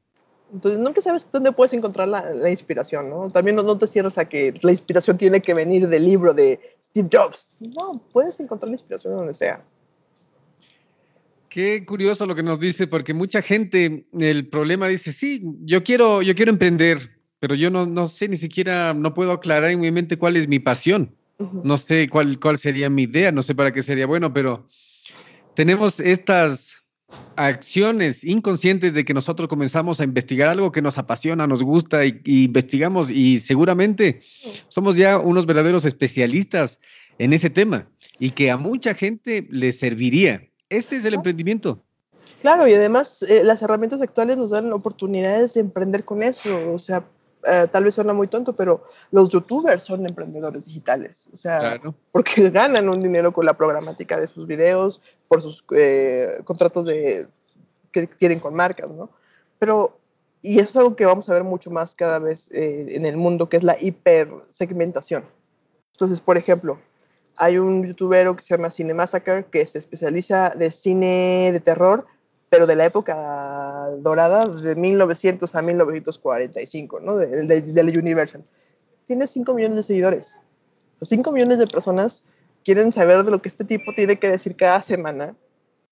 Entonces, 0.54 0.80
nunca 0.80 1.02
sabes 1.02 1.28
dónde 1.32 1.52
puedes 1.52 1.74
encontrar 1.74 2.08
la, 2.08 2.50
inspiración, 2.50 3.10
¿no? 3.10 3.32
También 3.32 3.56
no, 3.56 3.78
te 3.78 3.88
cierras 3.88 4.20
a 4.20 4.26
que 4.26 4.54
la 4.62 4.72
inspiración 4.72 5.18
tiene 5.18 5.42
que 5.42 5.56
venir 5.56 5.88
del 5.88 6.06
libro 6.06 6.32
de 6.32 6.60
Steve 6.84 7.10
Jobs. 7.12 7.50
No, 7.60 8.00
puedes 8.12 8.40
encontrar 8.40 8.70
la 8.70 8.76
inspiración 8.76 9.18
donde 9.18 9.34
sea. 9.34 9.64
Qué 11.50 11.84
curioso 11.86 12.28
lo 12.28 12.36
que 12.36 12.44
nos 12.44 12.60
dice, 12.60 12.86
porque 12.86 13.16
mucha 13.16 13.42
gente, 13.42 14.06
el 14.20 14.48
problema 14.48 14.88
dice, 14.88 15.12
sí, 15.12 15.42
yo 15.62 15.84
quiero, 15.84 16.22
yo 16.22 16.36
quiero 16.36 16.52
emprender, 16.52 17.10
pero 17.40 17.56
yo 17.56 17.72
no, 17.72 17.88
no 17.88 18.06
sé, 18.06 18.28
ni 18.28 18.38
siquiera, 18.38 18.94
no 18.94 19.16
puedo 19.16 19.32
aclarar 19.32 19.72
en 19.72 19.80
mi 19.80 19.92
mente 19.92 20.20
cuál 20.20 20.38
es 20.38 20.48
mi 20.48 20.60
pasión. 20.60 21.16
No 21.64 21.78
sé 21.78 22.10
cuál, 22.10 22.40
cuál 22.40 22.58
sería 22.58 22.90
mi 22.90 23.04
idea, 23.04 23.32
no 23.32 23.42
sé 23.42 23.56
para 23.56 23.72
qué 23.72 23.82
sería 23.82 24.06
bueno, 24.06 24.34
pero 24.34 24.68
tenemos 25.56 26.00
estas 26.00 26.76
acciones 27.36 28.24
inconscientes 28.24 28.94
de 28.94 29.06
que 29.06 29.14
nosotros 29.14 29.48
comenzamos 29.48 30.00
a 30.00 30.04
investigar 30.04 30.50
algo 30.50 30.72
que 30.72 30.82
nos 30.82 30.98
apasiona, 30.98 31.48
nos 31.48 31.64
gusta 31.64 32.06
y, 32.06 32.22
investigamos 32.26 33.10
y 33.10 33.40
seguramente 33.40 34.22
somos 34.70 34.96
ya 34.96 35.18
unos 35.18 35.46
verdaderos 35.46 35.86
especialistas 35.86 36.80
en 37.20 37.34
ese 37.34 37.50
tema 37.50 37.88
y 38.20 38.32
que 38.32 38.52
a 38.52 38.58
mucha 38.58 38.94
gente 38.94 39.48
le 39.50 39.72
serviría. 39.72 40.48
Ese 40.70 40.98
es 40.98 41.06
el 41.06 41.16
emprendimiento. 41.16 41.84
Claro, 42.42 42.68
y 42.68 42.74
además 42.74 43.22
eh, 43.24 43.44
las 43.44 43.62
herramientas 43.62 44.02
actuales 44.02 44.38
nos 44.38 44.50
dan 44.50 44.72
oportunidades 44.74 45.54
de 45.54 45.62
emprender 45.62 46.04
con 46.04 46.24
eso. 46.24 46.74
O 46.74 46.80
sea, 46.80 47.06
eh, 47.46 47.68
tal 47.72 47.84
vez 47.84 47.96
suena 47.96 48.14
muy 48.14 48.28
tonto, 48.28 48.56
pero 48.56 48.84
los 49.12 49.30
youtubers 49.30 49.84
son 49.84 50.06
emprendedores 50.06 50.66
digitales, 50.66 51.28
o 51.34 51.38
sea, 51.38 51.82
porque 52.12 52.50
ganan 52.50 52.90
un 52.90 53.00
dinero 53.00 53.34
con 53.34 53.46
la 53.46 53.56
programática 53.56 54.20
de 54.20 54.28
sus 54.28 54.48
videos, 54.48 55.02
por 55.28 55.42
sus 55.42 55.64
eh, 55.76 56.40
contratos 56.46 56.86
de, 56.86 57.28
que 57.92 58.08
tienen 58.08 58.40
con 58.40 58.54
marcas, 58.54 58.92
¿no? 58.92 59.10
Pero, 59.60 59.98
y 60.42 60.60
eso 60.60 60.70
es 60.70 60.76
algo 60.78 60.96
que 60.96 61.06
vamos 61.06 61.30
a 61.30 61.34
ver 61.34 61.44
mucho 61.44 61.72
más 61.72 61.96
cada 61.96 62.20
vez 62.20 62.50
eh, 62.52 62.88
en 62.90 63.06
el 63.06 63.18
mundo, 63.18 63.48
que 63.48 63.58
es 63.58 63.64
la 63.64 63.78
hipersegmentación. 63.80 65.24
Entonces, 65.94 66.22
por 66.22 66.38
ejemplo, 66.38 66.80
hay 67.38 67.58
un 67.58 67.86
youtuber 67.86 68.36
que 68.36 68.42
se 68.42 68.56
llama 68.56 68.72
Cinemassacre, 68.72 69.46
que 69.46 69.66
se 69.66 69.80
especializa 69.80 70.50
de 70.50 70.72
cine 70.72 71.50
de 71.52 71.60
terror, 71.60 72.06
pero 72.54 72.68
de 72.68 72.76
la 72.76 72.86
época 72.86 73.90
dorada, 73.98 74.48
de 74.48 74.76
1900 74.76 75.56
a 75.56 75.62
1945, 75.64 77.00
¿no? 77.00 77.16
De, 77.16 77.48
de, 77.48 77.84
la 77.84 78.00
Universal. 78.00 78.44
Tiene 79.06 79.26
5 79.26 79.56
millones 79.56 79.78
de 79.78 79.82
seguidores. 79.82 80.38
Los 81.00 81.10
5 81.10 81.32
millones 81.32 81.58
de 81.58 81.66
personas 81.66 82.24
quieren 82.64 82.92
saber 82.92 83.24
de 83.24 83.32
lo 83.32 83.42
que 83.42 83.50
este 83.50 83.66
tipo 83.66 83.92
tiene 83.96 84.20
que 84.20 84.30
decir 84.30 84.56
cada 84.56 84.84
semana 84.84 85.36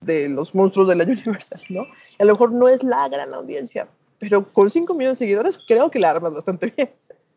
de 0.02 0.30
los 0.30 0.54
monstruos 0.54 0.88
de 0.88 0.98
la 0.98 1.04
Universal, 1.12 1.62
¿no? 1.70 1.88
a 2.20 2.26
lo 2.26 2.34
mejor 2.34 2.52
no 2.52 2.68
es 2.68 2.84
la 2.84 3.10
gran 3.10 3.34
audiencia, 3.34 3.88
pero 4.20 4.46
con 4.46 4.70
5 4.70 4.94
millones 4.94 5.18
de 5.18 5.26
seguidores 5.26 5.58
creo 5.68 5.90
que 5.90 5.98
la 5.98 6.12
armas 6.12 6.36
bastante 6.36 6.72
bien. 6.78 6.92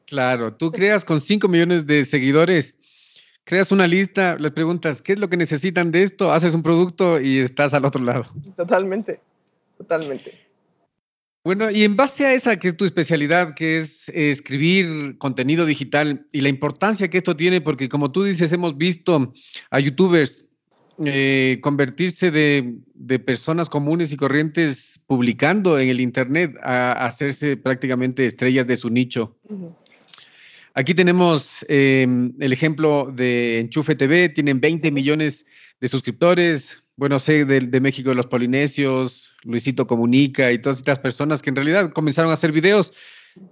Claro, 0.05 0.53
tú 0.53 0.71
creas 0.71 1.03
con 1.03 1.23
5 1.23 1.49
millones 1.49 1.87
de 1.87 2.05
seguidores 2.05 2.77
creas 3.45 3.73
una 3.73 3.87
lista, 3.87 4.37
les 4.39 4.53
preguntas, 4.53 5.01
¿qué 5.01 5.13
es 5.13 5.19
lo 5.19 5.29
que 5.29 5.37
necesitan 5.37 5.91
de 5.91 6.03
esto? 6.03 6.33
Haces 6.33 6.55
un 6.55 6.63
producto 6.63 7.21
y 7.21 7.39
estás 7.39 7.75
al 7.75 7.85
otro 7.85 8.03
lado. 8.03 8.27
Totalmente, 8.57 9.21
totalmente. 9.79 10.45
Bueno, 11.45 11.71
y 11.71 11.85
en 11.85 11.95
base 11.95 12.25
a 12.25 12.33
esa 12.33 12.57
que 12.57 12.69
es 12.69 12.77
tu 12.77 12.87
especialidad, 12.87 13.55
que 13.55 13.79
es 13.79 14.09
escribir 14.09 15.19
contenido 15.19 15.67
digital 15.67 16.27
y 16.33 16.41
la 16.41 16.49
importancia 16.49 17.09
que 17.09 17.19
esto 17.19 17.37
tiene, 17.37 17.61
porque 17.61 17.91
como 17.91 18.11
tú 18.11 18.25
dices, 18.25 18.51
hemos 18.53 18.79
visto 18.79 19.35
a 19.71 19.79
youtubers 19.79 20.47
eh, 21.05 21.59
convertirse 21.61 22.31
de, 22.31 22.79
personas 23.27 23.69
comunes 23.69 24.13
y 24.13 24.17
corrientes 24.17 25.01
publicando 25.07 25.79
en 25.79 25.91
el 25.91 26.01
Internet 26.01 26.57
a, 26.63 26.93
hacerse 26.93 27.59
prácticamente 27.59 28.25
estrellas 28.25 28.67
de 28.67 28.77
su 28.77 28.89
nicho. 28.89 29.37
Aquí 30.77 30.93
tenemos 30.93 31.65
em, 31.69 32.33
el 32.41 32.53
ejemplo 32.53 33.09
de 33.13 33.61
Enchufe 33.61 33.95
TV, 33.95 34.29
tienen 34.29 34.61
20 34.61 34.91
millones 34.91 35.47
de 35.81 35.87
suscriptores. 35.87 36.83
Bueno, 36.97 37.21
sé 37.21 37.45
de, 37.45 37.81
México 37.81 38.09
de 38.09 38.17
los 38.17 38.27
Polinesios, 38.27 39.33
Luisito 39.45 39.87
Comunica 39.87 40.51
y 40.51 40.59
todas 40.59 40.79
estas 40.79 40.99
personas 40.99 41.43
que 41.43 41.51
en 41.51 41.57
realidad 41.57 41.93
comenzaron 41.93 42.31
a 42.33 42.35
hacer 42.35 42.51
videos 42.51 42.93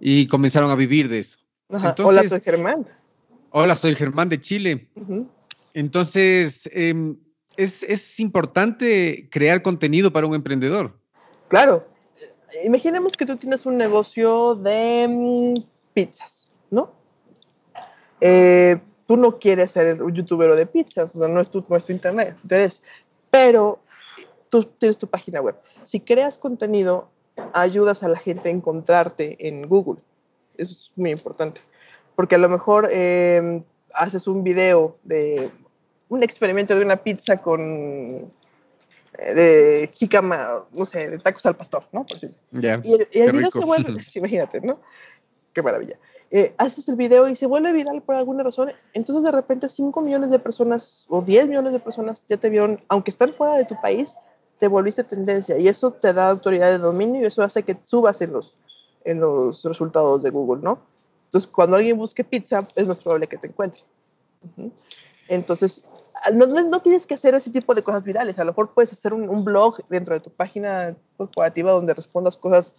y 0.00 0.26
comenzaron 0.26 0.70
a 0.70 0.74
vivir 0.74 1.08
de 1.08 1.20
eso. 1.20 1.38
hola, 2.02 2.24
soy 2.24 2.40
Germán. 2.40 2.86
Hola, 3.50 3.76
soy 3.76 3.94
Germán 3.94 4.28
de 4.28 4.40
Chile. 4.40 4.88
Entonces, 5.74 6.68
em, 6.72 7.16
es, 7.56 7.84
es 7.84 8.18
importante 8.18 9.28
crear 9.30 9.62
contenido 9.62 10.12
para 10.12 10.26
un 10.26 10.34
emprendedor. 10.34 10.98
Claro. 11.46 11.86
Imaginemos 12.64 13.12
que 13.12 13.26
tú 13.26 13.36
tienes 13.36 13.64
un 13.64 13.76
negocio 13.76 14.56
de 14.56 15.06
mm, 15.08 15.54
pizzas, 15.94 16.50
¿no? 16.70 17.01
Eh, 18.24 18.78
tú 19.08 19.16
no 19.16 19.40
quieres 19.40 19.72
ser 19.72 20.00
un 20.00 20.14
youtuber 20.14 20.54
de 20.54 20.64
pizzas, 20.64 21.16
no 21.16 21.40
es 21.40 21.50
tu, 21.50 21.64
no 21.68 21.76
es 21.76 21.84
tu 21.84 21.92
internet. 21.92 22.36
Entonces, 22.42 22.80
pero 23.32 23.80
tú 24.48 24.62
tienes 24.62 24.96
tu 24.96 25.08
página 25.08 25.40
web. 25.40 25.56
Si 25.82 25.98
creas 25.98 26.38
contenido, 26.38 27.10
ayudas 27.52 28.04
a 28.04 28.08
la 28.08 28.18
gente 28.18 28.48
a 28.48 28.52
encontrarte 28.52 29.48
en 29.48 29.66
Google. 29.66 30.00
Eso 30.56 30.72
es 30.72 30.92
muy 30.94 31.10
importante. 31.10 31.62
Porque 32.14 32.36
a 32.36 32.38
lo 32.38 32.48
mejor 32.48 32.88
em, 32.92 33.64
haces 33.92 34.28
un 34.28 34.44
video 34.44 34.96
de 35.02 35.50
un 36.08 36.22
experimento 36.22 36.78
de 36.78 36.84
una 36.84 36.96
pizza 36.96 37.38
con 37.38 38.30
eh, 39.18 39.34
de 39.34 39.90
jícama, 39.94 40.64
no 40.70 40.86
sé, 40.86 41.10
de 41.10 41.18
tacos 41.18 41.44
al 41.46 41.56
pastor, 41.56 41.88
¿no? 41.90 42.06
Por 42.06 42.18
y 42.18 43.18
el, 43.18 43.32
video 43.32 43.50
se 43.50 43.64
vuelve, 43.64 43.94
imagínate, 44.14 44.60
¿no? 44.60 44.80
Qué 45.52 45.60
maravilla. 45.60 45.98
Eh, 46.34 46.54
haces 46.56 46.88
el 46.88 46.96
video 46.96 47.28
y 47.28 47.36
se 47.36 47.44
vuelve 47.44 47.74
viral 47.74 48.00
por 48.00 48.14
alguna 48.14 48.42
razón, 48.42 48.72
entonces 48.94 49.22
de 49.22 49.32
repente 49.32 49.68
5 49.68 50.00
millones 50.00 50.30
de 50.30 50.38
personas 50.38 51.04
o 51.10 51.20
10 51.20 51.48
millones 51.48 51.72
de 51.72 51.78
personas 51.78 52.24
ya 52.26 52.38
te 52.38 52.48
vieron, 52.48 52.82
aunque 52.88 53.10
están 53.10 53.28
fuera 53.28 53.58
de 53.58 53.66
tu 53.66 53.78
país, 53.82 54.16
te 54.58 54.66
volviste 54.66 55.04
tendencia 55.04 55.58
y 55.58 55.68
eso 55.68 55.92
te 55.92 56.14
da 56.14 56.30
autoridad 56.30 56.70
de 56.70 56.78
dominio 56.78 57.20
y 57.20 57.26
eso 57.26 57.42
hace 57.42 57.64
que 57.64 57.76
subas 57.84 58.22
en 58.22 58.32
los, 58.32 58.56
en 59.04 59.20
los 59.20 59.62
resultados 59.62 60.22
de 60.22 60.30
Google, 60.30 60.62
¿no? 60.62 60.78
Entonces, 61.26 61.50
cuando 61.50 61.76
alguien 61.76 61.98
busque 61.98 62.24
pizza, 62.24 62.66
es 62.76 62.86
más 62.86 63.00
probable 63.00 63.26
que 63.26 63.36
te 63.36 63.48
encuentre. 63.48 63.82
Entonces, 65.28 65.84
no, 66.32 66.46
no, 66.46 66.80
tienes 66.80 67.06
que 67.06 67.14
hacer 67.14 67.34
ese 67.34 67.50
tipo 67.50 67.74
de 67.74 67.82
cosas 67.82 68.04
virales. 68.04 68.38
A 68.38 68.44
lo 68.44 68.52
mejor 68.52 68.72
puedes 68.72 68.92
hacer 68.92 69.12
un, 69.12 69.28
un 69.28 69.44
blog 69.44 69.84
dentro 69.88 70.14
de 70.14 70.20
tu 70.20 70.30
página 70.30 70.96
corporativa 71.16 71.72
donde 71.72 71.92
respondas 71.92 72.36
cosas 72.36 72.74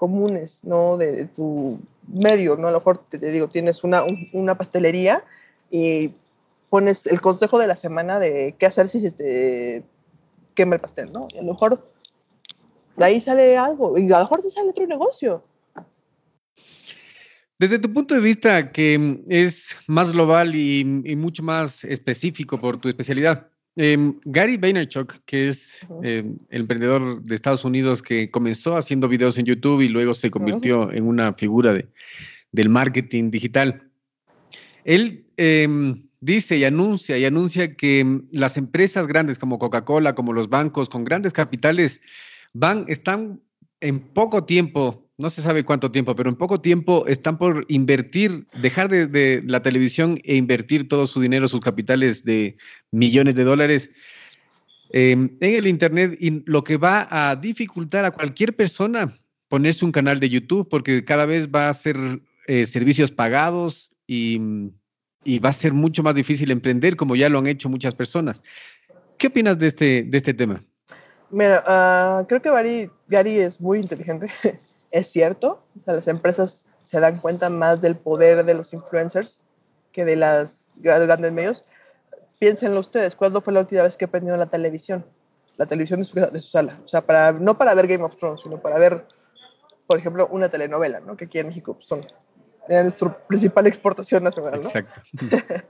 comunes, 0.00 0.64
¿no? 0.64 0.96
De, 0.96 1.26
tu 1.26 1.78
medio, 2.08 2.56
¿no? 2.56 2.68
A 2.68 2.70
lo 2.70 2.78
mejor 2.78 3.04
te, 3.04 3.18
digo, 3.18 3.50
tienes 3.50 3.84
una, 3.84 4.02
una 4.32 4.56
pastelería 4.56 5.22
y 5.70 6.12
pones 6.70 7.06
el 7.06 7.20
consejo 7.20 7.58
de 7.58 7.66
la 7.66 7.76
semana 7.76 8.18
de 8.18 8.54
qué 8.58 8.64
hacer 8.64 8.88
si 8.88 8.98
se 8.98 9.10
te 9.10 9.84
quema 10.54 10.76
el 10.76 10.80
pastel, 10.80 11.12
¿no? 11.12 11.28
Y 11.34 11.36
a 11.36 11.42
lo 11.42 11.52
mejor 11.52 11.78
de 12.96 13.04
ahí 13.04 13.20
sale 13.20 13.58
algo 13.58 13.98
y 13.98 14.06
a 14.10 14.16
lo 14.16 14.24
mejor 14.24 14.40
te 14.40 14.48
sale 14.48 14.70
otro 14.70 14.86
negocio. 14.86 15.44
Desde 17.58 17.78
tu 17.78 17.92
punto 17.92 18.14
de 18.14 18.22
vista, 18.22 18.72
que 18.72 19.22
es 19.28 19.76
más 19.86 20.12
global 20.12 20.54
y, 20.54 20.82
mucho 21.14 21.42
más 21.42 21.84
específico 21.84 22.58
por 22.58 22.80
tu 22.80 22.88
especialidad, 22.88 23.49
em, 23.76 24.18
Gary 24.24 24.56
Vaynerchuk, 24.56 25.14
que 25.26 25.48
es 25.48 25.86
em, 26.02 26.38
el 26.48 26.62
emprendedor 26.62 27.22
de 27.22 27.34
Estados 27.34 27.64
Unidos 27.64 28.02
que 28.02 28.30
comenzó 28.30 28.76
haciendo 28.76 29.08
videos 29.08 29.38
en 29.38 29.46
YouTube 29.46 29.80
y 29.82 29.88
luego 29.88 30.14
se 30.14 30.30
convirtió 30.30 30.92
en 30.92 31.06
una 31.06 31.32
figura 31.34 31.72
de, 31.72 31.88
del 32.52 32.68
marketing 32.68 33.30
digital, 33.30 33.82
él 34.84 35.24
em, 35.36 36.02
dice 36.20 36.56
y 36.58 36.64
anuncia 36.64 37.16
y 37.18 37.24
anuncia 37.24 37.74
que 37.74 38.20
las 38.32 38.56
empresas 38.56 39.06
grandes 39.06 39.38
como 39.38 39.58
Coca-Cola, 39.58 40.14
como 40.14 40.32
los 40.32 40.48
bancos 40.48 40.88
con 40.88 41.04
grandes 41.04 41.32
capitales, 41.32 42.00
van, 42.52 42.84
están 42.88 43.40
en 43.80 44.00
poco 44.00 44.44
tiempo 44.44 45.09
no 45.20 45.28
se 45.28 45.42
sabe 45.42 45.64
cuánto 45.64 45.92
tiempo, 45.92 46.16
pero 46.16 46.30
en 46.30 46.36
poco 46.36 46.60
tiempo 46.60 47.06
están 47.06 47.36
por 47.36 47.66
invertir, 47.68 48.46
dejar 48.60 48.88
de, 48.88 49.42
la 49.46 49.62
televisión 49.62 50.18
e 50.24 50.36
invertir 50.36 50.88
todo 50.88 51.06
su 51.06 51.20
dinero, 51.20 51.46
sus 51.46 51.60
capitales 51.60 52.24
de 52.24 52.56
millones 52.90 53.34
de 53.34 53.44
dólares 53.44 53.90
em, 54.92 55.36
en 55.40 55.54
el 55.54 55.66
Internet 55.66 56.16
y 56.18 56.42
lo 56.46 56.64
que 56.64 56.78
va 56.78 57.06
a 57.10 57.36
dificultar 57.36 58.06
a 58.06 58.10
cualquier 58.12 58.56
persona 58.56 59.14
ponerse 59.48 59.84
un 59.84 59.92
canal 59.92 60.20
de 60.20 60.30
YouTube 60.30 60.68
porque 60.68 61.04
cada 61.04 61.26
vez 61.26 61.48
va 61.48 61.68
a 61.68 61.74
ser 61.74 61.96
eh, 62.46 62.64
servicios 62.64 63.10
pagados 63.10 63.92
y, 64.06 64.40
va 65.44 65.50
a 65.50 65.52
ser 65.52 65.74
mucho 65.74 66.02
más 66.02 66.14
difícil 66.14 66.50
emprender 66.50 66.96
como 66.96 67.14
ya 67.14 67.28
lo 67.28 67.38
han 67.38 67.46
hecho 67.46 67.68
muchas 67.68 67.94
personas. 67.94 68.42
¿Qué 69.18 69.26
opinas 69.26 69.58
de 69.58 69.66
este, 69.66 70.08
este 70.10 70.32
tema? 70.32 70.64
Ah, 71.66 72.24
creo 72.26 72.40
que 72.40 72.50
Gary, 72.50 72.90
Gary 73.06 73.38
es 73.38 73.60
muy 73.60 73.78
inteligente. 73.78 74.28
es 74.90 75.06
cierto, 75.08 75.62
las 75.86 76.08
empresas 76.08 76.66
se 76.84 77.00
dan 77.00 77.18
cuenta 77.18 77.50
más 77.50 77.80
del 77.80 77.96
poder 77.96 78.44
de 78.44 78.54
los 78.54 78.72
influencers 78.72 79.40
que 79.92 80.04
de 80.04 80.16
las 80.16 80.68
grandes 80.76 81.32
medios. 81.32 81.64
Piénsenlo 82.38 82.80
ustedes, 82.80 83.14
¿cuándo 83.14 83.40
fue 83.40 83.52
la 83.52 83.60
última 83.60 83.82
vez 83.82 83.96
que 83.96 84.08
prendieron 84.08 84.40
la 84.40 84.46
televisión? 84.46 85.04
La 85.56 85.66
televisión 85.66 86.00
de 86.00 86.04
su, 86.04 86.14
de 86.14 86.40
su 86.40 86.48
sala. 86.48 86.80
O 86.84 86.88
sea, 86.88 87.02
para, 87.02 87.32
no 87.32 87.58
para 87.58 87.74
ver 87.74 87.86
Game 87.86 88.02
of 88.02 88.16
Thrones, 88.16 88.40
sino 88.40 88.60
para 88.60 88.78
ver, 88.78 89.06
por 89.86 89.98
ejemplo, 89.98 90.26
una 90.30 90.48
telenovela, 90.48 91.00
¿no? 91.00 91.16
Que 91.16 91.26
aquí 91.26 91.38
en 91.38 91.48
México 91.48 91.76
son 91.80 92.00
nuestra 92.68 93.16
principal 93.26 93.66
exportación 93.66 94.22
nacional, 94.22 94.60
¿no? 94.60 94.68
Exacto. 94.68 95.02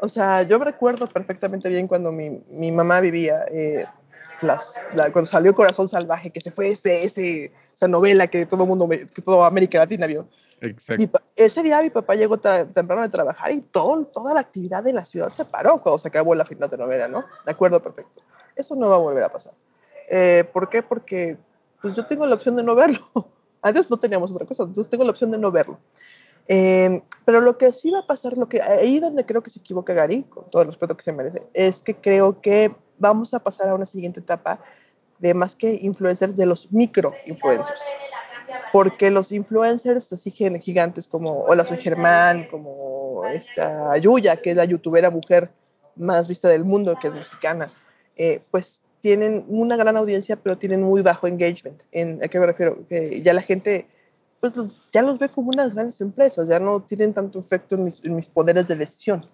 o 0.00 0.08
sea, 0.08 0.42
yo 0.42 0.58
recuerdo 0.58 1.08
perfectamente 1.08 1.68
bien 1.68 1.86
cuando 1.86 2.10
mi, 2.10 2.42
mi 2.48 2.72
mamá 2.72 3.00
vivía, 3.00 3.44
eh, 3.50 3.86
las, 4.42 4.80
cuando 5.12 5.26
salió 5.26 5.54
Corazón 5.54 5.88
Salvaje, 5.88 6.30
que 6.30 6.40
se 6.40 6.50
fue 6.50 6.68
ese, 6.70 7.04
ese, 7.04 7.52
esa 7.74 7.88
novela 7.88 8.26
que 8.26 8.46
todo 8.46 8.66
mundo, 8.66 8.88
que 8.88 9.22
toda 9.22 9.46
América 9.46 9.78
Latina 9.78 10.06
vio. 10.06 10.28
Exacto. 10.60 11.20
ese 11.36 11.62
día 11.62 11.82
mi 11.82 11.90
papá 11.90 12.14
llegó 12.14 12.38
temprano 12.38 13.02
de 13.02 13.08
trabajar 13.10 13.52
y 13.52 13.60
todo, 13.60 14.02
toda 14.06 14.32
la 14.32 14.40
actividad 14.40 14.82
de 14.82 14.94
la 14.94 15.04
ciudad 15.04 15.30
se 15.30 15.44
paró 15.44 15.78
cuando 15.78 15.98
se 15.98 16.08
acabó 16.08 16.34
la 16.34 16.46
final 16.46 16.70
de 16.70 16.78
novela, 16.78 17.06
¿no? 17.06 17.24
De 17.44 17.52
acuerdo, 17.52 17.82
perfecto. 17.82 18.22
Eso 18.56 18.74
no 18.74 18.88
va 18.88 18.94
a 18.94 18.98
volver 18.98 19.24
a 19.24 19.28
pasar. 19.28 19.52
Eh, 20.08 20.44
¿Por 20.52 20.70
qué? 20.70 20.82
Porque 20.82 21.36
pues 21.82 21.94
yo 21.94 22.06
tengo 22.06 22.24
la 22.24 22.34
opción 22.34 22.56
de 22.56 22.62
no 22.62 22.74
verlo. 22.74 23.00
Antes 23.62 23.90
no 23.90 23.98
teníamos 23.98 24.32
otra 24.32 24.46
cosa, 24.46 24.62
entonces 24.62 24.90
tengo 24.90 25.04
la 25.04 25.10
opción 25.10 25.30
de 25.30 25.38
no 25.38 25.50
verlo. 25.50 25.78
Eh, 26.46 27.02
pero 27.24 27.40
lo 27.40 27.56
que 27.56 27.72
sí 27.72 27.90
va 27.90 28.00
a 28.00 28.06
pasar, 28.06 28.36
lo 28.36 28.48
que 28.48 28.60
ahí 28.60 29.00
donde 29.00 29.24
creo 29.24 29.42
que 29.42 29.50
se 29.50 29.58
equivoca 29.58 29.94
Gary, 29.94 30.22
con 30.24 30.48
todo 30.50 30.62
el 30.62 30.68
respeto 30.68 30.96
que 30.96 31.02
se 31.02 31.12
merece, 31.12 31.42
es 31.54 31.82
que 31.82 31.94
creo 31.94 32.40
que 32.40 32.74
vamos 32.98 33.34
a 33.34 33.40
pasar 33.40 33.68
a 33.68 33.74
una 33.74 33.86
siguiente 33.86 34.20
etapa 34.20 34.60
de 35.18 35.34
más 35.34 35.54
que 35.54 35.72
influencers, 35.74 36.36
de 36.36 36.46
los 36.46 36.72
micro 36.72 37.12
influencers. 37.26 37.82
Porque 38.72 39.10
los 39.10 39.32
influencers 39.32 40.12
así 40.12 40.30
gigantes 40.30 41.08
como 41.08 41.40
Hola 41.44 41.64
Soy 41.64 41.78
Germán, 41.78 42.46
como 42.50 43.24
esta 43.26 43.96
Yuya, 43.96 44.36
que 44.36 44.50
es 44.50 44.56
la 44.56 44.64
youtubera 44.64 45.10
mujer 45.10 45.50
más 45.96 46.28
vista 46.28 46.48
del 46.48 46.64
mundo, 46.64 46.96
que 47.00 47.08
es 47.08 47.14
mexicana, 47.14 47.70
eh, 48.16 48.40
pues 48.50 48.82
tienen 49.00 49.44
una 49.48 49.76
gran 49.76 49.96
audiencia, 49.96 50.36
pero 50.36 50.56
tienen 50.56 50.82
muy 50.82 51.02
bajo 51.02 51.26
engagement. 51.26 51.82
En, 51.92 52.22
¿A 52.22 52.28
qué 52.28 52.40
me 52.40 52.46
refiero? 52.46 52.86
Que 52.88 53.22
ya 53.22 53.32
la 53.34 53.42
gente, 53.42 53.86
pues 54.40 54.54
ya 54.92 55.02
los 55.02 55.18
ve 55.18 55.28
como 55.28 55.50
unas 55.50 55.74
grandes 55.74 56.00
empresas, 56.00 56.48
ya 56.48 56.58
no 56.58 56.82
tienen 56.82 57.12
tanto 57.12 57.38
efecto 57.38 57.74
en 57.74 57.84
mis, 57.84 58.04
en 58.04 58.16
mis 58.16 58.28
poderes 58.28 58.66
de 58.66 58.76
decisión. 58.76 59.28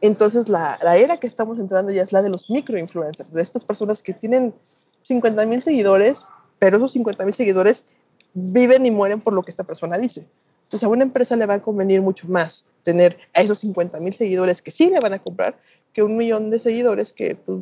Entonces, 0.00 0.48
la, 0.48 0.78
era 0.96 1.16
que 1.16 1.26
estamos 1.26 1.58
entrando 1.58 1.92
ya 1.92 2.02
es 2.02 2.12
la 2.12 2.22
de 2.22 2.30
los 2.30 2.50
microinfluencers, 2.50 3.32
de 3.32 3.42
estas 3.42 3.64
personas 3.64 4.02
que 4.02 4.12
tienen 4.12 4.54
50 5.02 5.46
mil 5.46 5.62
seguidores, 5.62 6.26
pero 6.58 6.76
esos 6.76 6.92
50 6.92 7.24
mil 7.24 7.34
seguidores 7.34 7.86
viven 8.34 8.84
y 8.86 8.90
mueren 8.90 9.20
por 9.20 9.32
lo 9.32 9.42
que 9.42 9.50
esta 9.50 9.64
persona 9.64 9.96
dice. 9.98 10.26
Entonces, 10.64 10.84
a 10.84 10.88
una 10.88 11.04
empresa 11.04 11.36
le 11.36 11.46
va 11.46 11.54
a 11.54 11.62
convenir 11.62 12.02
mucho 12.02 12.28
más 12.28 12.64
tener 12.82 13.18
a 13.34 13.40
esos 13.40 13.58
50 13.58 14.00
mil 14.00 14.14
seguidores 14.14 14.60
que 14.60 14.70
sí 14.70 14.90
le 14.90 15.00
van 15.00 15.14
a 15.14 15.18
comprar 15.18 15.58
que 15.92 16.02
un 16.02 16.16
millón 16.16 16.50
de 16.50 16.58
seguidores 16.58 17.12
que 17.12 17.36
pues, 17.36 17.60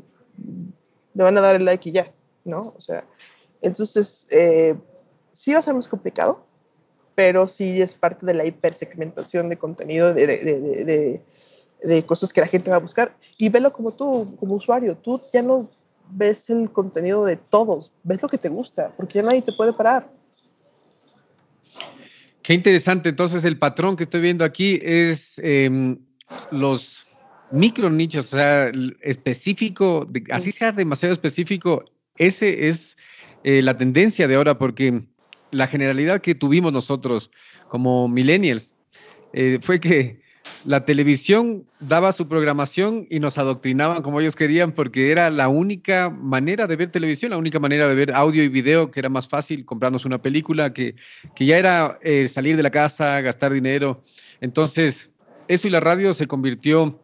le 1.14 1.22
van 1.22 1.36
a 1.36 1.42
dar 1.42 1.56
el 1.56 1.64
like 1.64 1.88
y 1.88 1.92
ya, 1.92 2.12
¿no? 2.44 2.74
O 2.76 2.80
sea, 2.80 3.04
entonces, 3.60 4.26
eh, 4.30 4.74
sí 5.32 5.52
va 5.52 5.60
a 5.60 5.62
ser 5.62 5.74
más 5.74 5.86
complicado, 5.86 6.44
pero 7.14 7.46
sí 7.46 7.82
es 7.82 7.94
parte 7.94 8.24
de 8.26 8.34
la 8.34 8.46
hipersegmentación 8.46 9.48
de 9.48 9.58
contenido, 9.58 10.14
de 10.14 11.22
cosas 12.06 12.32
que 12.32 12.40
la 12.40 12.46
gente 12.46 12.70
va 12.70 12.76
a 12.76 12.80
buscar 12.80 13.16
y 13.38 13.48
velo 13.48 13.72
como 13.72 13.92
tú, 13.92 14.36
como 14.38 14.54
usuario. 14.54 14.96
Tú 14.96 15.20
ya 15.32 15.42
no 15.42 15.68
ves 16.10 16.50
el 16.50 16.70
contenido 16.70 17.24
de 17.24 17.36
todos, 17.36 17.92
ves 18.02 18.22
lo 18.22 18.28
que 18.28 18.38
te 18.38 18.48
gusta, 18.48 18.92
porque 18.96 19.18
ya 19.18 19.22
nadie 19.22 19.42
te 19.42 19.52
puede 19.52 19.72
parar. 19.72 20.10
Qué 22.42 22.54
interesante. 22.54 23.08
Entonces, 23.08 23.44
el 23.44 23.58
patrón 23.58 23.96
que 23.96 24.04
estoy 24.04 24.20
viendo 24.20 24.44
aquí 24.44 24.80
es 24.82 25.38
em, 25.38 25.98
los 26.50 27.06
micro 27.50 27.90
nichos, 27.90 28.32
o 28.32 28.36
sea, 28.36 28.72
específico, 29.02 30.08
así 30.30 30.50
sea 30.52 30.72
demasiado 30.72 31.12
específico, 31.12 31.84
ese 32.16 32.68
es 32.68 32.96
eh, 33.44 33.62
la 33.62 33.76
tendencia 33.76 34.26
de 34.26 34.34
ahora, 34.34 34.58
porque 34.58 35.02
la 35.50 35.66
generalidad 35.66 36.20
que 36.20 36.34
tuvimos 36.34 36.72
nosotros 36.72 37.30
como 37.68 38.08
millennials 38.08 38.74
eh, 39.34 39.58
fue 39.62 39.80
que 39.80 40.21
la 40.64 40.84
televisión 40.84 41.64
daba 41.80 42.12
su 42.12 42.28
programación 42.28 43.06
y 43.10 43.20
nos 43.20 43.38
adoctrinaban 43.38 44.02
como 44.02 44.20
ellos 44.20 44.36
querían 44.36 44.72
porque 44.72 45.10
era 45.10 45.30
la 45.30 45.48
única 45.48 46.10
manera 46.10 46.66
de 46.66 46.76
ver 46.76 46.90
televisión, 46.90 47.30
la 47.30 47.36
única 47.36 47.58
manera 47.58 47.88
de 47.88 47.94
ver 47.94 48.14
audio 48.14 48.42
y 48.44 48.48
video, 48.48 48.90
que 48.90 49.00
era 49.00 49.08
más 49.08 49.26
fácil 49.26 49.64
comprarnos 49.64 50.04
una 50.04 50.22
película, 50.22 50.72
que, 50.72 50.94
que 51.34 51.46
ya 51.46 51.58
era 51.58 51.98
eh, 52.02 52.28
salir 52.28 52.56
de 52.56 52.62
la 52.62 52.70
casa, 52.70 53.20
gastar 53.20 53.52
dinero. 53.52 54.04
Entonces, 54.40 55.10
eso 55.48 55.68
y 55.68 55.70
la 55.70 55.80
radio 55.80 56.14
se 56.14 56.26
convirtió 56.26 57.00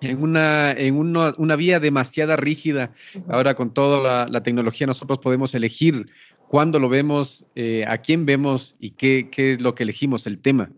en 0.00 0.22
una, 0.22 0.72
en 0.72 0.96
una, 0.96 1.56
vía 1.56 1.80
demasiado 1.80 2.36
rígida. 2.36 2.92
Ahora 3.28 3.54
con 3.54 3.72
toda 3.72 4.28
la, 4.28 4.42
tecnología 4.42 4.86
nosotros 4.86 5.18
podemos 5.18 5.54
elegir 5.54 6.10
cuándo 6.48 6.78
lo 6.78 6.88
vemos, 6.88 7.46
eh, 7.54 7.84
a 7.86 7.98
quién 7.98 8.26
vemos 8.26 8.76
y 8.78 8.92
qué, 8.92 9.28
qué 9.30 9.52
es 9.52 9.60
lo 9.60 9.74
que 9.74 9.82
elegimos, 9.82 10.26
el 10.26 10.38
tema. 10.38 10.70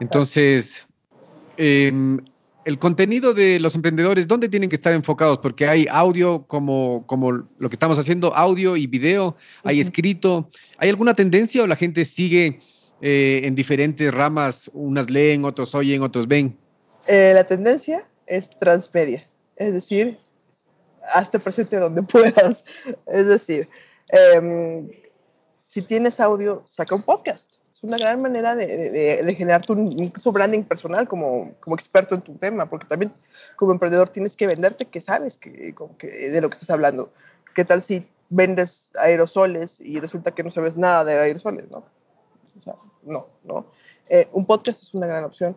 Entonces, 0.00 0.86
Em, 1.56 2.20
el 2.64 2.78
contenido 2.78 3.34
de 3.34 3.60
los 3.60 3.74
emprendedores, 3.74 4.26
¿dónde 4.26 4.48
tienen 4.48 4.70
que 4.70 4.76
estar 4.76 4.92
enfocados? 4.92 5.38
Porque 5.38 5.66
hay 5.66 5.86
audio 5.90 6.44
como, 6.46 7.04
como 7.06 7.32
lo 7.32 7.68
que 7.68 7.74
estamos 7.74 7.98
haciendo, 7.98 8.34
audio 8.34 8.76
y 8.76 8.86
video, 8.86 9.36
hay 9.64 9.80
escrito. 9.80 10.48
¿Hay 10.78 10.88
alguna 10.88 11.14
tendencia 11.14 11.62
o 11.62 11.66
la 11.66 11.76
gente 11.76 12.04
sigue 12.04 12.60
eh, 13.02 13.42
en 13.44 13.54
diferentes 13.54 14.12
ramas? 14.12 14.70
Unas 14.72 15.10
leen, 15.10 15.44
otros 15.44 15.74
oyen, 15.74 16.02
otros 16.02 16.26
ven. 16.26 16.56
Eh, 17.06 17.32
la 17.34 17.44
tendencia 17.44 18.08
es 18.26 18.48
transmedia, 18.58 19.26
es 19.56 19.74
decir, 19.74 20.18
hazte 21.12 21.38
presente 21.38 21.76
donde 21.76 22.02
puedas. 22.12 22.64
Es 23.06 23.26
decir, 23.26 23.68
em, 24.08 24.88
si 25.66 25.82
tienes 25.82 26.18
audio, 26.18 26.62
saca 26.66 26.94
un 26.94 27.02
podcast 27.02 27.56
una 27.84 27.98
gran 27.98 28.22
manera 28.22 28.56
de, 28.56 28.66
de, 29.22 29.34
generar 29.34 29.64
tu 29.64 29.74
branding 30.32 30.62
personal 30.62 31.06
como, 31.06 31.52
como, 31.60 31.76
experto 31.76 32.14
en 32.14 32.22
tu 32.22 32.34
tema, 32.34 32.68
porque 32.68 32.86
también 32.86 33.12
como 33.56 33.72
emprendedor 33.72 34.08
tienes 34.08 34.36
que 34.36 34.46
venderte 34.46 34.86
que 34.86 35.02
sabes 35.02 35.36
que, 35.36 35.74
que, 35.98 36.30
de 36.30 36.40
lo 36.40 36.48
que 36.48 36.54
estás 36.54 36.70
hablando. 36.70 37.10
¿Qué 37.54 37.64
tal 37.64 37.82
si 37.82 38.06
vendes 38.30 38.90
aerosoles 38.98 39.82
y 39.82 40.00
resulta 40.00 40.30
que 40.30 40.42
no 40.42 40.50
sabes 40.50 40.78
nada 40.78 41.04
de 41.04 41.12
aerosoles? 41.18 41.70
No, 41.70 41.84
o 42.58 42.62
sea, 42.62 42.74
no, 43.02 43.26
no. 43.44 43.66
Eh, 44.08 44.28
un 44.32 44.46
podcast 44.46 44.82
es 44.82 44.94
una 44.94 45.06
gran 45.06 45.24
opción, 45.24 45.54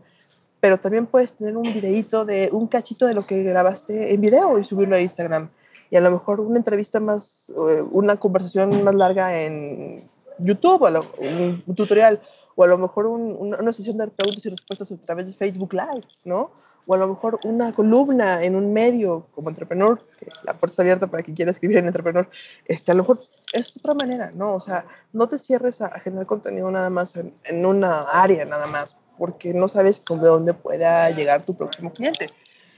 pero 0.60 0.78
también 0.78 1.06
puedes 1.06 1.32
tener 1.32 1.56
un 1.56 1.64
videíto 1.64 2.26
de 2.26 2.50
un 2.52 2.68
cachito 2.68 3.06
de 3.06 3.14
lo 3.14 3.26
que 3.26 3.42
grabaste 3.42 4.14
en 4.14 4.20
video 4.20 4.60
y 4.60 4.66
subirlo 4.66 4.98
a 4.98 5.00
Instagram. 5.00 5.50
Y 5.90 5.96
a 5.96 6.02
lo 6.02 6.12
mejor 6.12 6.42
una 6.42 6.58
entrevista 6.58 7.00
más, 7.00 7.50
una 7.92 8.18
conversación 8.18 8.84
más 8.84 8.96
larga 8.96 9.42
en 9.42 10.10
YouTube, 10.40 10.84
un, 11.20 11.76
tutorial, 11.76 12.22
o 12.56 12.64
a 12.64 12.68
lo 12.68 12.78
mejor 12.78 13.06
una, 13.08 13.72
sesión 13.74 13.98
de 13.98 14.08
preguntas 14.08 14.46
y 14.46 14.50
respuestas 14.50 14.92
a 14.92 14.98
través 14.98 15.28
de 15.28 15.34
Facebook 15.34 15.74
Live, 15.74 16.08
¿no? 16.26 16.52
O 16.86 16.94
a 16.94 16.98
lo 16.98 17.08
mejor 17.08 17.40
una 17.44 17.74
columna 17.74 18.44
en 18.44 18.56
un 18.56 18.72
medio 18.72 19.28
como 19.32 19.50
entrepreneur, 19.50 20.02
la 20.44 20.54
puerta 20.54 20.82
abierta 20.82 21.08
para 21.08 21.22
quien 21.22 21.36
quiera 21.36 21.52
escribir 21.52 21.78
en 21.78 21.88
entrepreneur, 21.88 22.30
este, 22.66 22.92
a 22.92 22.96
lo 22.96 23.04
mejor 23.04 23.20
es 23.52 23.76
otra 23.76 23.94
manera, 23.94 24.32
¿no? 24.34 24.54
O 24.54 24.60
sea, 24.60 24.86
no 25.12 25.28
te 25.28 25.38
cierres 25.38 25.82
a, 25.82 26.00
generar 26.00 26.26
contenido 26.26 26.72
nada 26.72 26.90
más 26.90 27.18
en, 27.18 27.66
una 27.66 28.02
área, 28.02 28.46
nada 28.46 28.68
más, 28.68 28.96
porque 29.18 29.54
no 29.54 29.68
sabes 29.68 30.02
de 30.08 30.16
dónde 30.16 30.54
pueda 30.54 31.10
llegar 31.10 31.44
tu 31.44 31.56
próximo 31.56 31.92
cliente. 31.92 32.30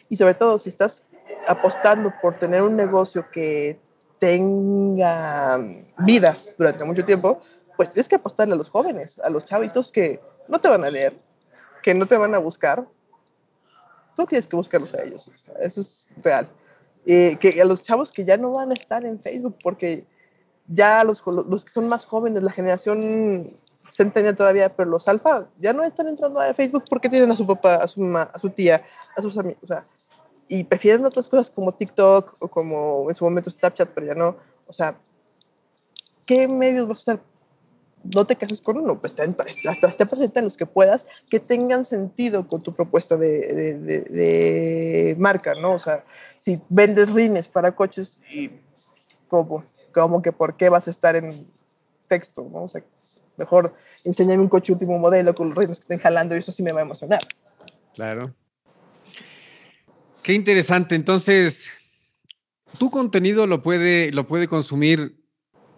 Y 0.10 0.18
sobre 0.18 0.34
todo, 0.34 0.58
si 0.58 0.70
estás 0.70 1.04
apostando 1.48 2.12
por 2.22 2.36
tener 2.36 2.64
un 2.64 2.76
negocio 2.76 3.30
que 3.32 3.80
tenga 4.20 5.58
vida 6.00 6.38
durante 6.58 6.84
mucho 6.84 7.04
tiempo, 7.04 7.42
pues 7.78 7.92
tienes 7.92 8.10
que 8.10 8.16
apostarle 8.16 8.54
a 8.54 8.58
los 8.58 8.70
jóvenes, 8.70 9.20
a 9.20 9.30
los 9.30 9.46
chavitos 9.46 9.92
que 9.92 10.20
no 10.48 10.60
te 10.60 10.68
van 10.68 10.84
a 10.84 10.90
leer, 10.90 11.18
que 11.82 11.94
no 11.94 12.06
te 12.06 12.18
van 12.18 12.36
a 12.36 12.38
buscar. 12.38 12.86
Tú 14.16 14.26
tienes 14.26 14.48
que 14.48 14.56
buscarlos 14.56 14.94
a 14.94 15.04
ellos. 15.04 15.32
eso 15.62 15.82
es 15.82 16.08
real. 16.22 16.48
que 17.06 17.60
a 17.62 17.66
los 17.66 17.82
chavos 17.82 18.12
que 18.12 18.26
ya 18.26 18.38
no 18.38 18.52
van 18.52 18.72
a 18.72 18.74
estar 18.74 19.06
en 19.06 19.20
Facebook 19.20 19.56
porque 19.64 20.06
ya 20.68 21.04
los, 21.04 21.26
los 21.26 21.66
que 21.66 21.72
son 21.72 21.88
más 21.88 22.06
jóvenes, 22.06 22.44
la 22.44 22.52
generación 22.52 23.48
centennial 23.92 24.36
todavía, 24.36 24.76
pero 24.76 24.90
los 24.90 25.08
alfa 25.08 25.48
ya 25.60 25.74
no 25.74 25.84
están 25.84 26.08
entrando 26.08 26.40
a 26.40 26.54
Facebook 26.54 26.84
porque 26.90 27.10
tienen 27.10 27.32
a 27.32 27.34
su 27.34 27.48
papá, 27.48 27.76
a 27.76 27.88
su 27.88 28.02
mamá, 28.02 28.30
a 28.34 28.40
su 28.40 28.50
tía, 28.50 28.84
a 29.16 29.22
sus 29.22 29.38
amigos. 29.38 29.64
O 29.64 29.68
sea, 29.68 29.84
y 30.50 30.64
prefieren 30.64 31.06
otras 31.06 31.30
cosas 31.30 31.52
como 31.52 31.74
TikTok 31.74 32.36
o 32.40 32.48
como 32.48 33.06
en 33.08 33.16
su 33.16 33.24
momento 33.24 33.52
Snapchat, 33.52 33.92
pero 33.94 34.08
ya 34.08 34.16
no. 34.16 34.36
O 34.66 34.74
sea, 34.74 34.98
¿qué 36.26 36.48
medios 36.48 36.88
vas 36.88 36.98
a 36.98 37.02
usar? 37.02 37.24
No 38.16 38.26
te 38.26 38.36
cases 38.36 38.62
con 38.62 38.78
uno, 38.78 39.00
pues 39.00 39.14
hasta 39.68 39.92
te 39.92 40.06
presentan 40.06 40.46
los 40.46 40.58
que 40.58 40.66
puedas 40.66 41.06
que 41.30 41.40
tengan 41.40 41.86
sentido 41.86 42.48
con 42.48 42.64
tu 42.64 42.74
propuesta 42.74 43.18
de, 43.18 43.76
de, 43.78 44.00
de, 44.02 45.16
marca, 45.20 45.54
¿no? 45.54 45.74
O 45.74 45.80
sea, 45.80 46.06
si 46.38 46.62
vendes 46.70 47.12
rines 47.12 47.50
para 47.50 47.76
coches 47.76 48.24
y 48.34 48.52
como, 49.28 49.66
como 49.94 50.22
que 50.22 50.32
por 50.32 50.56
qué 50.56 50.70
vas 50.70 50.88
a 50.88 50.92
estar 50.92 51.16
en 51.18 51.46
texto, 52.08 52.48
¿no? 52.50 52.64
O 52.64 52.70
sea, 52.70 52.82
mejor 53.38 53.76
enséñame 54.06 54.42
un 54.42 54.50
coche 54.50 54.72
último 54.72 54.98
modelo 54.98 55.36
con 55.36 55.50
los 55.50 55.58
rines 55.58 55.78
que 55.78 55.84
estén 55.84 56.00
jalando 56.00 56.36
y 56.36 56.40
eso 56.40 56.54
sí 56.54 56.64
me 56.64 56.72
va 56.72 56.80
a 56.80 56.84
emocionar. 56.84 57.20
Claro. 57.94 58.34
Qué 60.24 60.34
interesante. 60.34 60.96
Entonces, 60.96 61.70
tu 62.78 62.90
contenido 62.92 63.48
lo 63.48 63.64
puede, 63.64 64.12
lo 64.12 64.28
puede 64.28 64.48
consumir 64.48 65.16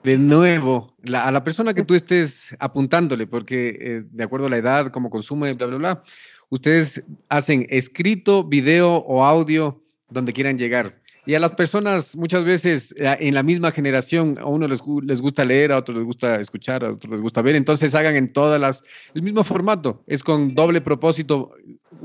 de 0.04 0.18
nuevo 0.18 0.96
a 1.14 1.32
la 1.32 1.44
persona 1.44 1.74
que 1.74 1.84
tú 1.84 1.94
estés 1.94 2.56
apuntándole, 2.60 3.28
porque 3.28 3.78
eh, 3.80 4.04
de 4.10 4.24
acuerdo 4.24 4.48
a 4.48 4.50
la 4.50 4.58
edad, 4.58 4.92
cómo 4.92 5.10
consume, 5.10 5.54
bla, 5.54 5.68
bla, 5.68 5.78
bla, 5.78 6.04
ustedes 6.50 7.04
hacen 7.30 7.68
escrito, 7.70 8.44
video 8.44 8.96
o 8.96 9.24
audio 9.24 9.82
donde 10.10 10.34
quieran 10.34 10.58
llegar. 10.58 11.01
Y 11.26 11.36
a 11.36 11.40
las 11.40 11.52
personas 11.52 12.16
muchas 12.16 12.44
veces 12.44 12.94
eh, 12.98 13.16
en 13.20 13.36
la 13.36 13.44
misma 13.44 13.72
generación, 13.72 14.38
a 14.40 14.46
uno 14.46 14.68
les, 14.68 14.82
les, 15.04 15.22
gusta 15.22 15.46
leer, 15.46 15.72
a 15.72 15.78
otros 15.78 15.98
les 15.98 16.06
gusta 16.06 16.40
escuchar, 16.40 16.84
a 16.84 16.92
otros 16.92 17.12
les 17.12 17.22
gusta 17.22 17.42
ver, 17.42 17.56
entonces 17.56 17.94
hagan 17.94 18.16
en 18.16 18.34
todas 18.34 18.60
las, 18.60 18.84
el 19.14 19.22
mismo 19.22 19.44
formato, 19.44 20.04
es 20.08 20.24
con 20.24 20.56
doble 20.56 20.82
propósito, 20.82 21.54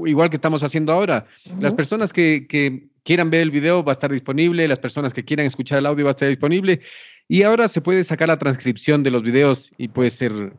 igual 0.05 0.29
que 0.29 0.37
estamos 0.37 0.62
haciendo 0.62 0.93
ahora. 0.93 1.27
Las 1.61 1.75
personas 1.75 2.12
que, 2.12 2.47
que, 2.49 2.89
quieran 3.05 3.31
ver 3.31 3.43
el 3.43 3.53
video 3.53 3.85
va 3.85 3.93
a 3.93 3.95
estar 3.95 4.11
disponible, 4.11 4.67
las 4.67 4.81
personas 4.81 5.14
que 5.14 5.25
quieran 5.25 5.47
escuchar 5.47 5.79
el 5.79 5.87
audio 5.87 6.05
va 6.05 6.11
a 6.11 6.19
estar 6.19 6.29
disponible 6.29 6.81
y 7.29 7.45
ahora 7.45 7.69
se 7.69 7.81
puede 7.81 8.03
sacar 8.03 8.27
la 8.27 8.37
transcripción 8.37 9.05
de 9.05 9.12
los 9.12 9.23
videos 9.23 9.71
y 9.79 9.87
puede 9.89 10.11
ser 10.11 10.53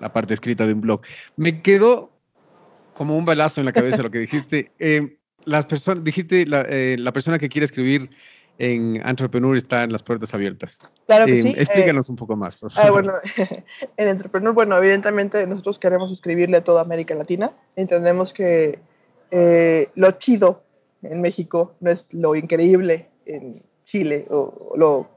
la 0.00 0.12
parte 0.12 0.34
escrita 0.34 0.66
de 0.66 0.74
un 0.74 0.80
blog. 0.80 1.00
Me 1.36 1.62
quedó 1.62 2.12
como 2.94 3.16
un 3.16 3.24
balazo 3.24 3.60
en 3.60 3.66
la 3.66 3.72
cabeza 3.72 4.02
lo 4.02 4.10
que 4.10 4.18
dijiste. 4.18 4.72
Eh, 4.78 5.16
las 5.44 5.66
personas, 5.66 6.04
dijiste, 6.04 6.46
la, 6.46 6.64
eh, 6.68 6.96
la, 6.98 7.12
persona 7.12 7.38
que 7.38 7.48
quiere 7.48 7.64
escribir 7.64 8.10
en 8.58 8.96
Entrepreneur 9.06 9.56
está 9.56 9.84
en 9.84 9.92
las 9.92 10.02
puertas 10.02 10.34
abiertas. 10.34 10.78
Claro 11.06 11.26
que 11.26 11.38
eh, 11.38 11.42
sí. 11.42 11.54
Explícanos 11.56 12.08
un 12.08 12.16
poco 12.16 12.36
más, 12.36 12.56
por 12.56 12.70
ah, 12.74 12.82
favor. 12.82 13.02
bueno, 13.02 13.18
en 13.96 14.08
Entrepreneur, 14.08 14.54
bueno, 14.54 14.76
evidentemente 14.76 15.46
nosotros 15.46 15.78
queremos 15.78 16.12
escribirle 16.12 16.58
a 16.58 16.64
toda 16.64 16.82
América 16.82 17.14
Latina. 17.14 17.52
Entendemos 17.76 18.32
que 18.32 18.78
eh, 19.30 19.88
lo 19.94 20.10
chido 20.12 20.62
en 21.02 21.20
México 21.20 21.74
no 21.80 21.90
es 21.90 22.12
lo 22.14 22.34
increíble 22.34 23.08
en 23.26 23.62
Chile 23.84 24.26
o, 24.30 24.74
lo 24.76 25.08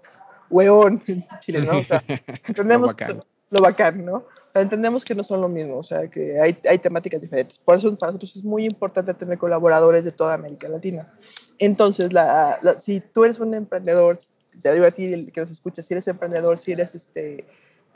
hueón 0.50 1.02
en 1.08 1.26
Chile, 1.42 1.62
¿no? 1.62 1.80
O 1.80 1.84
sea, 1.84 2.04
entendemos 2.48 2.96
lo, 3.08 3.26
lo 3.52 3.62
bacán, 3.62 4.06
¿no? 4.06 4.26
Entendemos 4.62 5.04
que 5.04 5.16
no 5.16 5.24
son 5.24 5.42
lo 5.42 5.50
mismo, 5.50 5.78
o 5.78 5.84
sea, 5.84 6.08
que 6.08 6.40
hay, 6.40 6.58
hay, 6.70 6.78
temáticas 6.78 7.22
diferentes. 7.22 7.58
Por 7.58 7.76
eso 7.76 7.96
para 7.98 8.12
nosotros 8.12 8.36
es 8.36 8.44
muy 8.44 8.66
importante 8.66 9.14
tener 9.14 9.38
colaboradores 9.38 10.04
de 10.04 10.12
toda 10.12 10.34
América 10.34 10.70
Latina. 10.70 11.12
Entonces, 11.60 12.14
la, 12.14 12.60
si 12.80 13.00
tú 13.02 13.26
eres 13.26 13.40
un 13.40 13.54
emprendedor, 13.54 14.18
te 14.62 14.74
digo 14.74 14.86
a 14.86 14.92
ti 14.92 15.32
que 15.34 15.42
nos 15.42 15.52
escuchas, 15.52 15.86
si 15.86 15.94
eres 15.94 16.08
emprendedor, 16.08 16.58
si 16.58 16.72
eres 16.72 16.96
este, 16.96 17.46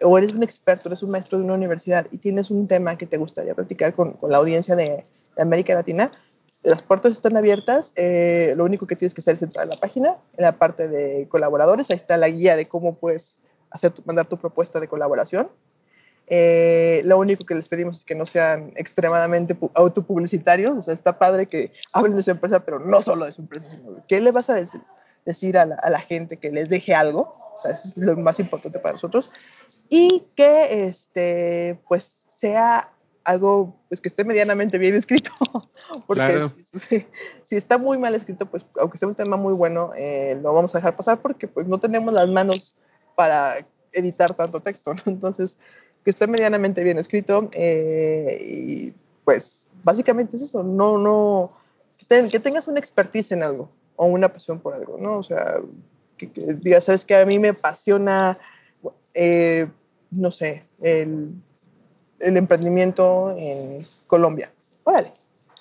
o 0.02 0.18
eres 0.18 0.34
un 0.34 0.44
experto, 0.44 0.90
eres 0.90 1.04
un 1.04 1.12
maestro 1.12 1.38
de 1.38 1.46
una 1.46 1.54
universidad 1.54 2.08
y 2.12 2.18
tienes 2.18 2.52
un 2.52 2.68
tema 2.68 2.98
que 2.98 3.06
te 3.06 3.18
gustaría 3.18 3.56
practicar 3.56 3.94
con, 3.94 4.14
con 4.14 4.32
la 4.32 4.38
audiencia 4.38 4.76
de, 4.76 5.06
de, 5.36 5.42
América 5.42 5.74
Latina, 5.74 6.12
las 6.64 6.84
puertas 6.84 7.14
están 7.14 7.38
abiertas. 7.38 7.94
Eh, 7.96 8.54
lo 8.58 8.66
único 8.66 8.86
que 8.86 8.98
tienes 8.98 9.14
que 9.14 9.22
hacer 9.22 9.36
es 9.36 9.42
entrar 9.42 9.64
a 9.64 9.70
la 9.70 9.78
página, 9.78 10.18
en 10.36 10.44
la 10.44 10.58
parte 10.58 10.90
de 10.90 11.28
colaboradores, 11.30 11.90
ahí 11.90 11.96
está 11.96 12.18
la 12.18 12.28
guía 12.28 12.58
de 12.58 12.68
cómo 12.68 12.96
puedes 12.96 13.38
hacer 13.72 13.94
mandar 14.04 14.28
tu 14.28 14.38
propuesta 14.38 14.80
de 14.80 14.88
colaboración 14.88 15.50
eh, 16.32 17.02
lo 17.06 17.18
único 17.18 17.44
que 17.44 17.56
les 17.56 17.68
pedimos 17.68 17.98
es 17.98 18.06
que 18.06 18.14
no 18.14 18.26
sean 18.26 18.72
extremadamente 18.76 19.58
autopublicitarios. 19.74 20.78
O 20.78 20.82
sea, 20.84 20.94
está 20.94 21.18
padre 21.18 21.48
que 21.48 21.72
hablen 21.92 22.16
de 22.16 22.22
su 22.22 22.32
empresa, 22.32 22.64
pero 22.64 22.80
no 22.80 23.02
solo 23.02 23.26
de 23.26 23.32
su 23.32 23.42
empresa. 23.42 23.66
¿Qué 24.08 24.22
le 24.22 24.32
vas 24.32 24.50
a 24.50 24.54
decir, 24.54 24.82
decir 25.26 25.58
a, 25.58 25.66
la, 25.66 26.00
gente 26.00 26.38
que 26.38 26.52
les 26.52 26.70
deje 26.70 26.94
algo? 26.94 27.54
O 27.56 27.58
sea, 27.60 27.72
eso 27.72 27.88
es 27.88 27.98
lo 27.98 28.16
más 28.16 28.40
importante 28.40 28.78
para 28.80 28.94
nosotros. 28.94 29.32
Y 29.90 30.28
que, 30.36 30.86
este, 30.86 31.80
pues, 31.88 32.28
sea 32.30 32.92
algo 33.24 33.76
pues, 33.90 34.00
que 34.00 34.08
esté 34.08 34.24
medianamente 34.24 34.78
bien 34.78 34.94
escrito. 34.94 35.32
porque 36.08 36.46
si, 37.44 37.56
está 37.56 37.80
muy 37.80 37.98
mal 37.98 38.14
escrito, 38.14 38.46
pues, 38.46 38.64
aunque 38.80 39.00
sea 39.00 39.08
un 39.08 39.16
tema 39.16 39.36
muy 39.36 39.54
bueno, 39.54 39.90
eh, 39.98 40.38
lo 40.44 40.54
vamos 40.54 40.76
a 40.76 40.78
dejar 40.78 40.96
pasar 40.96 41.22
porque 41.22 41.48
pues, 41.48 41.68
no 41.68 41.80
tenemos 41.80 42.14
las 42.14 42.30
manos 42.30 42.76
para 43.16 43.56
editar 43.94 44.36
tanto 44.36 44.60
texto. 44.60 44.94
Entonces, 45.08 45.58
que 46.04 46.10
esté 46.10 46.28
medianamente 46.28 46.84
bien 46.84 46.98
escrito 46.98 47.50
eh, 47.54 48.38
y 48.42 48.94
pues 49.26 49.68
básicamente 49.84 50.38
es 50.38 50.44
eso, 50.44 50.64
no, 50.64 50.98
no, 50.98 51.52
que, 52.10 52.40
tengas 52.40 52.68
una 52.68 52.80
expertise 52.80 53.32
en 53.32 53.44
algo 53.44 53.70
o 53.96 54.06
una 54.06 54.32
pasión 54.32 54.60
por 54.60 54.74
algo, 54.74 54.98
¿no? 54.98 55.18
O 55.18 55.24
sea, 55.24 55.58
que, 56.18 56.28
digas, 56.62 56.86
sabes 56.86 57.06
que 57.06 57.16
a 57.16 57.26
mí 57.26 57.38
me 57.38 57.50
apasiona, 57.50 58.38
eh, 59.14 59.68
no 60.12 60.32
sé, 60.32 60.64
el, 60.82 61.34
el, 62.20 62.38
emprendimiento 62.38 63.36
en 63.38 63.86
Colombia. 64.08 64.52
Vale, 64.84 65.12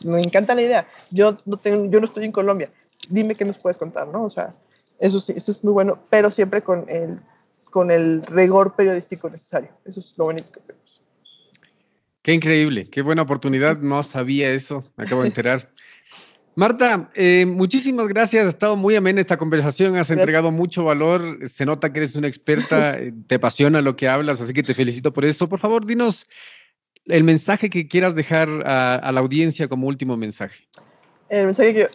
me 0.05 0.23
encanta 0.23 0.55
la 0.55 0.63
idea. 0.63 0.89
Yo 1.11 1.37
no, 1.45 1.57
tengo, 1.57 1.87
yo 1.87 1.99
no 1.99 2.05
estoy 2.05 2.25
en 2.25 2.33
Colombia. 2.33 2.71
Dime 3.11 3.35
qué 3.35 3.45
nos 3.45 3.59
puedes 3.59 3.77
contar, 3.77 4.09
¿no? 4.09 4.25
O 4.25 4.31
sea, 4.31 4.53
eso, 4.99 5.19
eso 5.19 5.51
es 5.51 5.65
muy 5.65 5.73
bueno, 5.73 5.99
pero 6.09 6.31
siempre 6.31 6.63
con 6.63 6.85
el 6.89 7.21
con 7.71 7.91
el 7.91 8.23
rigor 8.25 8.75
periodístico 8.75 9.29
necesario. 9.29 9.71
Eso 9.85 10.01
es 10.01 10.15
lo 10.17 10.27
único 10.27 10.51
que 10.53 10.61
tenemos. 10.61 11.01
Qué 12.23 12.33
increíble, 12.33 12.89
qué 12.91 13.03
buena 13.03 13.23
oportunidad. 13.23 13.79
No 13.79 14.03
sabía 14.03 14.51
eso, 14.51 14.85
me 14.97 15.05
acabo 15.05 15.23
de 15.23 15.29
enterar. 15.29 15.71
Marta, 16.59 17.09
eh, 17.15 17.47
muchísimas 17.47 18.09
gracias. 18.09 18.45
Ha 18.45 18.49
estado 18.49 18.75
muy 18.75 18.97
amena 18.97 19.21
esta 19.21 19.37
conversación. 19.37 19.97
Has 19.97 20.11
entregado 20.11 20.51
mucho 20.51 20.83
valor. 20.83 21.39
Se 21.49 21.65
nota 21.65 21.93
que 21.93 22.01
eres 22.01 22.17
una 22.17 22.27
experta. 22.27 22.99
Eh, 22.99 23.13
te 23.29 23.37
apasiona 23.37 23.81
lo 23.81 23.95
que 23.95 24.09
hablas, 24.09 24.41
así 24.41 24.53
que 24.53 24.65
te 24.65 24.75
felicito 24.75 25.13
por 25.13 25.25
eso. 25.25 25.49
Por 25.49 25.61
favor, 25.61 25.87
dinos 25.87 26.27
el 27.07 27.23
mensaje 27.23 27.71
que 27.71 27.87
quieras 27.87 28.15
dejar 28.15 28.49
a, 28.67 29.13
la 29.13 29.21
audiencia 29.21 29.69
como 29.69 29.87
último 29.87 30.17
mensaje. 30.17 30.67
El 31.29 31.47
mensaje 31.47 31.75
que 31.75 31.89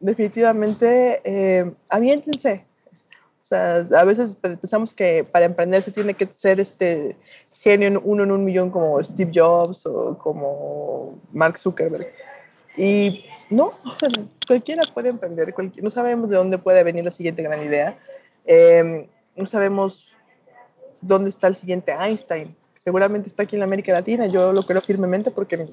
definitivamente 0.00 1.20
eh, 1.24 1.72
aviéntense. 1.88 2.66
O 3.42 3.44
sea, 3.44 3.76
a 3.76 4.04
veces 4.04 4.36
pensamos 4.36 4.94
que 4.94 5.24
para 5.24 5.46
emprender 5.46 5.82
se 5.82 5.90
tiene 5.90 6.14
que 6.14 6.26
ser 6.26 6.60
este 6.60 7.16
genio 7.60 8.00
uno 8.04 8.22
en 8.22 8.32
un 8.32 8.44
millón 8.44 8.70
como 8.70 9.02
Steve 9.02 9.30
Jobs 9.34 9.86
o 9.86 10.16
como 10.18 11.18
Mark 11.32 11.58
Zuckerberg. 11.58 12.08
Y 12.76 13.24
no, 13.50 13.72
cualquiera 14.46 14.82
puede 14.94 15.08
emprender, 15.08 15.52
no 15.82 15.90
sabemos 15.90 16.30
de 16.30 16.36
dónde 16.36 16.58
puede 16.58 16.82
venir 16.84 17.04
la 17.04 17.10
siguiente 17.10 17.42
gran 17.42 17.62
idea, 17.62 17.98
em, 18.46 19.06
no 19.36 19.46
sabemos 19.46 20.16
dónde 21.00 21.30
está 21.30 21.48
el 21.48 21.56
siguiente 21.56 21.92
Einstein, 21.92 22.54
seguramente 22.78 23.28
está 23.28 23.42
aquí 23.42 23.56
en 23.56 23.62
América 23.62 23.92
Latina, 23.92 24.26
yo 24.26 24.52
lo 24.52 24.62
creo 24.62 24.80
firmemente 24.80 25.30
porque 25.30 25.66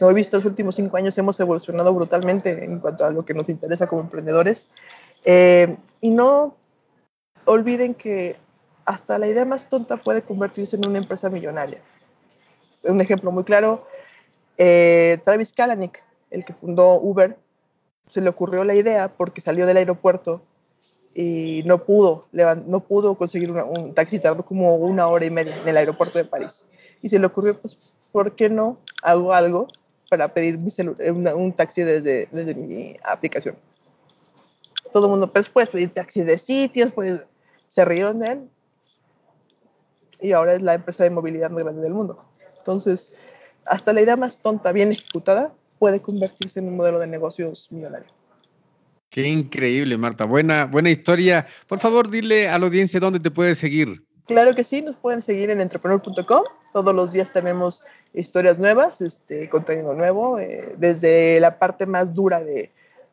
lo 0.00 0.10
he 0.10 0.14
visto 0.14 0.36
los 0.36 0.44
últimos 0.44 0.74
cinco 0.74 0.96
años, 0.96 1.16
hemos 1.18 1.38
evolucionado 1.38 1.94
brutalmente 1.94 2.64
en 2.64 2.80
cuanto 2.80 3.04
a 3.04 3.10
lo 3.10 3.24
que 3.24 3.32
nos 3.32 3.48
interesa 3.48 3.86
como 3.86 4.02
emprendedores. 4.02 4.68
Em, 5.24 5.76
y 6.00 6.10
no 6.10 6.56
olviden 7.50 7.94
que 7.94 8.36
hasta 8.84 9.18
la 9.18 9.26
idea 9.26 9.44
más 9.44 9.68
tonta 9.68 9.96
puede 9.96 10.22
convertirse 10.22 10.76
en 10.76 10.86
una 10.86 10.98
empresa 10.98 11.28
millonaria. 11.28 11.80
Un 12.84 13.00
ejemplo 13.00 13.30
muy 13.32 13.44
claro, 13.44 13.86
eh, 14.56 15.18
Travis 15.24 15.52
Kalanick, 15.52 16.02
el 16.30 16.44
que 16.44 16.54
fundó 16.54 17.00
Uber, 17.00 17.36
se 18.08 18.20
le 18.20 18.28
ocurrió 18.28 18.64
la 18.64 18.74
idea 18.74 19.08
porque 19.08 19.40
salió 19.40 19.66
del 19.66 19.76
aeropuerto 19.76 20.42
y 21.14 21.62
no 21.66 21.84
pudo, 21.84 22.28
no 22.32 22.80
pudo 22.80 23.16
conseguir 23.16 23.50
un 23.50 23.94
taxi, 23.94 24.18
tardó 24.18 24.44
como 24.44 24.76
una 24.76 25.08
hora 25.08 25.24
y 25.24 25.30
media 25.30 25.56
en 25.56 25.68
el 25.68 25.76
aeropuerto 25.76 26.18
de 26.18 26.24
París. 26.24 26.64
Y 27.02 27.08
se 27.08 27.18
le 27.18 27.26
ocurrió, 27.26 27.58
pues, 27.58 27.78
¿por 28.12 28.36
qué 28.36 28.48
no 28.48 28.78
hago 29.02 29.32
algo 29.32 29.68
para 30.08 30.32
pedir 30.32 30.56
un 30.56 31.52
taxi 31.52 31.82
desde, 31.82 32.28
desde 32.30 32.54
mi 32.54 32.96
aplicación? 33.04 33.56
Todo 34.92 35.06
el 35.06 35.10
mundo, 35.10 35.32
pues, 35.32 35.48
puedes 35.48 35.70
pedir 35.70 35.92
taxi 35.92 36.22
de 36.22 36.38
sitios, 36.38 36.92
pues, 36.92 37.26
se 37.70 37.84
rió 37.84 38.12
de 38.12 38.32
él. 38.32 38.50
Y 40.20 40.32
ahora 40.32 40.54
es 40.54 40.60
la 40.60 40.74
empresa 40.74 41.04
de 41.04 41.10
movilidad 41.10 41.50
más 41.50 41.62
grande 41.62 41.82
del 41.82 41.94
mundo. 41.94 42.22
Entonces, 42.58 43.12
hasta 43.64 43.92
la 43.92 44.02
idea 44.02 44.16
más 44.16 44.40
tonta, 44.40 44.72
bien 44.72 44.90
ejecutada, 44.90 45.54
puede 45.78 46.02
convertirse 46.02 46.58
en 46.58 46.68
un 46.68 46.76
modelo 46.76 46.98
de 46.98 47.06
negocios 47.06 47.70
millonario. 47.70 48.08
Qué 49.08 49.26
increíble, 49.26 49.96
Marta. 49.96 50.24
Buena, 50.24 50.66
buena 50.66 50.90
historia. 50.90 51.46
Por 51.68 51.78
favor, 51.78 52.10
dile 52.10 52.48
a 52.48 52.58
la 52.58 52.66
audiencia 52.66 53.00
dónde 53.00 53.20
te 53.20 53.30
puedes 53.30 53.58
seguir. 53.58 54.04
Claro 54.26 54.52
que 54.52 54.64
sí, 54.64 54.82
nos 54.82 54.96
pueden 54.96 55.22
seguir 55.22 55.50
en 55.50 55.60
entrepreneur.com. 55.60 56.42
Todos 56.72 56.94
los 56.94 57.12
días 57.12 57.32
tenemos 57.32 57.82
historias 58.12 58.58
nuevas, 58.58 59.00
este, 59.00 59.48
contenido 59.48 59.94
nuevo, 59.94 60.38
eh, 60.38 60.74
desde 60.76 61.40
la 61.40 61.58
parte 61.58 61.86
más 61.86 62.14
dura 62.14 62.42
de 62.42 62.70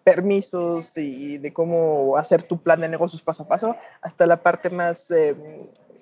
permisos 0.07 0.97
y 0.97 1.37
de 1.37 1.51
cómo 1.51 2.15
hacer 2.15 2.41
tu 2.41 2.61
plan 2.61 2.79
de 2.79 2.87
negocios 2.87 3.21
paso 3.21 3.43
a 3.43 3.47
paso, 3.49 3.75
hasta 4.01 4.25
la 4.25 4.41
parte 4.41 4.69
más 4.69 5.11
eh, 5.11 5.35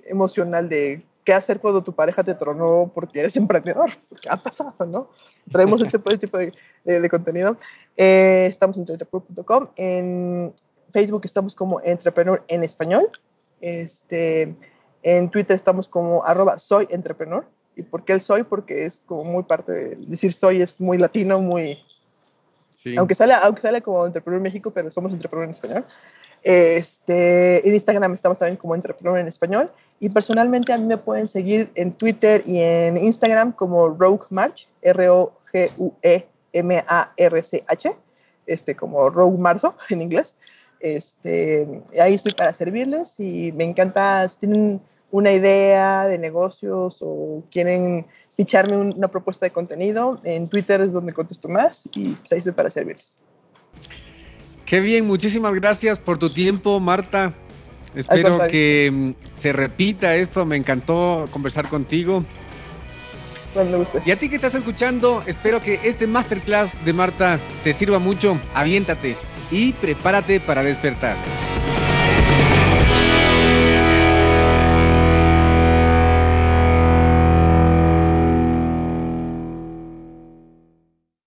emocional 0.05 0.69
de 0.69 1.03
qué 1.23 1.33
hacer 1.33 1.59
cuando 1.59 1.81
tu 1.81 1.91
pareja 1.91 2.23
te 2.23 2.35
tronó 2.35 2.91
porque 2.93 3.21
eres 3.21 3.35
emprendedor, 3.35 3.89
porque 4.07 4.29
ha 4.29 4.37
pasado, 4.37 4.85
¿no? 4.85 5.09
Traemos 5.51 5.81
este, 5.81 5.97
este 5.97 6.17
tipo 6.19 6.37
de, 6.37 6.53
de, 6.83 7.09
contenido. 7.09 7.57
Eh, 7.97 8.45
estamos 8.47 8.77
en 8.77 8.81
entrepreneur.com, 8.81 9.69
en 9.75 10.53
Facebook 10.93 11.21
estamos 11.23 11.55
como 11.55 11.81
Entrepreneur 11.81 12.43
en 12.47 12.63
español, 12.63 13.09
este, 13.59 14.55
en 15.01 15.31
Twitter 15.31 15.55
estamos 15.55 15.89
como 15.89 16.23
arroba 16.23 16.59
soy 16.59 16.85
entrepreneur. 16.91 17.43
¿Y 17.75 17.81
por 17.81 18.05
qué 18.05 18.13
el 18.13 18.21
soy? 18.21 18.43
Porque 18.43 18.85
es 18.85 19.01
como 19.07 19.23
muy 19.23 19.41
parte 19.41 19.71
de 19.71 19.95
decir 19.95 20.31
soy 20.31 20.61
es 20.61 20.79
muy 20.79 20.99
latino, 20.99 21.41
muy... 21.41 21.79
Aunque, 22.97 23.15
sale, 23.15 23.33
aunque 23.33 23.61
sale 23.61 23.81
como 23.81 24.05
Entrepreneur 24.05 24.41
México, 24.41 24.71
pero 24.71 24.91
somos 24.91 25.11
Entrepreneur 25.11 25.45
en 25.45 25.51
español. 25.51 25.85
Este, 26.43 27.67
en 27.67 27.73
Instagram 27.73 28.13
estamos 28.13 28.37
también 28.37 28.55
como 28.57 28.75
Entrepreneur 28.75 29.17
en 29.17 29.27
Español. 29.27 29.71
Y 29.99 30.09
personalmente 30.09 30.71
a 30.73 30.77
mí 30.77 30.85
me 30.85 30.97
pueden 30.97 31.27
seguir 31.27 31.71
en 31.73 31.91
Twitter 31.91 32.43
y 32.45 32.59
en 32.59 32.97
Instagram 32.97 33.51
como 33.51 33.89
Rogue 33.89 34.25
March, 34.29 34.67
R-O-G-U-E-M-A-R-C-H, 34.83 35.25
este, 38.45 38.75
como 38.75 39.09
Rogue 39.09 39.39
Marzo 39.39 39.75
en 39.89 40.01
inglés. 40.03 40.35
Este, 40.79 41.67
ahí 41.99 42.13
estoy 42.13 42.33
para 42.33 42.53
servirles 42.53 43.19
y 43.19 43.51
me 43.53 43.63
encanta, 43.63 44.27
si 44.27 44.39
tienen 44.41 44.79
una 45.09 45.31
idea 45.31 46.05
de 46.05 46.19
negocios 46.19 46.99
o 47.01 47.41
quieren 47.49 48.05
ficharme 48.35 48.77
una 48.77 49.07
propuesta 49.07 49.45
de 49.45 49.51
contenido, 49.51 50.19
en 50.23 50.49
Twitter 50.49 50.81
es 50.81 50.93
donde 50.93 51.13
contesto 51.13 51.47
más 51.49 51.87
y 51.93 52.09
pues, 52.13 52.31
ahí 52.31 52.37
estoy 52.39 52.53
para 52.53 52.69
servirles. 52.69 53.19
Qué 54.65 54.79
bien, 54.79 55.05
muchísimas 55.05 55.53
gracias 55.53 55.99
por 55.99 56.17
tu 56.17 56.29
tiempo, 56.29 56.79
Marta. 56.79 57.33
Espero 57.93 58.39
que 58.47 58.91
mm, 58.91 59.39
se 59.39 59.53
repita 59.53 60.15
esto. 60.15 60.45
Me 60.45 60.57
encantó 60.57 61.25
conversar 61.31 61.69
contigo. 61.69 62.25
Cuando 63.53 63.77
gustes. 63.77 64.05
Y 64.05 64.11
a 64.11 64.17
ti 64.17 64.27
que 64.27 64.35
estás 64.35 64.55
escuchando, 64.55 65.23
espero 65.27 65.61
que 65.61 65.79
este 65.83 66.07
masterclass 66.07 66.73
de 66.83 66.93
Marta 66.93 67.39
te 67.63 67.73
sirva 67.73 67.99
mucho. 67.99 68.37
Aviéntate 68.53 69.15
y 69.49 69.71
prepárate 69.73 70.39
para 70.39 70.61
despertar. 70.61 71.15